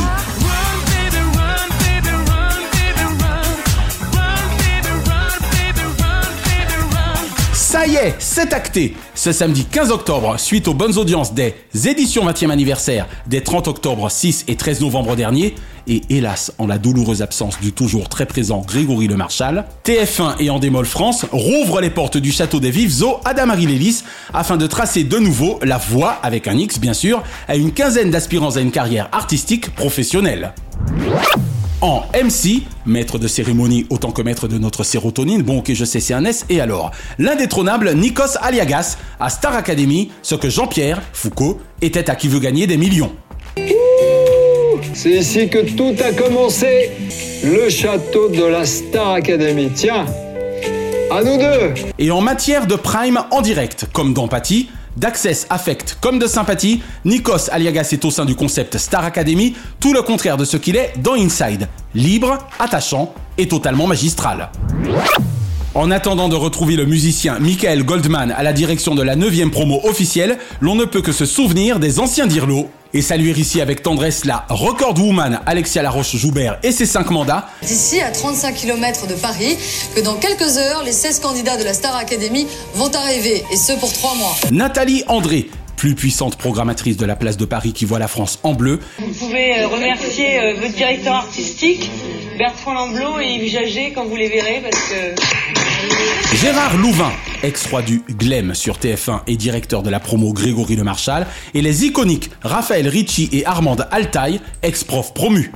Ça 7.74 7.88
y 7.88 7.96
est, 7.96 8.14
c'est 8.20 8.54
acté. 8.54 8.96
Ce 9.16 9.32
samedi 9.32 9.66
15 9.66 9.90
octobre, 9.90 10.40
suite 10.40 10.68
aux 10.68 10.76
bonnes 10.76 10.96
audiences 11.00 11.34
des 11.34 11.56
éditions 11.88 12.24
20e 12.24 12.52
anniversaire 12.52 13.08
des 13.26 13.42
30 13.42 13.68
octobre, 13.68 14.12
6 14.12 14.46
et 14.48 14.56
13 14.56 14.82
novembre 14.82 15.16
dernier, 15.16 15.56
et 15.88 16.04
hélas 16.12 16.54
en 16.60 16.68
la 16.68 16.78
douloureuse 16.78 17.24
absence 17.24 17.60
du 17.60 17.72
toujours 17.72 18.10
très 18.10 18.28
présent 18.28 18.62
Grégory 18.62 19.08
Le 19.08 19.16
Marchal, 19.16 19.66
TF1 19.86 20.36
et 20.38 20.52
Endemol 20.52 20.86
France 20.86 21.26
rouvrent 21.32 21.82
les 21.82 21.90
portes 21.90 22.18
du 22.18 22.32
château 22.32 22.60
des 22.60 22.70
Vives 22.70 22.92
Zo 22.92 23.18
à 23.26 23.34
Damary-Lélis 23.34 24.04
afin 24.36 24.58
de 24.58 24.68
tracer 24.68 25.04
de 25.04 25.18
nouveau 25.18 25.58
la 25.64 25.80
voie, 25.80 26.20
avec 26.22 26.48
un 26.48 26.56
X 26.56 26.80
bien 26.80 26.94
sûr, 26.94 27.24
à 27.48 27.56
une 27.56 27.72
quinzaine 27.72 28.12
d'aspirants 28.12 28.56
à 28.56 28.60
une 28.60 28.70
carrière 28.70 29.10
artistique 29.12 29.74
professionnelle. 29.74 30.54
En 31.84 32.04
MC, 32.14 32.62
maître 32.86 33.20
de 33.20 33.28
cérémonie 33.28 33.86
autant 33.90 34.12
que 34.12 34.22
maître 34.22 34.48
de 34.48 34.58
notre 34.58 34.86
sérotonine, 34.86 35.42
bon 35.42 35.58
ok 35.58 35.74
je 35.74 35.84
sais 35.84 36.00
c'est 36.00 36.14
un 36.14 36.24
S, 36.24 36.46
et 36.48 36.62
alors? 36.62 36.92
L'indétrônable 37.20 37.94
Nikos 37.94 38.38
Aliagas 38.40 38.96
à 39.20 39.30
Star 39.30 39.54
Academy, 39.54 40.10
ce 40.22 40.36
que 40.36 40.50
Jean-Pierre 40.50 41.02
Foucault 41.12 41.60
était 41.82 42.10
à 42.10 42.16
qui 42.16 42.30
veut 42.30 42.40
gagner 42.40 42.68
des 42.68 42.78
millions. 42.78 43.12
C'est 44.94 45.10
ici 45.10 45.50
que 45.50 45.76
tout 45.76 45.94
a 46.02 46.14
commencé. 46.14 46.92
Le 47.44 47.68
château 47.68 48.30
de 48.30 48.46
la 48.46 48.66
Star 48.66 49.16
Academy. 49.16 49.70
Tiens, 49.76 50.06
à 51.12 51.22
nous 51.22 51.38
deux. 51.38 51.74
Et 52.00 52.12
en 52.12 52.22
matière 52.22 52.66
de 52.66 52.76
prime 52.76 53.20
en 53.30 53.42
direct, 53.42 53.88
comme 53.92 54.14
d'empathie, 54.14 54.70
d'access 54.98 55.48
affect 55.50 55.98
comme 56.02 56.20
de 56.20 56.28
sympathie, 56.28 56.82
Nikos 57.06 57.50
Aliagas 57.52 57.90
est 57.92 58.06
au 58.06 58.12
sein 58.12 58.26
du 58.26 58.36
concept 58.36 58.78
Star 58.78 59.04
Academy, 59.04 59.56
tout 59.80 59.94
le 59.94 60.02
contraire 60.02 60.38
de 60.38 60.46
ce 60.46 60.58
qu'il 60.58 60.76
est 60.76 60.94
dans 60.98 61.16
Inside. 61.16 61.68
Libre, 61.94 62.38
attachant 62.60 63.14
et 63.38 63.48
totalement 63.48 63.88
magistral. 63.88 64.50
En 65.76 65.90
attendant 65.90 66.30
de 66.30 66.36
retrouver 66.36 66.76
le 66.76 66.86
musicien 66.86 67.40
Michael 67.40 67.84
Goldman 67.84 68.32
à 68.32 68.44
la 68.44 68.54
direction 68.54 68.94
de 68.94 69.02
la 69.02 69.16
9 69.16 69.50
promo 69.50 69.82
officielle, 69.86 70.38
l'on 70.62 70.76
ne 70.76 70.86
peut 70.86 71.02
que 71.02 71.12
se 71.12 71.26
souvenir 71.26 71.80
des 71.80 72.00
anciens 72.00 72.28
d'Irlo 72.28 72.70
et 72.94 73.02
saluer 73.02 73.32
ici 73.32 73.60
avec 73.60 73.82
tendresse 73.82 74.24
la 74.24 74.46
record 74.50 75.00
woman 75.00 75.40
Alexia 75.48 75.82
Laroche-Joubert 75.82 76.60
et 76.62 76.72
ses 76.72 76.86
5 76.86 77.10
mandats, 77.10 77.48
D'ici 77.64 78.02
à 78.02 78.12
35 78.12 78.54
km 78.54 79.08
de 79.08 79.16
Paris, 79.16 79.58
que 79.96 80.02
dans 80.02 80.14
quelques 80.14 80.58
heures, 80.58 80.84
les 80.84 80.92
16 80.92 81.22
candidats 81.22 81.58
de 81.58 81.64
la 81.64 81.74
Star 81.74 81.96
Academy 81.96 82.46
vont 82.76 82.92
arriver, 82.94 83.44
et 83.52 83.58
ce 83.58 83.74
pour 83.80 83.92
3 83.92 84.14
mois. 84.14 84.36
Nathalie 84.52 85.04
André, 85.08 85.50
plus 85.76 85.96
puissante 85.96 86.36
programmatrice 86.36 86.98
de 86.98 87.06
la 87.08 87.16
place 87.16 87.36
de 87.36 87.46
Paris 87.46 87.74
qui 87.74 87.86
voit 87.86 87.98
la 87.98 88.08
France 88.08 88.38
en 88.44 88.54
bleu, 88.54 88.80
Vous 89.00 89.14
pouvez 89.14 89.58
euh, 89.58 89.68
remercier 89.68 90.40
euh, 90.40 90.54
votre 90.62 90.76
directeur 90.76 91.16
artistique, 91.16 91.90
Bertrand 92.38 92.74
Lamblot 92.74 93.20
et 93.20 93.36
Yves 93.36 93.52
Jager 93.52 93.92
quand 93.94 94.06
vous 94.06 94.16
les 94.16 94.30
verrez 94.30 94.62
parce 94.62 94.82
que 94.90 95.16
Gérard 96.34 96.78
Louvain, 96.78 97.12
ex-roi 97.44 97.82
du 97.82 98.02
Glem 98.10 98.54
sur 98.54 98.78
TF1 98.78 99.22
et 99.28 99.38
directeur 99.38 99.84
de 99.84 99.90
la 99.90 100.00
promo 100.00 100.34
Grégory 100.34 100.76
Le 100.76 100.84
Marchal, 100.84 101.28
et 101.54 101.62
les 101.62 101.86
iconiques 101.86 102.32
Raphaël 102.42 102.88
Ricci 102.88 103.30
et 103.32 103.46
Armande 103.46 103.88
Altaï, 103.92 104.42
ex-prof 104.62 105.14
promu. 105.14 105.52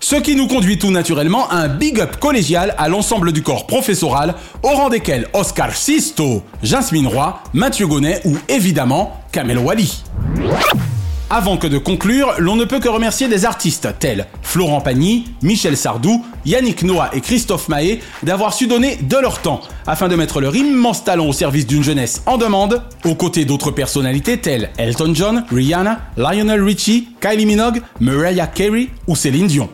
Ce 0.00 0.16
qui 0.16 0.36
nous 0.36 0.46
conduit 0.46 0.78
tout 0.78 0.90
naturellement 0.90 1.48
à 1.50 1.56
un 1.56 1.68
big 1.68 2.00
up 2.00 2.18
collégial 2.18 2.74
à 2.78 2.88
l'ensemble 2.88 3.32
du 3.32 3.42
corps 3.42 3.66
professoral, 3.66 4.34
au 4.62 4.68
rang 4.68 4.88
desquels 4.88 5.26
Oscar 5.32 5.74
Sisto, 5.74 6.42
Jasmine 6.62 7.08
Roy, 7.08 7.42
Mathieu 7.52 7.86
Gonnet 7.86 8.22
ou 8.24 8.36
évidemment 8.48 9.20
Kamel 9.32 9.58
Wally. 9.58 10.02
Avant 11.30 11.58
que 11.58 11.66
de 11.66 11.76
conclure, 11.76 12.32
l'on 12.38 12.56
ne 12.56 12.64
peut 12.64 12.80
que 12.80 12.88
remercier 12.88 13.28
des 13.28 13.44
artistes 13.44 13.86
tels 13.98 14.26
Florent 14.40 14.80
Pagny, 14.80 15.26
Michel 15.42 15.76
Sardou, 15.76 16.24
Yannick 16.46 16.82
Noah 16.82 17.10
et 17.12 17.20
Christophe 17.20 17.68
Mahé 17.68 18.00
d'avoir 18.22 18.54
su 18.54 18.66
donner 18.66 18.96
de 18.96 19.16
leur 19.18 19.42
temps 19.42 19.60
afin 19.86 20.08
de 20.08 20.16
mettre 20.16 20.40
leur 20.40 20.56
immense 20.56 21.04
talent 21.04 21.26
au 21.26 21.34
service 21.34 21.66
d'une 21.66 21.82
jeunesse 21.82 22.22
en 22.24 22.38
demande, 22.38 22.82
aux 23.04 23.14
côtés 23.14 23.44
d'autres 23.44 23.70
personnalités 23.70 24.38
telles 24.38 24.70
Elton 24.78 25.12
John, 25.14 25.44
Rihanna, 25.52 26.00
Lionel 26.16 26.62
Richie, 26.62 27.08
Kylie 27.20 27.44
Minogue, 27.44 27.82
Mariah 28.00 28.46
Carey 28.46 28.88
ou 29.06 29.14
Céline 29.14 29.48
Dion. 29.48 29.68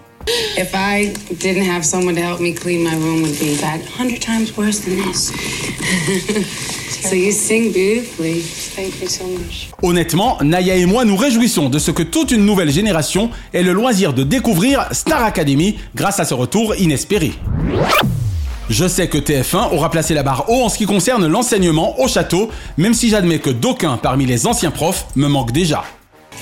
If 0.57 0.75
I 0.75 1.13
didn't 1.35 1.67
have 1.67 1.85
someone 1.85 2.15
to 2.15 2.23
help 2.23 2.41
me 2.41 2.55
clean 2.55 2.83
my 2.83 2.95
room, 2.95 3.23
would 3.23 3.39
be 3.39 3.57
about 3.59 3.81
a 3.81 3.91
hundred 3.99 4.23
times 4.23 4.57
worse 4.57 4.81
than 4.81 4.97
this. 4.97 5.33
so 7.09 7.15
you 7.15 7.33
sing 7.33 7.73
beautifully. 7.73 8.41
Thank 8.41 9.03
you 9.03 9.09
so 9.09 9.25
much. 9.27 9.71
Honnêtement, 9.83 10.39
Naya 10.43 10.77
et 10.77 10.87
moi 10.87 11.05
nous 11.05 11.17
réjouissons 11.17 11.69
de 11.69 11.79
ce 11.79 11.91
que 11.91 12.03
toute 12.03 12.31
une 12.31 12.47
nouvelle 12.47 12.71
génération 12.71 13.31
ait 13.53 13.63
le 13.63 13.73
loisir 13.73 14.15
de 14.15 14.23
découvrir 14.23 14.87
Star 14.93 15.23
Academy 15.25 15.79
grâce 15.95 16.21
à 16.21 16.25
ce 16.25 16.35
retour 16.35 16.75
inespéré. 16.77 17.33
Je 18.71 18.89
sais 18.89 19.09
que 19.09 19.19
TF1 19.19 19.75
aura 19.75 19.91
placé 19.91 20.15
la 20.15 20.23
barre 20.23 20.49
haut 20.49 20.63
en 20.63 20.71
ce 20.71 20.79
qui 20.79 20.87
concerne 20.87 21.27
l'enseignement 21.27 22.01
au 22.01 22.09
château, 22.09 22.49
même 22.79 22.95
si 22.95 23.11
j'admets 23.11 23.39
que 23.39 23.51
d'aucuns 23.51 23.99
parmi 23.99 24.25
les 24.25 24.47
anciens 24.47 24.71
profs 24.71 25.07
me 25.17 25.29
manquent 25.29 25.53
déjà. 25.53 25.85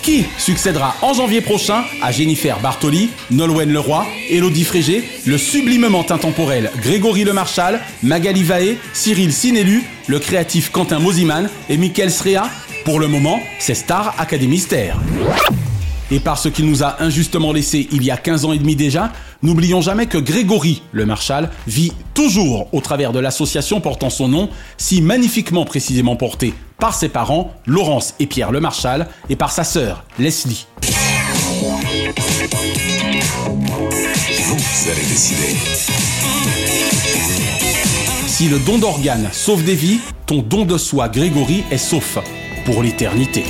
Qui 0.00 0.24
succédera 0.38 0.96
en 1.02 1.12
janvier 1.12 1.40
prochain 1.40 1.84
à 2.02 2.10
Jennifer 2.10 2.58
Bartoli, 2.60 3.10
Nolwenn 3.30 3.72
Leroy, 3.72 4.04
Elodie 4.30 4.64
Frégé, 4.64 5.04
le 5.26 5.38
sublimement 5.38 6.04
intemporel 6.10 6.70
Grégory 6.80 7.24
Le 7.24 7.32
Marchal, 7.32 7.80
Magali 8.02 8.42
Vaé, 8.42 8.78
Cyril 8.92 9.32
Sinélu, 9.32 9.84
le 10.08 10.18
créatif 10.18 10.70
Quentin 10.72 10.98
Mosiman 10.98 11.48
et 11.68 11.76
Mickaël 11.76 12.10
Srea 12.10 12.48
Pour 12.84 12.98
le 12.98 13.06
moment, 13.06 13.40
c'est 13.60 13.74
Star 13.74 14.14
Academy 14.18 14.52
Mystère. 14.52 14.96
Et 16.10 16.20
parce 16.20 16.50
qu'il 16.50 16.66
nous 16.66 16.82
a 16.82 17.02
injustement 17.02 17.52
laissé 17.52 17.88
il 17.90 18.02
y 18.04 18.10
a 18.10 18.16
15 18.16 18.44
ans 18.44 18.52
et 18.52 18.58
demi 18.58 18.76
déjà, 18.76 19.12
n'oublions 19.42 19.80
jamais 19.80 20.06
que 20.06 20.18
Grégory, 20.18 20.82
le 20.92 21.06
Marshal, 21.06 21.50
vit 21.66 21.92
toujours 22.14 22.68
au 22.72 22.80
travers 22.80 23.12
de 23.12 23.18
l'association 23.18 23.80
portant 23.80 24.10
son 24.10 24.28
nom, 24.28 24.48
si 24.76 25.02
magnifiquement 25.02 25.64
précisément 25.64 26.16
portée 26.16 26.54
par 26.78 26.94
ses 26.94 27.08
parents, 27.08 27.52
Laurence 27.66 28.14
et 28.18 28.26
Pierre 28.26 28.50
le 28.50 28.60
Marshal, 28.60 29.06
et 29.28 29.36
par 29.36 29.52
sa 29.52 29.62
sœur, 29.62 30.04
Leslie. 30.18 30.66
Vous 34.48 34.90
allez 34.90 35.06
décider. 35.08 35.56
Si 38.26 38.48
le 38.48 38.58
don 38.58 38.78
d'organes 38.78 39.28
sauve 39.30 39.62
des 39.62 39.76
vies, 39.76 40.00
ton 40.26 40.42
don 40.42 40.64
de 40.64 40.76
soi, 40.76 41.08
Grégory, 41.08 41.62
est 41.70 41.78
sauf 41.78 42.18
pour 42.64 42.82
l'éternité. 42.82 43.44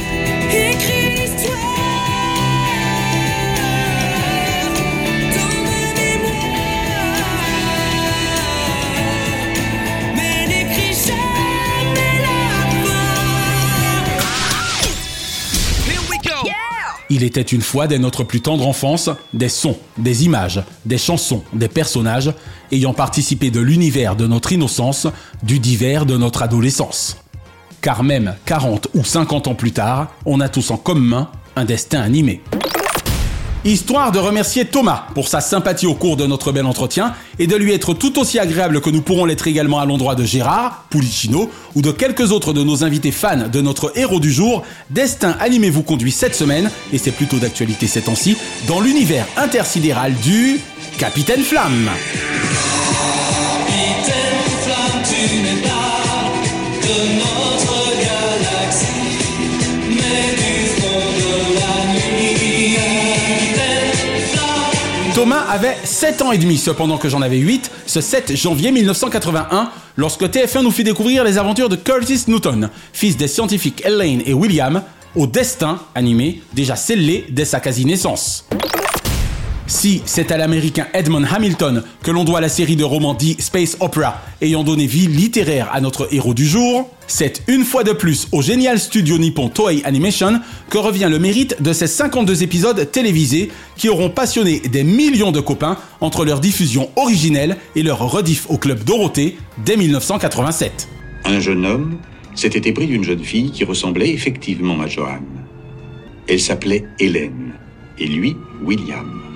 Il 17.15 17.25
était 17.25 17.43
une 17.43 17.61
fois 17.61 17.89
dès 17.89 17.99
notre 17.99 18.25
plus 18.25 18.41
tendre 18.41 18.67
enfance 18.67 19.11
des 19.35 19.51
sons, 19.51 19.77
des 19.99 20.25
images, 20.25 20.63
des 20.87 20.97
chansons, 20.97 21.45
des 21.53 21.69
personnages 21.69 22.33
ayant 22.71 22.95
participé 22.95 23.51
de 23.51 23.61
l'univers 23.61 24.17
de 24.17 24.27
notre 24.27 24.51
innocence, 24.51 25.07
du 25.43 25.59
divers 25.59 26.07
de 26.07 26.17
notre 26.17 26.41
adolescence. 26.41 27.19
Car 27.83 28.03
même 28.03 28.35
40 28.47 28.89
ou 28.95 29.05
50 29.05 29.47
ans 29.49 29.55
plus 29.55 29.73
tard, 29.73 30.11
on 30.25 30.41
a 30.41 30.49
tous 30.49 30.71
en 30.71 30.79
commun 30.79 31.29
un 31.55 31.67
destin 31.67 32.01
animé. 32.01 32.41
Histoire 33.65 34.11
de 34.11 34.19
remercier 34.19 34.65
Thomas 34.65 35.05
pour 35.15 35.29
sa 35.29 35.41
sympathie 35.41 35.87
au 35.87 35.95
cours 35.95 36.17
de 36.17 36.27
notre 36.27 36.51
bel 36.51 36.67
entretien 36.67 37.15
et 37.39 37.47
de 37.47 37.55
lui 37.55 37.73
être 37.73 37.95
tout 37.95 38.19
aussi 38.19 38.41
agréable 38.41 38.81
que 38.81 38.91
nous 38.91 39.03
pourrons 39.03 39.25
l'être 39.25 39.47
également 39.47 39.79
à 39.79 39.87
l'endroit 39.87 40.17
de 40.17 40.25
Gérard, 40.25 40.85
Pulicino 40.91 41.49
ou 41.77 41.81
de 41.81 41.93
quelques 41.93 42.33
autres 42.33 42.53
de 42.53 42.65
nos 42.65 42.83
invités 42.83 43.13
fans 43.13 43.49
de 43.49 43.61
notre 43.61 43.97
héros 43.97 44.19
du 44.19 44.33
jour, 44.33 44.65
Destin 44.91 45.37
Animé 45.39 45.71
vous 45.71 45.85
conduit 45.85 46.11
cette 46.11 46.35
semaine, 46.35 46.71
et 46.93 46.99
c'est 46.99 47.13
plutôt 47.13 47.39
d'actualité 47.39 47.87
ces 47.87 48.03
temps-ci, 48.03 48.37
dans 48.67 48.81
l'univers 48.81 49.27
intersidéral 49.37 50.13
du 50.25 50.59
Capitaine 50.99 51.43
Flamme. 51.43 51.89
Thomas 65.23 65.45
avait 65.49 65.77
7 65.85 66.21
ans 66.23 66.33
et 66.33 66.39
demi, 66.39 66.59
cependant 66.59 66.99
que 66.99 67.09
j'en 67.09 67.23
avais 67.23 67.37
8, 67.37 67.71
ce 67.87 68.01
7 68.01 68.35
janvier 68.35 68.73
1981, 68.73 69.71
lorsque 69.95 70.25
TF1 70.25 70.65
nous 70.65 70.73
fit 70.73 70.83
découvrir 70.83 71.23
les 71.23 71.39
aventures 71.39 71.69
de 71.69 71.77
Curtis 71.77 72.25
Newton, 72.27 72.71
fils 72.93 73.17
des 73.17 73.29
scientifiques 73.29 73.87
Elaine 73.87 74.25
et 74.27 74.35
William, 74.35 74.83
au 75.15 75.29
destin 75.29 75.79
animé 75.95 76.43
déjà 76.55 76.75
scellé 76.75 77.25
dès 77.31 77.45
sa 77.45 77.61
quasi-naissance. 77.61 78.49
Si 79.73 80.03
c'est 80.05 80.31
à 80.31 80.37
l'américain 80.37 80.87
Edmond 80.93 81.25
Hamilton 81.25 81.83
que 82.03 82.11
l'on 82.11 82.25
doit 82.25 82.43
la 82.43 82.51
série 82.51 82.77
de 82.77 82.85
romans 82.85 83.15
dits 83.15 83.37
Space 83.39 83.79
Opera 83.81 84.21
ayant 84.43 84.65
donné 84.65 84.87
vie 84.87 85.07
littéraire 85.07 85.71
à 85.73 85.81
notre 85.81 86.13
héros 86.13 86.35
du 86.35 86.47
jour, 86.47 86.91
c'est 87.07 87.43
une 87.49 87.65
fois 87.65 87.83
de 87.83 87.93
plus 87.93 88.29
au 88.33 88.43
génial 88.43 88.79
studio 88.79 89.17
nippon 89.17 89.49
Toei 89.49 89.81
Animation 89.85 90.43
que 90.69 90.77
revient 90.77 91.09
le 91.11 91.19
mérite 91.19 91.63
de 91.63 91.73
ces 91.73 91.87
52 91.87 92.43
épisodes 92.43 92.91
télévisés 92.93 93.51
qui 93.75 93.89
auront 93.89 94.11
passionné 94.11 94.61
des 94.61 94.85
millions 94.85 95.33
de 95.33 95.41
copains 95.41 95.79
entre 96.03 96.27
leur 96.27 96.41
diffusion 96.41 96.91
originelle 96.97 97.57
et 97.75 97.83
leur 97.83 97.99
rediff 97.99 98.51
au 98.51 98.59
club 98.59 98.85
Dorothée 98.85 99.39
dès 99.65 99.79
1987. 99.79 100.87
Un 101.25 101.41
jeune 101.41 101.65
homme 101.65 101.97
s'était 102.35 102.69
épris 102.69 102.89
d'une 102.89 103.05
jeune 103.05 103.25
fille 103.25 103.51
qui 103.51 103.65
ressemblait 103.65 104.11
effectivement 104.11 104.83
à 104.83 104.87
Joanne. 104.87 105.47
Elle 106.29 106.41
s'appelait 106.41 106.85
Hélène 106.99 107.55
et 107.99 108.07
lui 108.07 108.37
William. 108.63 109.32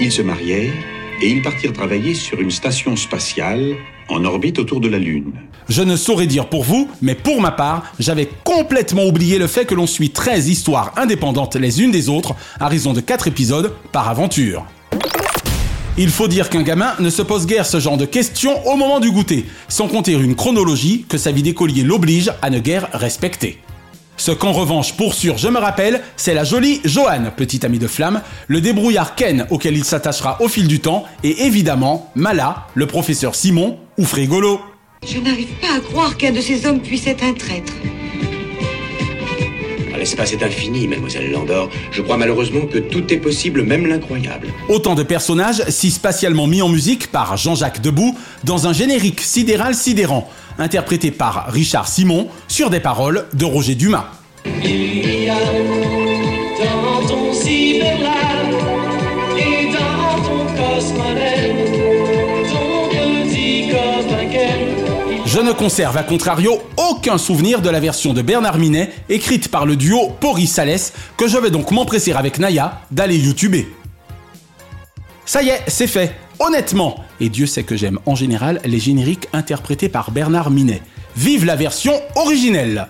Ils 0.00 0.12
se 0.12 0.22
marièrent 0.22 0.72
et 1.20 1.28
ils 1.28 1.42
partirent 1.42 1.72
travailler 1.72 2.14
sur 2.14 2.40
une 2.40 2.50
station 2.50 2.96
spatiale 2.96 3.74
en 4.08 4.24
orbite 4.24 4.58
autour 4.58 4.80
de 4.80 4.88
la 4.88 4.98
Lune. 4.98 5.32
Je 5.68 5.82
ne 5.82 5.96
saurais 5.96 6.26
dire 6.26 6.48
pour 6.48 6.62
vous, 6.62 6.88
mais 7.02 7.14
pour 7.14 7.40
ma 7.40 7.50
part, 7.50 7.92
j'avais 7.98 8.28
complètement 8.44 9.04
oublié 9.04 9.38
le 9.38 9.46
fait 9.46 9.66
que 9.66 9.74
l'on 9.74 9.86
suit 9.86 10.10
13 10.10 10.48
histoires 10.48 10.92
indépendantes 10.96 11.56
les 11.56 11.82
unes 11.82 11.90
des 11.90 12.08
autres 12.08 12.34
à 12.60 12.68
raison 12.68 12.92
de 12.92 13.00
4 13.00 13.28
épisodes 13.28 13.74
par 13.92 14.08
aventure. 14.08 14.64
Il 15.96 16.10
faut 16.10 16.28
dire 16.28 16.48
qu'un 16.48 16.62
gamin 16.62 16.94
ne 17.00 17.10
se 17.10 17.22
pose 17.22 17.46
guère 17.46 17.66
ce 17.66 17.80
genre 17.80 17.96
de 17.96 18.04
questions 18.04 18.64
au 18.68 18.76
moment 18.76 19.00
du 19.00 19.10
goûter, 19.10 19.46
sans 19.68 19.88
compter 19.88 20.12
une 20.12 20.36
chronologie 20.36 21.04
que 21.08 21.18
sa 21.18 21.32
vie 21.32 21.42
d'écolier 21.42 21.82
l'oblige 21.82 22.30
à 22.40 22.50
ne 22.50 22.60
guère 22.60 22.88
respecter. 22.92 23.58
Ce 24.18 24.32
qu'en 24.32 24.50
revanche, 24.50 24.94
pour 24.94 25.14
sûr, 25.14 25.38
je 25.38 25.46
me 25.46 25.58
rappelle, 25.58 26.02
c'est 26.16 26.34
la 26.34 26.42
jolie 26.42 26.80
Joanne, 26.84 27.30
petite 27.36 27.64
amie 27.64 27.78
de 27.78 27.86
Flamme, 27.86 28.20
le 28.48 28.60
débrouillard 28.60 29.14
Ken 29.14 29.46
auquel 29.50 29.76
il 29.76 29.84
s'attachera 29.84 30.42
au 30.42 30.48
fil 30.48 30.66
du 30.66 30.80
temps, 30.80 31.04
et 31.22 31.44
évidemment, 31.44 32.10
Mala, 32.16 32.66
le 32.74 32.86
professeur 32.86 33.36
Simon, 33.36 33.78
ou 33.96 34.04
Frigolo. 34.04 34.60
Je 35.06 35.18
n'arrive 35.20 35.52
pas 35.60 35.76
à 35.76 35.80
croire 35.80 36.16
qu'un 36.16 36.32
de 36.32 36.40
ces 36.40 36.66
hommes 36.66 36.80
puisse 36.80 37.06
être 37.06 37.22
un 37.22 37.32
traître. 37.32 37.72
L'espace 39.96 40.32
est 40.32 40.42
infini, 40.44 40.86
mademoiselle 40.86 41.30
Landor. 41.32 41.68
Je 41.90 42.02
crois 42.02 42.16
malheureusement 42.16 42.66
que 42.66 42.78
tout 42.78 43.12
est 43.12 43.16
possible, 43.16 43.62
même 43.62 43.86
l'incroyable. 43.86 44.46
Autant 44.68 44.94
de 44.94 45.02
personnages 45.02 45.62
si 45.68 45.90
spatialement 45.90 46.46
mis 46.46 46.62
en 46.62 46.68
musique 46.68 47.08
par 47.08 47.36
Jean-Jacques 47.36 47.82
Debout 47.82 48.16
dans 48.44 48.68
un 48.68 48.72
générique 48.72 49.20
sidéral 49.20 49.74
sidérant, 49.74 50.30
interprété 50.58 51.10
par 51.10 51.46
Richard 51.48 51.88
Simon 51.88 52.28
sur 52.48 52.70
des 52.70 52.80
paroles 52.80 53.26
de 53.34 53.44
Roger 53.44 53.74
Dumas. 53.74 54.06
Il 54.44 55.24
y 55.24 55.28
a 55.28 55.34
dans 56.64 57.06
ton 57.06 57.32
cyberlab 57.32 58.48
et 59.36 59.66
dans 59.72 60.22
ton 60.22 60.46
cosmonel 60.56 61.56
ton 62.50 62.88
petit 62.88 63.68
copain 63.70 64.26
Ken. 64.30 65.24
Je 65.26 65.40
ne 65.40 65.52
conserve 65.52 65.96
à 65.96 66.02
contrario 66.02 66.58
aucun 66.76 67.18
souvenir 67.18 67.60
de 67.60 67.70
la 67.70 67.80
version 67.80 68.12
de 68.12 68.22
Bernard 68.22 68.58
Minet 68.58 68.90
écrite 69.08 69.48
par 69.48 69.66
le 69.66 69.76
duo 69.76 70.10
Pori-Salès 70.20 70.92
que 71.16 71.28
je 71.28 71.38
vais 71.38 71.50
donc 71.50 71.70
m'empresser 71.70 72.12
avec 72.12 72.38
Naya 72.38 72.80
d'aller 72.90 73.18
YouTuber. 73.18 73.68
Ça 75.24 75.42
y 75.42 75.50
est, 75.50 75.62
c'est 75.66 75.86
fait. 75.86 76.14
Honnêtement, 76.40 77.04
et 77.20 77.28
Dieu 77.28 77.46
sait 77.46 77.64
que 77.64 77.76
j'aime 77.76 77.98
en 78.06 78.14
général 78.14 78.60
les 78.64 78.78
génériques 78.78 79.28
interprétés 79.32 79.88
par 79.88 80.10
Bernard 80.10 80.50
Minet. 80.50 80.82
Vive 81.16 81.44
la 81.44 81.56
version 81.56 81.94
originelle 82.14 82.86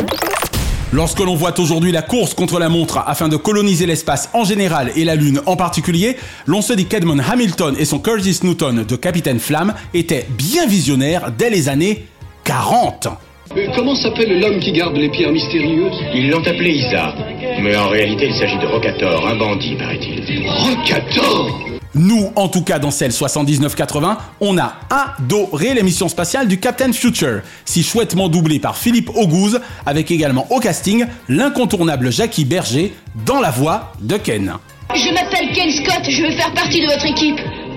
Lorsque 0.91 1.21
l'on 1.21 1.35
voit 1.35 1.59
aujourd'hui 1.61 1.93
la 1.93 2.01
course 2.01 2.33
contre 2.33 2.59
la 2.59 2.71
montre 2.71 2.99
afin 3.07 3.29
de 3.29 3.37
coloniser 3.37 3.85
l'espace 3.85 4.31
en 4.33 4.45
général 4.45 4.91
et 4.97 5.05
la 5.05 5.17
Lune 5.17 5.43
en 5.45 5.55
particulier, 5.55 6.17
l'on 6.47 6.63
se 6.63 6.73
dit 6.73 6.87
qu'Edmond 6.87 7.19
Hamilton 7.19 7.75
et 7.79 7.85
son 7.85 7.99
Curtis 7.99 8.41
Newton 8.43 8.85
de 8.89 8.97
Capitaine 8.97 9.39
Flamme 9.39 9.75
étaient 9.93 10.27
bien 10.31 10.67
visionnaires 10.67 11.31
dès 11.37 11.51
les 11.51 11.69
années 11.69 12.07
40. 12.45 13.09
Euh, 13.55 13.67
comment 13.75 13.95
s'appelle 13.95 14.41
l'homme 14.41 14.61
qui 14.61 14.73
garde 14.73 14.97
les 14.97 15.11
pierres 15.11 15.33
mystérieuses? 15.33 16.01
Ils 16.15 16.31
l'ont 16.31 16.41
appelé 16.41 16.71
Isa. 16.71 17.15
Mais 17.61 17.77
en 17.77 17.89
réalité, 17.89 18.29
il 18.29 18.35
s'agit 18.35 18.59
de 18.59 18.67
Rocator, 18.67 19.27
un 19.27 19.37
bandit, 19.37 19.77
paraît-il. 19.77 20.49
Rocator 20.49 21.78
Nous, 21.95 22.33
en 22.37 22.49
tout 22.49 22.63
cas 22.63 22.79
dans 22.79 22.91
celle 22.91 23.11
79-80, 23.11 24.17
on 24.41 24.59
a 24.59 24.75
adoré 24.91 25.75
l'émission 25.75 26.09
spatiale 26.09 26.47
du 26.47 26.61
Captain 26.61 26.93
Future, 26.93 27.41
si 27.65 27.83
chouettement 27.83 28.29
doublée 28.29 28.59
par 28.59 28.77
Philippe 28.77 29.11
Auguste, 29.15 29.61
avec 29.87 30.11
également 30.11 30.47
au 30.51 30.61
casting 30.61 31.07
l'incontournable 31.29 32.13
Jackie 32.13 32.45
Berger 32.45 32.95
dans 33.27 33.41
la 33.41 33.51
voix 33.51 33.93
de 34.01 34.17
Ken. 34.17 34.55
Je 34.95 35.15
m'appelle 35.15 35.53
Ken 35.55 35.71
Scott, 35.71 36.03
je 36.09 36.23
veux 36.23 36.33
faire 36.33 36.53
partie 36.55 36.81
de 36.81 36.87
votre 36.87 37.07
équipe. 37.07 37.68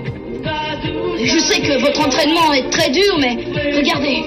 Je 1.24 1.38
sais 1.40 1.62
que 1.62 1.80
votre 1.82 2.02
entraînement 2.02 2.52
est 2.54 2.70
très 2.72 2.90
dur, 2.90 3.18
mais 3.20 3.38
regardez. 3.78 4.24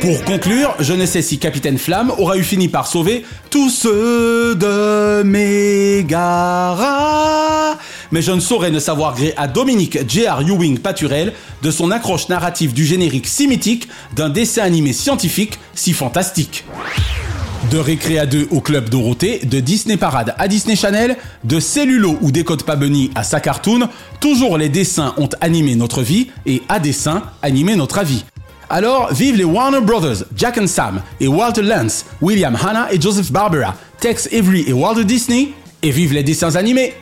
Pour 0.00 0.24
conclure, 0.24 0.74
je 0.80 0.92
ne 0.92 1.06
sais 1.06 1.22
si 1.22 1.38
Capitaine 1.38 1.78
Flamme 1.78 2.12
aura 2.18 2.36
eu 2.36 2.42
fini 2.42 2.68
par 2.68 2.88
sauver 2.88 3.24
tous 3.50 3.70
ceux 3.70 4.56
de 4.56 5.22
Megara. 5.22 6.74
Mais 8.10 8.20
je 8.20 8.32
ne 8.32 8.40
saurais 8.40 8.70
ne 8.70 8.80
savoir 8.80 9.14
gré 9.14 9.32
à 9.36 9.46
Dominique 9.46 9.98
J.R. 10.08 10.40
Ewing 10.40 10.78
Paturel 10.78 11.32
de 11.62 11.70
son 11.70 11.90
accroche 11.90 12.28
narrative 12.28 12.72
du 12.72 12.84
générique 12.84 13.26
si 13.26 13.46
mythique 13.46 13.88
d'un 14.16 14.28
dessin 14.28 14.62
animé 14.62 14.92
scientifique 14.92 15.58
si 15.74 15.92
fantastique. 15.92 16.64
De 17.70 17.78
Récré 17.78 18.18
à 18.18 18.26
2 18.26 18.48
au 18.50 18.60
Club 18.60 18.88
Dorothée, 18.88 19.40
de 19.44 19.58
Disney 19.58 19.96
Parade 19.96 20.34
à 20.38 20.48
Disney 20.48 20.76
Channel, 20.76 21.16
de 21.44 21.60
Cellulo 21.60 22.18
ou 22.20 22.30
Décode 22.30 22.62
pas 22.62 22.76
Bunny 22.76 23.10
à 23.14 23.24
sa 23.24 23.40
cartoon, 23.40 23.88
toujours 24.20 24.58
les 24.58 24.68
dessins 24.68 25.14
ont 25.16 25.28
animé 25.40 25.74
notre 25.74 26.02
vie 26.02 26.28
et 26.46 26.62
à 26.68 26.78
dessin 26.78 27.22
animé 27.42 27.74
notre 27.76 27.98
avis. 27.98 28.24
Alors, 28.68 29.12
vive 29.12 29.36
les 29.36 29.44
Warner 29.44 29.80
Brothers, 29.80 30.24
Jack 30.36 30.58
and 30.58 30.66
Sam 30.66 31.02
et 31.20 31.28
Walter 31.28 31.62
Lance, 31.62 32.04
William 32.20 32.56
Hanna 32.56 32.92
et 32.92 33.00
Joseph 33.00 33.32
Barbera, 33.32 33.74
Tex 33.98 34.28
Avery 34.32 34.64
et 34.66 34.72
Walter 34.72 35.04
Disney, 35.04 35.48
et 35.82 35.90
vive 35.90 36.12
les 36.12 36.22
dessins 36.22 36.56
animés! 36.56 36.94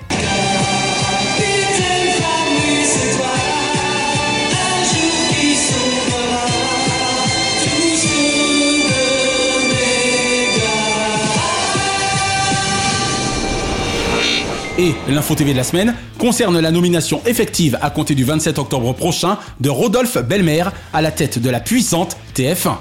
Et 14.83 14.97
l'info 15.07 15.37
TV 15.37 15.53
de 15.53 15.59
la 15.59 15.62
semaine 15.62 15.95
concerne 16.18 16.59
la 16.59 16.73
nomination 16.73 17.23
effective 17.25 17.79
à 17.83 17.90
compter 17.90 18.16
du 18.16 18.25
27 18.25 18.59
octobre 18.59 18.92
prochain 18.95 19.38
de 19.61 19.71
Rodolphe 19.71 20.18
Belmer 20.18 20.64
à 20.92 21.01
la 21.01 21.12
tête 21.12 21.38
de 21.38 21.51
la 21.51 21.61
puissante 21.61 22.16
TF1. 22.35 22.79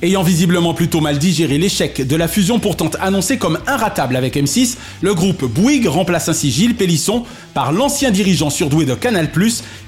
Ayant 0.00 0.22
visiblement 0.22 0.74
plutôt 0.74 1.00
mal 1.00 1.18
digéré 1.18 1.58
l'échec 1.58 2.06
de 2.06 2.14
la 2.14 2.28
fusion 2.28 2.60
pourtant 2.60 2.90
annoncée 3.00 3.36
comme 3.36 3.58
inratable 3.66 4.14
avec 4.14 4.36
M6, 4.36 4.76
le 5.00 5.12
groupe 5.12 5.44
Bouygues 5.44 5.88
remplace 5.88 6.28
ainsi 6.28 6.52
Gilles 6.52 6.76
Pélisson 6.76 7.24
par 7.52 7.72
l'ancien 7.72 8.12
dirigeant 8.12 8.48
surdoué 8.48 8.84
de 8.84 8.94
Canal+, 8.94 9.28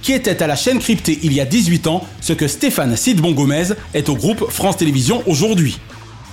qui 0.02 0.12
était 0.12 0.42
à 0.42 0.48
la 0.48 0.56
chaîne 0.56 0.80
cryptée 0.80 1.20
il 1.22 1.32
y 1.32 1.40
a 1.40 1.44
18 1.44 1.86
ans, 1.86 2.04
ce 2.20 2.32
que 2.32 2.48
Stéphane 2.48 2.96
Sidbon 2.96 3.30
Gomez 3.30 3.68
est 3.94 4.08
au 4.08 4.16
groupe 4.16 4.50
France 4.50 4.78
Télévisions 4.78 5.22
aujourd'hui. 5.26 5.78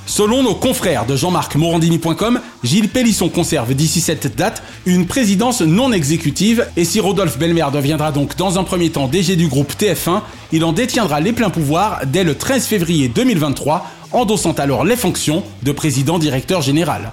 Selon 0.07 0.41
nos 0.41 0.55
confrères 0.55 1.05
de 1.05 1.17
Jean-Marc 1.17 1.55
Morandini.com, 1.57 2.39
Gilles 2.63 2.87
Pélisson 2.87 3.27
conserve 3.27 3.73
d'ici 3.73 3.99
cette 3.99 4.37
date 4.37 4.63
une 4.85 5.05
présidence 5.05 5.61
non 5.61 5.91
exécutive 5.91 6.65
et 6.77 6.85
si 6.85 7.01
Rodolphe 7.01 7.37
Belmer 7.37 7.65
deviendra 7.73 8.13
donc 8.13 8.37
dans 8.37 8.57
un 8.57 8.63
premier 8.63 8.89
temps 8.89 9.09
DG 9.09 9.35
du 9.35 9.47
groupe 9.49 9.73
TF1, 9.73 10.21
il 10.53 10.63
en 10.63 10.71
détiendra 10.71 11.19
les 11.19 11.33
pleins 11.33 11.49
pouvoirs 11.49 11.99
dès 12.05 12.23
le 12.23 12.35
13 12.35 12.65
février 12.67 13.09
2023, 13.09 13.85
endossant 14.13 14.53
alors 14.53 14.85
les 14.85 14.95
fonctions 14.95 15.43
de 15.63 15.73
président-directeur 15.73 16.61
général. 16.61 17.11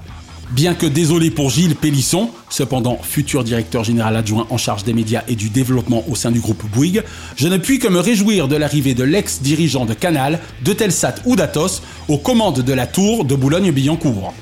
Bien 0.53 0.75
que 0.75 0.87
désolé 0.87 1.31
pour 1.31 1.51
Gilles 1.51 1.75
Pélisson, 1.75 2.31
cependant 2.51 2.99
futur 3.03 3.45
directeur 3.45 3.83
général 3.83 4.17
adjoint 4.17 4.47
en 4.51 4.59
charge 4.59 4.85
des 4.85 4.93
médias 4.93 5.23
et 5.27 5.37
du 5.37 5.49
développement 5.51 6.05
au 6.09 6.15
sein 6.15 6.31
du 6.31 6.41
groupe 6.41 6.65
Bouygues, 6.73 7.03
je 7.37 7.49
ne 7.49 7.57
puis 7.57 7.79
que 7.79 7.89
me 7.89 7.99
réjouir 7.99 8.47
de 8.47 8.57
l'arrivée 8.57 8.95
de 8.95 9.05
l'ex-dirigeant 9.05 9.87
de 9.87 9.95
Canal, 9.95 10.39
de 10.65 10.73
Telsat 10.73 11.17
ou 11.25 11.35
d'Atos 11.35 11.83
aux 12.09 12.19
commandes 12.19 12.61
de 12.61 12.73
la 12.73 12.87
tour 12.87 13.25
de 13.25 13.35
Boulogne-Billancourt 13.35 14.35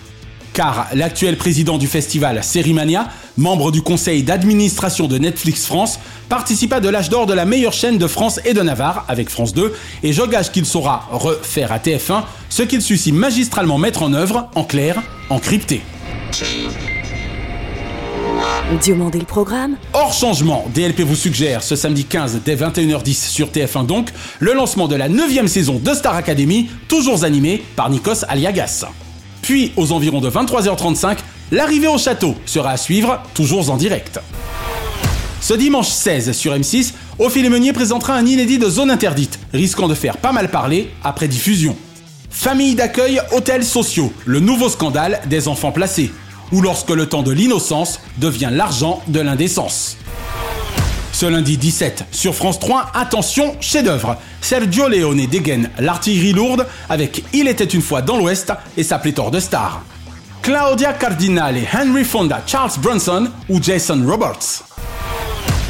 car 0.52 0.88
l'actuel 0.94 1.36
président 1.36 1.78
du 1.78 1.86
festival 1.86 2.42
Sérimania, 2.42 3.08
membre 3.36 3.70
du 3.72 3.82
conseil 3.82 4.22
d'administration 4.22 5.06
de 5.06 5.18
Netflix 5.18 5.66
France, 5.66 5.98
participa 6.28 6.80
de 6.80 6.88
l'âge 6.88 7.08
d'or 7.08 7.26
de 7.26 7.34
la 7.34 7.44
meilleure 7.44 7.72
chaîne 7.72 7.98
de 7.98 8.06
France 8.06 8.40
et 8.44 8.54
de 8.54 8.62
Navarre 8.62 9.04
avec 9.08 9.30
France 9.30 9.54
2, 9.54 9.74
et 10.02 10.12
je 10.12 10.22
gage 10.22 10.52
qu'il 10.52 10.66
saura 10.66 11.08
refaire 11.10 11.72
à 11.72 11.78
TF1 11.78 12.22
ce 12.48 12.62
qu'il 12.62 12.82
sut 12.82 12.98
si 12.98 13.12
magistralement 13.12 13.78
mettre 13.78 14.02
en 14.02 14.12
œuvre, 14.12 14.48
en 14.54 14.64
clair, 14.64 15.02
en 15.30 15.38
crypté. 15.38 15.82
Diomandé 18.80 19.18
le 19.18 19.26
programme 19.26 19.76
Hors 19.92 20.14
changement, 20.14 20.64
DLP 20.74 21.00
vous 21.02 21.16
suggère 21.16 21.62
ce 21.62 21.76
samedi 21.76 22.04
15 22.04 22.40
dès 22.44 22.56
21h10 22.56 23.28
sur 23.28 23.48
TF1 23.48 23.84
donc, 23.84 24.08
le 24.40 24.54
lancement 24.54 24.88
de 24.88 24.96
la 24.96 25.08
9 25.08 25.46
saison 25.46 25.78
de 25.78 25.92
Star 25.92 26.16
Academy, 26.16 26.70
toujours 26.88 27.24
animé 27.24 27.62
par 27.76 27.90
Nikos 27.90 28.24
Aliagas. 28.28 28.86
Puis, 29.42 29.72
aux 29.76 29.92
environs 29.92 30.20
de 30.20 30.30
23h35, 30.30 31.18
l'arrivée 31.50 31.88
au 31.88 31.98
château 31.98 32.36
sera 32.46 32.70
à 32.70 32.76
suivre, 32.76 33.20
toujours 33.34 33.70
en 33.70 33.76
direct. 33.76 34.20
Ce 35.40 35.54
dimanche 35.54 35.88
16 35.88 36.32
sur 36.32 36.54
M6, 36.54 36.92
Ophélie 37.18 37.48
Meunier 37.48 37.72
présentera 37.72 38.14
un 38.14 38.24
inédit 38.24 38.58
de 38.58 38.70
zone 38.70 38.90
interdite, 38.90 39.40
risquant 39.52 39.88
de 39.88 39.94
faire 39.94 40.16
pas 40.16 40.30
mal 40.30 40.48
parler 40.48 40.90
après 41.02 41.26
diffusion. 41.26 41.76
Famille 42.30 42.76
d'accueil, 42.76 43.20
hôtels 43.32 43.64
sociaux, 43.64 44.12
le 44.24 44.38
nouveau 44.38 44.68
scandale 44.68 45.20
des 45.26 45.48
enfants 45.48 45.72
placés, 45.72 46.12
ou 46.52 46.60
lorsque 46.60 46.90
le 46.90 47.06
temps 47.06 47.22
de 47.22 47.32
l'innocence 47.32 48.00
devient 48.18 48.50
l'argent 48.52 49.02
de 49.08 49.20
l'indécence. 49.20 49.96
Ce 51.22 51.26
lundi 51.28 51.56
17, 51.56 52.06
sur 52.10 52.34
France 52.34 52.58
3, 52.58 52.90
attention, 52.94 53.54
chef-d'œuvre. 53.60 54.16
Sergio 54.40 54.88
Leone 54.88 55.24
dégaine 55.26 55.70
l'artillerie 55.78 56.32
lourde 56.32 56.66
avec 56.88 57.22
Il 57.32 57.46
était 57.46 57.62
une 57.62 57.80
fois 57.80 58.02
dans 58.02 58.16
l'Ouest 58.16 58.52
et 58.76 58.82
sa 58.82 58.98
pléthore 58.98 59.30
de 59.30 59.38
stars. 59.38 59.84
Claudia 60.42 60.92
Cardinale, 60.94 61.58
Henry 61.72 62.02
Fonda, 62.02 62.42
Charles 62.44 62.72
Bronson 62.80 63.28
ou 63.48 63.62
Jason 63.62 64.02
Roberts. 64.04 64.64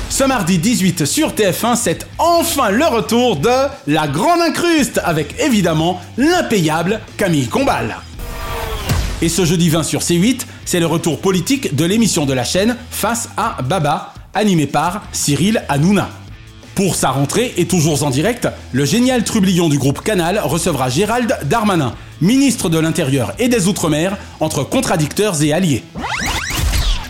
Ce 0.09 0.25
mardi 0.25 0.57
18 0.57 1.05
sur 1.05 1.35
TF1, 1.35 1.77
c'est 1.77 2.07
enfin 2.17 2.71
le 2.71 2.87
retour 2.87 3.37
de 3.37 3.69
La 3.87 4.09
Grande 4.09 4.41
Incruste 4.41 5.03
avec 5.05 5.39
évidemment 5.39 6.01
l'impayable 6.17 6.99
Camille 7.19 7.49
Combal. 7.49 7.99
Et 9.21 9.29
ce 9.29 9.45
jeudi 9.45 9.69
20 9.69 9.83
sur 9.83 10.01
C8, 10.01 10.47
c'est 10.65 10.81
le 10.81 10.87
retour 10.87 11.21
politique 11.21 11.77
de 11.77 11.85
l'émission 11.85 12.25
de 12.25 12.33
la 12.33 12.45
chaîne 12.45 12.75
Face 12.91 13.29
à 13.37 13.59
Baba 13.61 14.15
animé 14.35 14.67
par 14.67 15.03
Cyril 15.13 15.63
Hanouna. 15.69 16.11
Pour 16.75 16.95
sa 16.95 17.11
rentrée 17.11 17.53
et 17.59 17.67
toujours 17.67 18.03
en 18.03 18.11
direct, 18.11 18.49
le 18.73 18.85
génial 18.85 19.25
trublion 19.25 19.69
du 19.69 19.79
groupe 19.79 20.03
Canal 20.03 20.41
recevra 20.43 20.89
Gérald 20.89 21.37
Darmanin, 21.45 21.95
ministre 22.23 22.71
de 22.71 22.79
l'Intérieur 22.79 23.35
et 23.39 23.49
des 23.49 23.69
Outre-mer, 23.69 24.17
entre 24.41 24.65
contradicteurs 24.65 25.43
et 25.43 25.53
alliés. 25.53 25.83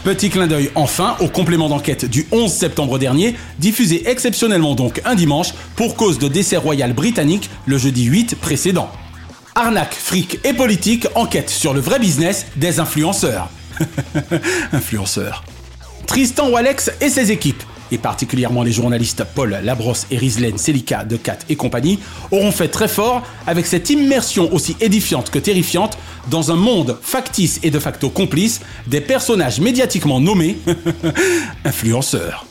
Petit 0.02 0.30
clin 0.30 0.48
d'œil 0.48 0.70
enfin 0.74 1.16
au 1.20 1.28
complément 1.28 1.68
d'enquête 1.68 2.04
du 2.04 2.26
11 2.32 2.50
septembre 2.50 2.98
dernier, 2.98 3.36
diffusé 3.60 4.10
exceptionnellement 4.10 4.74
donc 4.74 5.00
un 5.04 5.14
dimanche 5.14 5.54
pour 5.76 5.94
cause 5.94 6.18
de 6.18 6.26
décès 6.26 6.56
royal 6.56 6.92
britannique 6.92 7.48
le 7.66 7.78
jeudi 7.78 8.04
8 8.04 8.34
précédent. 8.34 8.90
Arnaque, 9.54 9.94
fric 9.94 10.40
et 10.44 10.54
politique 10.54 11.06
enquête 11.14 11.50
sur 11.50 11.72
le 11.72 11.78
vrai 11.78 12.00
business 12.00 12.46
des 12.56 12.80
influenceurs. 12.80 13.48
influenceurs. 14.72 15.44
Tristan 16.06 16.50
Walex 16.50 16.90
et 17.00 17.08
ses 17.08 17.32
équipes, 17.32 17.62
et 17.90 17.98
particulièrement 17.98 18.62
les 18.62 18.72
journalistes 18.72 19.24
Paul 19.34 19.58
Labrosse 19.62 20.06
et 20.10 20.16
Rizlen 20.16 20.58
Selika 20.58 21.04
de 21.04 21.16
Cat 21.16 21.38
et 21.48 21.56
compagnie, 21.56 21.98
auront 22.30 22.52
fait 22.52 22.68
très 22.68 22.88
fort 22.88 23.22
avec 23.46 23.66
cette 23.66 23.90
immersion 23.90 24.52
aussi 24.52 24.76
édifiante 24.80 25.30
que 25.30 25.38
terrifiante 25.38 25.98
dans 26.30 26.50
un 26.50 26.56
monde 26.56 26.98
factice 27.02 27.60
et 27.62 27.70
de 27.70 27.78
facto 27.78 28.10
complice 28.10 28.60
des 28.86 29.00
personnages 29.00 29.60
médiatiquement 29.60 30.20
nommés 30.20 30.58
influenceurs. 31.64 32.46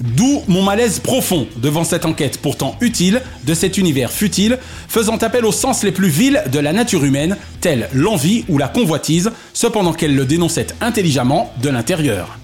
D'où 0.00 0.42
mon 0.46 0.62
malaise 0.62 1.00
profond 1.00 1.48
devant 1.56 1.82
cette 1.82 2.04
enquête 2.04 2.38
pourtant 2.38 2.76
utile 2.80 3.20
de 3.44 3.54
cet 3.54 3.78
univers 3.78 4.12
futile, 4.12 4.58
faisant 4.86 5.16
appel 5.16 5.44
aux 5.44 5.52
sens 5.52 5.82
les 5.82 5.90
plus 5.90 6.08
vils 6.08 6.44
de 6.52 6.60
la 6.60 6.72
nature 6.72 7.04
humaine, 7.04 7.36
tels 7.60 7.88
l'envie 7.92 8.44
ou 8.48 8.58
la 8.58 8.68
convoitise, 8.68 9.32
cependant 9.54 9.92
qu'elle 9.92 10.14
le 10.14 10.24
dénonçait 10.24 10.68
intelligemment 10.80 11.52
de 11.60 11.68
l'intérieur. 11.68 12.38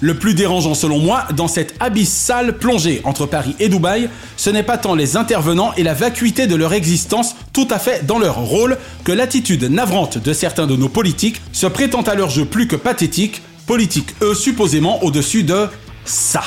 Le 0.00 0.14
plus 0.14 0.34
dérangeant 0.34 0.74
selon 0.74 0.98
moi 0.98 1.24
dans 1.34 1.48
cette 1.48 1.74
abyssale 1.80 2.58
plongée 2.58 3.00
entre 3.04 3.24
Paris 3.24 3.56
et 3.58 3.70
Dubaï, 3.70 4.10
ce 4.36 4.50
n'est 4.50 4.62
pas 4.62 4.76
tant 4.76 4.94
les 4.94 5.16
intervenants 5.16 5.72
et 5.78 5.82
la 5.82 5.94
vacuité 5.94 6.46
de 6.46 6.54
leur 6.54 6.74
existence 6.74 7.34
tout 7.54 7.66
à 7.70 7.78
fait 7.78 8.04
dans 8.04 8.18
leur 8.18 8.36
rôle 8.36 8.76
que 9.04 9.12
l'attitude 9.12 9.64
navrante 9.64 10.18
de 10.18 10.32
certains 10.34 10.66
de 10.66 10.76
nos 10.76 10.90
politiques 10.90 11.40
se 11.52 11.66
prétend 11.66 12.02
à 12.02 12.14
leur 12.14 12.28
jeu 12.28 12.44
plus 12.44 12.68
que 12.68 12.76
pathétique, 12.76 13.40
politiques 13.66 14.14
eux 14.22 14.34
supposément 14.34 15.02
au-dessus 15.02 15.44
de 15.44 15.66
ça. 16.04 16.42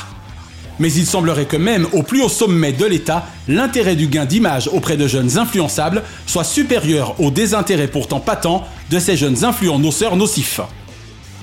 Mais 0.77 0.93
il 0.93 1.07
semblerait 1.07 1.45
que 1.45 1.57
même 1.57 1.87
au 1.91 2.03
plus 2.03 2.21
haut 2.21 2.29
sommet 2.29 2.71
de 2.71 2.85
l'État, 2.85 3.25
l'intérêt 3.47 3.95
du 3.95 4.07
gain 4.07 4.25
d'image 4.25 4.69
auprès 4.71 4.95
de 4.95 5.07
jeunes 5.07 5.39
influençables 5.39 6.03
soit 6.27 6.43
supérieur 6.43 7.19
au 7.19 7.31
désintérêt 7.31 7.87
pourtant 7.87 8.19
patent 8.19 8.63
de 8.91 8.99
ces 8.99 9.17
jeunes 9.17 9.43
influents 9.43 9.79
noceurs 9.79 10.15
nocifs. 10.15 10.61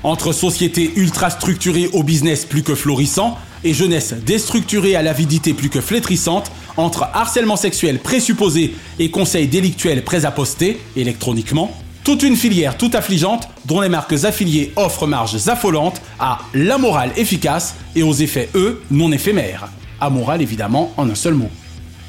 Entre 0.07 0.31
société 0.31 0.93
ultra 0.95 1.31
structurée 1.31 1.89
au 1.93 2.05
business 2.05 2.45
plus 2.45 2.63
que 2.63 2.77
florissant 2.77 3.37
et 3.65 3.75
jeunesse 3.75 4.15
déstructurée 4.15 4.95
à 4.95 5.03
l'avidité 5.03 5.53
plus 5.53 5.69
que 5.69 5.81
flétrissante, 5.81 6.53
entre 6.77 7.09
harcèlement 7.13 7.57
sexuel 7.57 7.99
présupposé 7.99 8.77
et 9.01 9.11
conseils 9.11 9.49
délictuels 9.49 10.05
poster, 10.05 10.79
électroniquement, 10.95 11.77
toute 12.05 12.23
une 12.23 12.37
filière 12.37 12.79
tout 12.79 12.93
affligeante 12.95 13.49
dont 13.65 13.81
les 13.81 13.89
marques 13.89 14.25
affiliées 14.25 14.73
offrent 14.77 15.09
marges 15.09 15.49
affolantes 15.49 16.01
à 16.21 16.39
la 16.55 16.79
morale 16.79 17.11
efficace 17.17 17.75
et 17.97 18.05
aux 18.05 18.15
effets, 18.15 18.49
eux, 18.55 18.81
non 18.93 19.11
éphémères. 19.11 19.71
Amoral 20.01 20.41
évidemment 20.41 20.93
en 20.99 21.11
un 21.11 21.17
seul 21.17 21.35
mot. 21.35 21.51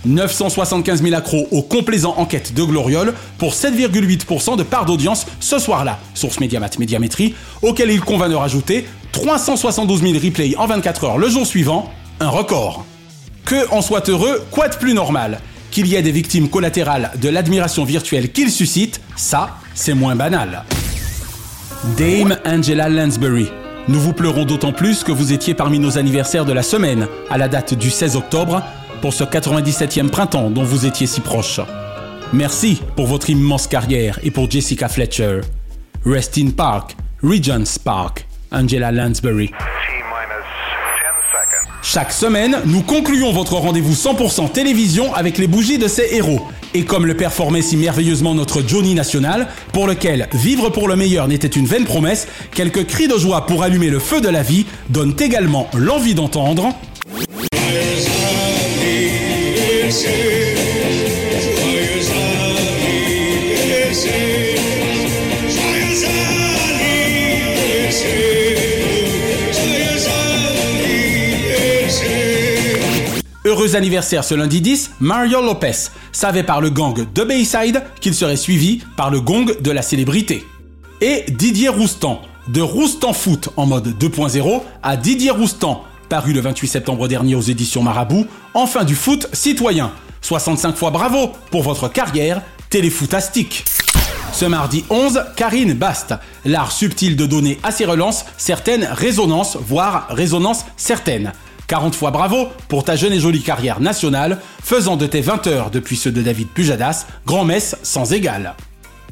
975 0.08 1.04
000 1.04 1.16
accros 1.16 1.48
aux 1.52 1.62
complaisants 1.62 2.16
enquête 2.18 2.54
de 2.54 2.64
Gloriole 2.64 3.14
pour 3.38 3.54
7,8% 3.54 4.58
de 4.58 4.64
part 4.64 4.86
d'audience 4.86 5.26
ce 5.40 5.60
soir-là, 5.60 6.00
source 6.14 6.40
Médiamat 6.40 6.70
Médiamétrie, 6.80 7.36
auquel 7.62 7.92
il 7.92 8.02
convient 8.02 8.30
de 8.30 8.36
rajouter 8.36 8.86
372 9.12 10.02
000 10.02 10.14
replays 10.14 10.56
en 10.58 10.68
24 10.68 11.04
heures 11.06 11.18
le 11.18 11.30
jour 11.30 11.46
suivant, 11.46 11.92
un 12.20 12.30
record. 12.30 12.86
Que 13.46 13.70
en 13.72 13.82
soit 13.82 14.10
heureux, 14.10 14.44
quoi 14.52 14.68
de 14.68 14.76
plus 14.76 14.94
normal? 14.94 15.40
Qu'il 15.72 15.88
y 15.88 15.96
ait 15.96 16.02
des 16.02 16.12
victimes 16.12 16.50
collatérales 16.50 17.12
de 17.22 17.30
l'admiration 17.30 17.86
virtuelle 17.86 18.32
qu'il 18.32 18.52
suscite, 18.52 19.02
ça, 19.16 19.58
c'est 19.74 19.94
moins 19.94 20.16
banal. 20.16 20.64
Dame 21.98 22.38
Angela 22.46 22.90
Lansbury. 22.90 23.50
Nous 23.88 24.00
vous 24.00 24.12
pleurons 24.12 24.44
d'autant 24.44 24.74
plus 24.74 25.04
que 25.04 25.14
vous 25.14 25.32
étiez 25.32 25.54
parmi 25.54 25.80
nos 25.80 25.98
anniversaires 25.98 26.44
de 26.44 26.52
la 26.52 26.64
semaine, 26.64 27.08
à 27.30 27.38
la 27.38 27.48
date 27.48 27.74
du 27.74 27.90
16 27.90 28.18
octobre, 28.18 28.62
pour 29.02 29.14
ce 29.14 29.24
97e 29.24 30.10
printemps 30.10 30.50
dont 30.50 30.64
vous 30.64 30.86
étiez 30.86 31.08
si 31.08 31.22
proche. 31.22 31.60
Merci 32.34 32.82
pour 32.96 33.08
votre 33.08 33.30
immense 33.30 33.68
carrière 33.68 34.20
et 34.24 34.32
pour 34.32 34.50
Jessica 34.50 34.90
Fletcher. 34.90 35.42
Rest 36.06 36.38
in 36.38 36.50
Park, 36.50 36.96
Regent's 37.24 37.80
Park, 37.80 38.28
Angela 38.52 38.92
Lansbury. 38.92 39.52
Chaque 41.90 42.12
semaine, 42.12 42.58
nous 42.66 42.82
concluons 42.82 43.32
votre 43.32 43.54
rendez-vous 43.54 43.94
100% 43.94 44.52
télévision 44.52 45.14
avec 45.16 45.38
les 45.38 45.48
bougies 45.48 45.78
de 45.78 45.88
ces 45.88 46.16
héros. 46.16 46.42
Et 46.74 46.84
comme 46.84 47.06
le 47.06 47.16
performait 47.16 47.62
si 47.62 47.78
merveilleusement 47.78 48.36
notre 48.36 48.62
Johnny 48.62 48.94
National, 48.94 49.48
pour 49.72 49.88
lequel 49.88 50.28
vivre 50.34 50.70
pour 50.70 50.90
le 50.90 50.98
meilleur 50.98 51.30
n'était 51.30 51.48
une 51.48 51.66
vaine 51.66 51.86
promesse, 51.86 52.28
quelques 52.52 52.86
cris 52.88 53.08
de 53.08 53.18
joie 53.18 53.46
pour 53.46 53.64
allumer 53.64 53.90
le 53.90 54.00
feu 54.00 54.20
de 54.20 54.28
la 54.28 54.44
vie 54.44 54.66
donnent 54.90 55.16
également 55.18 55.70
l'envie 55.74 56.14
d'entendre 56.14 56.74
Heureux 73.48 73.78
anniversaire 73.78 74.26
ce 74.26 74.36
lundi 74.36 74.60
10, 74.60 74.96
Mario 75.00 75.42
Lopez 75.42 75.88
savait 76.12 76.44
par 76.44 76.60
le 76.60 76.70
gang 76.70 77.08
de 77.14 77.24
Bayside 77.24 77.82
qu'il 78.02 78.14
serait 78.14 78.36
suivi 78.36 78.84
par 78.98 79.10
le 79.10 79.22
gong 79.22 79.46
de 79.62 79.72
la 79.72 79.82
célébrité. 79.82 80.46
Et 81.00 81.24
Didier 81.30 81.70
Roustan, 81.70 82.22
de 82.50 82.60
Roustan 82.60 83.14
Foot 83.14 83.48
en 83.56 83.66
mode 83.66 83.98
2.0 83.98 84.64
à 84.84 84.98
Didier 84.98 85.32
Roustan, 85.32 85.86
paru 86.10 86.34
le 86.34 86.42
28 86.42 86.68
septembre 86.68 87.08
dernier 87.08 87.36
aux 87.36 87.42
éditions 87.42 87.82
Marabout, 87.82 88.26
enfin 88.54 88.84
du 88.84 88.96
foot 88.96 89.30
citoyen. 89.32 89.94
65 90.20 90.76
fois 90.76 90.92
bravo 90.92 91.32
pour 91.50 91.64
votre 91.64 91.88
carrière 91.88 92.42
téléfootastique. 92.70 93.64
Ce 94.34 94.44
mardi 94.44 94.84
11, 94.90 95.24
Karine 95.38 95.74
Bast. 95.74 96.16
L'art 96.44 96.74
subtil 96.74 97.16
de 97.16 97.26
donner 97.26 97.60
à 97.64 97.72
ses 97.72 97.86
relances 97.86 98.26
certaines 98.36 98.84
résonances, 98.84 99.56
voire 99.56 100.08
résonances 100.10 100.66
certaines. 100.76 101.32
40 101.68 101.96
fois 101.96 102.12
bravo 102.12 102.48
pour 102.70 102.86
ta 102.86 102.96
jeune 102.96 103.12
et 103.14 103.20
jolie 103.20 103.42
carrière 103.42 103.82
nationale, 103.82 104.40
faisant 104.64 104.96
de 104.96 105.06
tes 105.06 105.22
20 105.22 105.48
heures 105.48 105.70
depuis 105.70 105.98
ceux 105.98 106.12
de 106.12 106.22
David 106.22 106.48
Pujadas, 106.48 107.06
grand-messe 107.26 107.76
sans 107.84 108.14
égal. 108.14 108.56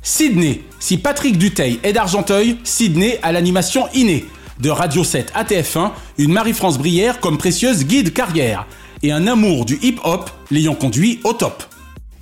Sydney. 0.02 0.62
Si 0.80 0.98
Patrick 0.98 1.38
Duteil 1.38 1.80
est 1.84 1.92
d'Argenteuil, 1.92 2.58
Sydney 2.64 3.20
à 3.24 3.32
l'animation 3.32 3.88
innée. 3.94 4.26
De 4.60 4.70
Radio 4.70 5.04
7 5.04 5.32
à 5.36 5.44
TF1, 5.44 5.92
une 6.18 6.32
Marie-France 6.32 6.78
Brière 6.78 7.20
comme 7.20 7.38
précieuse 7.38 7.84
guide 7.84 8.14
carrière. 8.14 8.68
Et 9.04 9.12
un 9.12 9.28
amour 9.28 9.66
du 9.66 9.78
hip-hop 9.82 10.30
l'ayant 10.50 10.76
conduit 10.76 11.20
au 11.26 11.34
top. 11.34 11.64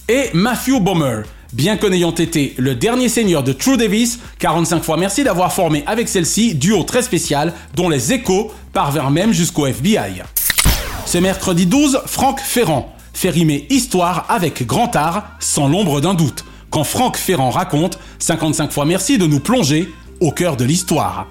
Et 0.10 0.30
Matthew 0.34 0.80
Bomer. 0.80 1.24
Bien 1.54 1.78
que 1.78 1.86
n'ayant 1.86 2.16
été 2.16 2.56
le 2.58 2.74
dernier 2.74 3.10
seigneur 3.10 3.44
de 3.44 3.54
True 3.54 3.78
Davis, 3.78 4.18
45 4.40 4.84
fois 4.84 4.98
merci 4.98 5.24
d'avoir 5.24 5.54
formé 5.54 5.84
avec 5.86 6.10
celle-ci 6.10 6.56
duo 6.56 6.82
très 6.82 7.04
spécial 7.04 7.54
dont 7.76 7.90
les 7.90 8.12
échos 8.12 8.52
parvinrent 8.74 9.12
même 9.12 9.34
jusqu'au 9.34 9.68
FBI. 9.68 10.24
Ce 11.06 11.20
mercredi 11.20 11.68
12, 11.68 12.02
Franck 12.08 12.40
Ferrand 12.40 12.92
fait 13.14 13.30
rimer 13.30 13.68
histoire 13.70 14.26
avec 14.30 14.66
grand 14.66 14.96
art 14.96 15.28
sans 15.40 15.68
l'ombre 15.68 16.02
d'un 16.02 16.16
doute. 16.16 16.44
Quand 16.72 16.84
Franck 16.84 17.18
Ferrand 17.18 17.52
raconte 17.52 18.00
55 18.18 18.72
fois 18.72 18.86
merci 18.86 19.20
de 19.20 19.28
nous 19.28 19.40
plonger 19.40 19.94
au 20.22 20.32
cœur 20.32 20.58
de 20.58 20.66
l'histoire. 20.66 21.28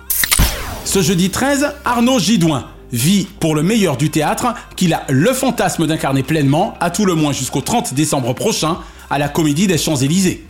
Ce 0.84 1.02
jeudi 1.02 1.30
13, 1.30 1.74
Arnaud 1.84 2.20
Gidouin 2.20 2.68
vit 2.92 3.26
pour 3.40 3.56
le 3.56 3.64
meilleur 3.64 3.96
du 3.96 4.10
théâtre 4.10 4.54
qu'il 4.76 4.94
a 4.94 5.02
le 5.08 5.32
fantasme 5.32 5.88
d'incarner 5.88 6.22
pleinement, 6.22 6.74
à 6.78 6.90
tout 6.90 7.06
le 7.06 7.16
moins 7.16 7.32
jusqu'au 7.32 7.60
30 7.60 7.94
décembre 7.94 8.34
prochain, 8.34 8.78
à 9.12 9.18
la 9.18 9.28
Comédie 9.28 9.66
des 9.66 9.76
Champs-Élysées. 9.76 10.42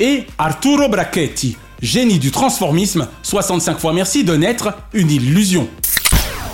Et 0.00 0.24
Arturo 0.38 0.88
Brachetti, 0.88 1.54
génie 1.82 2.18
du 2.18 2.30
transformisme, 2.30 3.08
65 3.22 3.78
fois 3.78 3.92
merci 3.92 4.24
de 4.24 4.34
naître 4.34 4.72
une 4.94 5.10
illusion. 5.10 5.68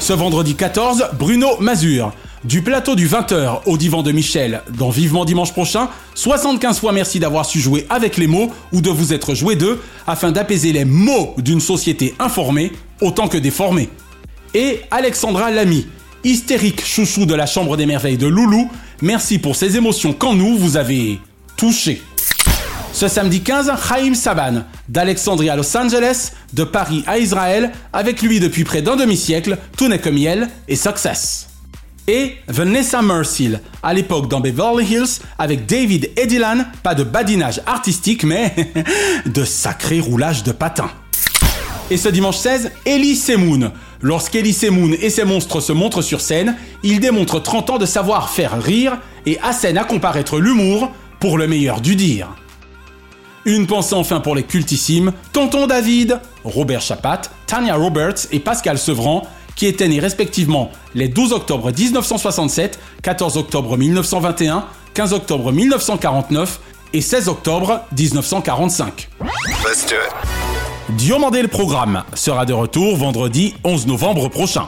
Ce 0.00 0.12
vendredi 0.12 0.56
14, 0.56 1.10
Bruno 1.16 1.56
Mazur. 1.60 2.12
Du 2.42 2.62
plateau 2.62 2.96
du 2.96 3.08
20h 3.08 3.60
au 3.66 3.78
divan 3.78 4.02
de 4.02 4.10
Michel, 4.10 4.62
dans 4.76 4.90
Vivement 4.90 5.24
Dimanche 5.24 5.52
prochain, 5.52 5.88
75 6.16 6.80
fois 6.80 6.90
merci 6.90 7.20
d'avoir 7.20 7.46
su 7.46 7.60
jouer 7.60 7.86
avec 7.88 8.16
les 8.16 8.26
mots 8.26 8.50
ou 8.72 8.80
de 8.80 8.90
vous 8.90 9.12
être 9.12 9.36
joué 9.36 9.54
d'eux 9.54 9.80
afin 10.08 10.32
d'apaiser 10.32 10.72
les 10.72 10.84
mots 10.84 11.36
d'une 11.38 11.60
société 11.60 12.16
informée 12.18 12.72
autant 13.00 13.28
que 13.28 13.38
déformée. 13.38 13.88
Et 14.54 14.80
Alexandra 14.90 15.52
Lamy, 15.52 15.86
hystérique 16.24 16.84
chouchou 16.84 17.24
de 17.24 17.36
la 17.36 17.46
Chambre 17.46 17.76
des 17.76 17.86
Merveilles 17.86 18.18
de 18.18 18.26
Loulou, 18.26 18.68
merci 19.00 19.38
pour 19.38 19.54
ces 19.54 19.76
émotions 19.76 20.12
qu'en 20.12 20.34
nous 20.34 20.56
vous 20.58 20.76
avez 20.76 21.20
Ce 22.92 23.06
samedi 23.06 23.40
15, 23.42 23.70
Chaim 23.88 24.14
Saban, 24.14 24.64
d'Alexandrie 24.88 25.48
à 25.48 25.54
Los 25.54 25.76
Angeles, 25.76 26.32
de 26.52 26.64
Paris 26.64 27.04
à 27.06 27.18
Israël, 27.18 27.70
avec 27.92 28.20
lui 28.20 28.40
depuis 28.40 28.64
près 28.64 28.82
d'un 28.82 28.96
demi-siècle, 28.96 29.56
tout 29.76 29.86
n'est 29.86 30.00
que 30.00 30.08
miel 30.08 30.48
et 30.66 30.74
success. 30.74 31.46
Et 32.08 32.34
Vanessa 32.48 33.00
Mercill, 33.00 33.60
à 33.84 33.94
l'époque 33.94 34.26
dans 34.26 34.40
Beverly 34.40 34.84
Hills, 34.92 35.20
avec 35.38 35.66
David 35.66 36.10
et 36.16 36.26
pas 36.82 36.96
de 36.96 37.04
badinage 37.04 37.60
artistique, 37.64 38.24
mais 38.24 38.52
de 39.26 39.44
sacré 39.44 40.00
roulage 40.00 40.42
de 40.42 40.50
patins. 40.50 40.90
Et 41.92 41.96
ce 41.96 42.08
dimanche 42.08 42.38
16, 42.38 42.72
Ellie 42.86 43.14
Semoun. 43.14 43.70
Lorsqu'Ellie 44.00 44.52
Semoun 44.52 44.96
et 45.00 45.10
ses 45.10 45.24
monstres 45.24 45.60
se 45.60 45.72
montrent 45.72 46.02
sur 46.02 46.22
scène, 46.22 46.56
ils 46.82 46.98
démontrent 46.98 47.38
30 47.38 47.70
ans 47.70 47.78
de 47.78 47.86
savoir 47.86 48.30
faire 48.30 48.60
rire 48.60 48.98
et 49.26 49.38
assènent 49.42 49.78
à 49.78 49.84
comparaître 49.84 50.40
l'humour 50.40 50.90
pour 51.22 51.38
le 51.38 51.46
meilleur 51.46 51.80
du 51.80 51.94
dire. 51.94 52.30
Une 53.44 53.68
pensée 53.68 53.94
enfin 53.94 54.18
pour 54.18 54.34
les 54.34 54.42
cultissimes 54.42 55.12
Tonton 55.32 55.68
David, 55.68 56.18
Robert 56.42 56.80
Chapat, 56.80 57.22
Tanya 57.46 57.76
Roberts 57.76 58.26
et 58.32 58.40
Pascal 58.40 58.76
Sevran, 58.76 59.22
qui 59.54 59.66
étaient 59.66 59.86
nés 59.86 60.00
respectivement 60.00 60.72
les 60.96 61.06
12 61.06 61.32
octobre 61.32 61.70
1967, 61.70 62.80
14 63.02 63.36
octobre 63.36 63.76
1921, 63.76 64.66
15 64.94 65.12
octobre 65.12 65.52
1949 65.52 66.60
et 66.92 67.00
16 67.00 67.28
octobre 67.28 67.82
1945. 67.96 69.08
Let's 69.64 69.86
do. 69.86 69.94
Diomandé 70.96 71.42
le 71.42 71.46
programme 71.46 72.02
sera 72.14 72.46
de 72.46 72.52
retour 72.52 72.96
vendredi 72.96 73.54
11 73.62 73.86
novembre 73.86 74.28
prochain. 74.28 74.66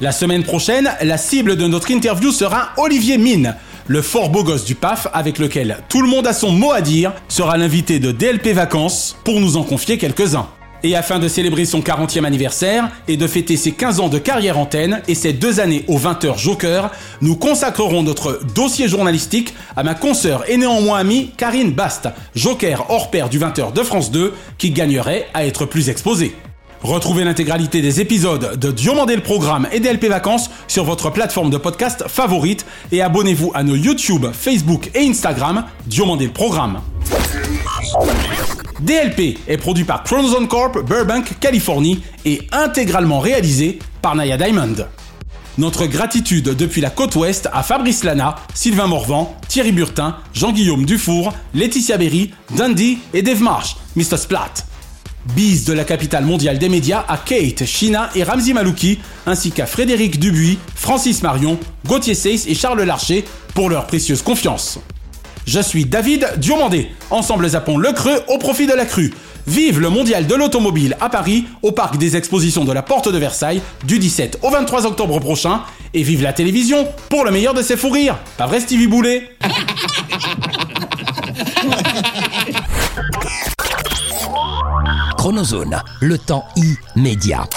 La 0.00 0.12
semaine 0.12 0.44
prochaine, 0.44 0.90
la 1.02 1.18
cible 1.18 1.56
de 1.56 1.66
notre 1.66 1.90
interview 1.90 2.30
sera 2.30 2.70
Olivier 2.76 3.18
Mine, 3.18 3.56
le 3.86 4.02
fort 4.02 4.30
beau 4.30 4.44
gosse 4.44 4.64
du 4.64 4.74
PAF 4.74 5.08
avec 5.12 5.38
lequel 5.38 5.78
tout 5.88 6.02
le 6.02 6.08
monde 6.08 6.26
a 6.26 6.32
son 6.32 6.50
mot 6.50 6.72
à 6.72 6.80
dire, 6.80 7.12
sera 7.28 7.56
l'invité 7.56 7.98
de 7.98 8.12
DLP 8.12 8.48
Vacances 8.48 9.16
pour 9.24 9.40
nous 9.40 9.56
en 9.56 9.62
confier 9.62 9.98
quelques-uns. 9.98 10.48
Et 10.82 10.96
afin 10.96 11.18
de 11.18 11.28
célébrer 11.28 11.64
son 11.64 11.80
40e 11.80 12.24
anniversaire 12.24 12.90
et 13.08 13.16
de 13.16 13.26
fêter 13.26 13.56
ses 13.56 13.72
15 13.72 14.00
ans 14.00 14.08
de 14.08 14.18
carrière 14.18 14.58
antenne 14.58 15.00
et 15.08 15.14
ses 15.14 15.32
deux 15.32 15.58
années 15.58 15.84
au 15.88 15.98
20h 15.98 16.38
Joker, 16.38 16.90
nous 17.22 17.36
consacrerons 17.36 18.02
notre 18.02 18.40
dossier 18.54 18.86
journalistique 18.86 19.54
à 19.76 19.82
ma 19.82 19.94
consoeur 19.94 20.44
et 20.48 20.58
néanmoins 20.58 20.98
amie 20.98 21.30
Karine 21.38 21.72
Bast, 21.72 22.08
Joker 22.34 22.84
hors 22.90 23.10
pair 23.10 23.30
du 23.30 23.38
20h 23.38 23.72
de 23.72 23.82
France 23.82 24.10
2, 24.10 24.34
qui 24.58 24.72
gagnerait 24.72 25.26
à 25.32 25.46
être 25.46 25.64
plus 25.64 25.88
exposée. 25.88 26.34
Retrouvez 26.84 27.24
l'intégralité 27.24 27.80
des 27.80 28.02
épisodes 28.02 28.58
de 28.60 28.70
Diomandé 28.70 29.16
le 29.16 29.22
Programme 29.22 29.66
et 29.72 29.80
DLP 29.80 30.04
Vacances 30.04 30.50
sur 30.68 30.84
votre 30.84 31.08
plateforme 31.08 31.48
de 31.48 31.56
podcast 31.56 32.04
favorite 32.08 32.66
et 32.92 33.00
abonnez-vous 33.00 33.52
à 33.54 33.62
nos 33.62 33.74
YouTube, 33.74 34.26
Facebook 34.34 34.90
et 34.94 35.08
Instagram 35.08 35.64
Diomandé 35.86 36.26
le 36.26 36.32
Programme. 36.32 36.82
DLP 38.80 39.38
est 39.48 39.56
produit 39.56 39.84
par 39.84 40.04
Chronozone 40.04 40.46
Corp, 40.46 40.84
Burbank, 40.86 41.38
Californie 41.40 42.02
et 42.26 42.42
intégralement 42.52 43.18
réalisé 43.18 43.78
par 44.02 44.14
Naya 44.14 44.36
Diamond. 44.36 44.76
Notre 45.56 45.86
gratitude 45.86 46.50
depuis 46.54 46.82
la 46.82 46.90
côte 46.90 47.16
ouest 47.16 47.48
à 47.54 47.62
Fabrice 47.62 48.04
Lana, 48.04 48.34
Sylvain 48.52 48.88
Morvan, 48.88 49.34
Thierry 49.48 49.72
Burtin, 49.72 50.18
Jean-Guillaume 50.34 50.84
Dufour, 50.84 51.32
Laetitia 51.54 51.96
Berry, 51.96 52.34
Dundee 52.54 52.98
et 53.14 53.22
Dave 53.22 53.40
Marsh, 53.40 53.76
Mr. 53.96 54.18
Splat. 54.18 54.66
Bise 55.34 55.64
de 55.64 55.72
la 55.72 55.84
capitale 55.84 56.24
mondiale 56.24 56.58
des 56.58 56.68
médias 56.68 57.04
à 57.08 57.16
Kate, 57.16 57.64
Shina 57.64 58.10
et 58.14 58.22
Ramzi 58.22 58.52
Malouki, 58.52 58.98
ainsi 59.26 59.50
qu'à 59.50 59.66
Frédéric 59.66 60.20
Dubuis, 60.20 60.58
Francis 60.74 61.22
Marion, 61.22 61.58
Gauthier 61.86 62.14
Seyss 62.14 62.46
et 62.46 62.54
Charles 62.54 62.82
Larcher 62.82 63.24
pour 63.54 63.70
leur 63.70 63.86
précieuse 63.86 64.22
confiance. 64.22 64.78
Je 65.46 65.60
suis 65.60 65.84
David 65.84 66.26
Diomandé. 66.36 66.90
Ensemble 67.10 67.48
zappons 67.48 67.78
le 67.78 67.92
creux 67.92 68.20
au 68.28 68.38
profit 68.38 68.66
de 68.66 68.74
la 68.74 68.86
crue. 68.86 69.12
Vive 69.46 69.80
le 69.80 69.90
mondial 69.90 70.26
de 70.26 70.34
l'automobile 70.34 70.96
à 71.00 71.10
Paris, 71.10 71.44
au 71.62 71.72
parc 71.72 71.98
des 71.98 72.16
expositions 72.16 72.64
de 72.64 72.72
la 72.72 72.82
Porte 72.82 73.10
de 73.10 73.18
Versailles, 73.18 73.60
du 73.84 73.98
17 73.98 74.38
au 74.42 74.50
23 74.50 74.86
octobre 74.86 75.18
prochain. 75.20 75.62
Et 75.92 76.02
vive 76.02 76.22
la 76.22 76.32
télévision 76.32 76.88
pour 77.08 77.24
le 77.24 77.30
meilleur 77.30 77.54
de 77.54 77.62
ses 77.62 77.76
fous 77.76 77.90
rires. 77.90 78.18
Pas 78.36 78.46
vrai 78.46 78.60
Stevie 78.60 78.86
Boulet? 78.86 79.30
Chronozone, 85.24 85.80
le 86.02 86.18
temps 86.18 86.44
immédiat. 86.54 87.48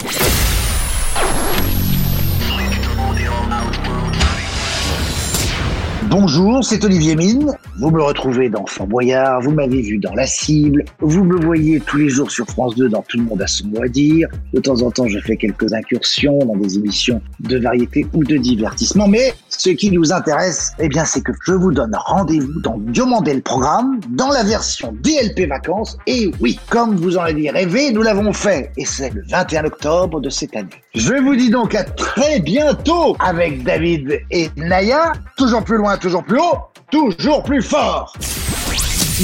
Bonjour, 6.09 6.63
c'est 6.63 6.85
Olivier 6.85 7.17
Mine. 7.17 7.53
Vous 7.79 7.91
me 7.91 8.01
retrouvez 8.01 8.47
dans 8.47 8.65
Fort 8.65 8.87
Boyard, 8.87 9.41
vous 9.41 9.51
m'avez 9.51 9.81
vu 9.81 9.97
dans 9.97 10.13
La 10.13 10.25
Cible, 10.25 10.85
vous 10.99 11.25
me 11.25 11.35
voyez 11.35 11.81
tous 11.81 11.97
les 11.97 12.07
jours 12.07 12.31
sur 12.31 12.47
France 12.47 12.75
2 12.75 12.87
dans 12.87 13.01
Tout 13.01 13.17
le 13.17 13.23
monde 13.23 13.41
a 13.41 13.47
son 13.47 13.67
mot 13.67 13.83
à 13.83 13.89
dire. 13.89 14.29
De 14.53 14.61
temps 14.61 14.81
en 14.81 14.89
temps, 14.89 15.07
je 15.07 15.19
fais 15.19 15.35
quelques 15.35 15.73
incursions 15.73 16.39
dans 16.39 16.55
des 16.55 16.77
émissions 16.77 17.21
de 17.41 17.57
variété 17.59 18.07
ou 18.13 18.23
de 18.23 18.37
divertissement. 18.37 19.09
Mais 19.09 19.33
ce 19.49 19.71
qui 19.71 19.91
nous 19.91 20.13
intéresse, 20.13 20.71
eh 20.79 20.87
bien, 20.87 21.03
c'est 21.03 21.21
que 21.21 21.33
je 21.45 21.51
vous 21.51 21.73
donne 21.73 21.93
rendez-vous 21.93 22.61
dans 22.61 22.77
Diomandé 22.77 23.33
le 23.33 23.41
programme, 23.41 23.99
dans 24.09 24.29
la 24.29 24.43
version 24.43 24.95
DLP 25.03 25.49
Vacances. 25.49 25.97
Et 26.07 26.31
oui, 26.39 26.57
comme 26.69 26.95
vous 26.95 27.17
en 27.17 27.23
avez 27.23 27.49
rêvé, 27.49 27.91
nous 27.91 28.01
l'avons 28.01 28.31
fait. 28.31 28.71
Et 28.77 28.85
c'est 28.85 29.13
le 29.13 29.23
21 29.29 29.65
octobre 29.65 30.21
de 30.21 30.29
cette 30.29 30.55
année. 30.55 30.69
Je 30.95 31.13
vous 31.13 31.35
dis 31.35 31.49
donc 31.49 31.75
à 31.75 31.83
très 31.83 32.39
bientôt 32.39 33.15
avec 33.19 33.63
David 33.63 34.21
et 34.31 34.49
Naya. 34.55 35.13
Toujours 35.37 35.63
plus 35.63 35.77
loin, 35.77 35.96
toujours 35.99 36.23
plus 36.23 36.39
haut, 36.39 36.57
toujours 36.91 37.43
plus 37.43 37.61
fort. 37.61 38.13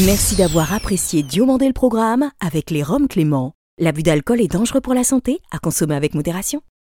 Merci 0.06 0.36
d'avoir 0.36 0.74
apprécié 0.74 1.24
Diomandé 1.24 1.68
le 1.68 1.74
programme 1.74 2.32
avec 2.40 2.72
les 2.72 2.84
Roms 2.84 3.08
Clément. 3.08 3.54
L'abus 3.80 4.04
d'alcool 4.04 4.42
est 4.42 4.52
dangereux 4.52 4.82
pour 4.82 4.94
la 4.94 5.04
santé, 5.04 5.40
à 5.52 5.60
consommer 5.60 5.96
avec 5.96 6.14
modération. 6.16 6.62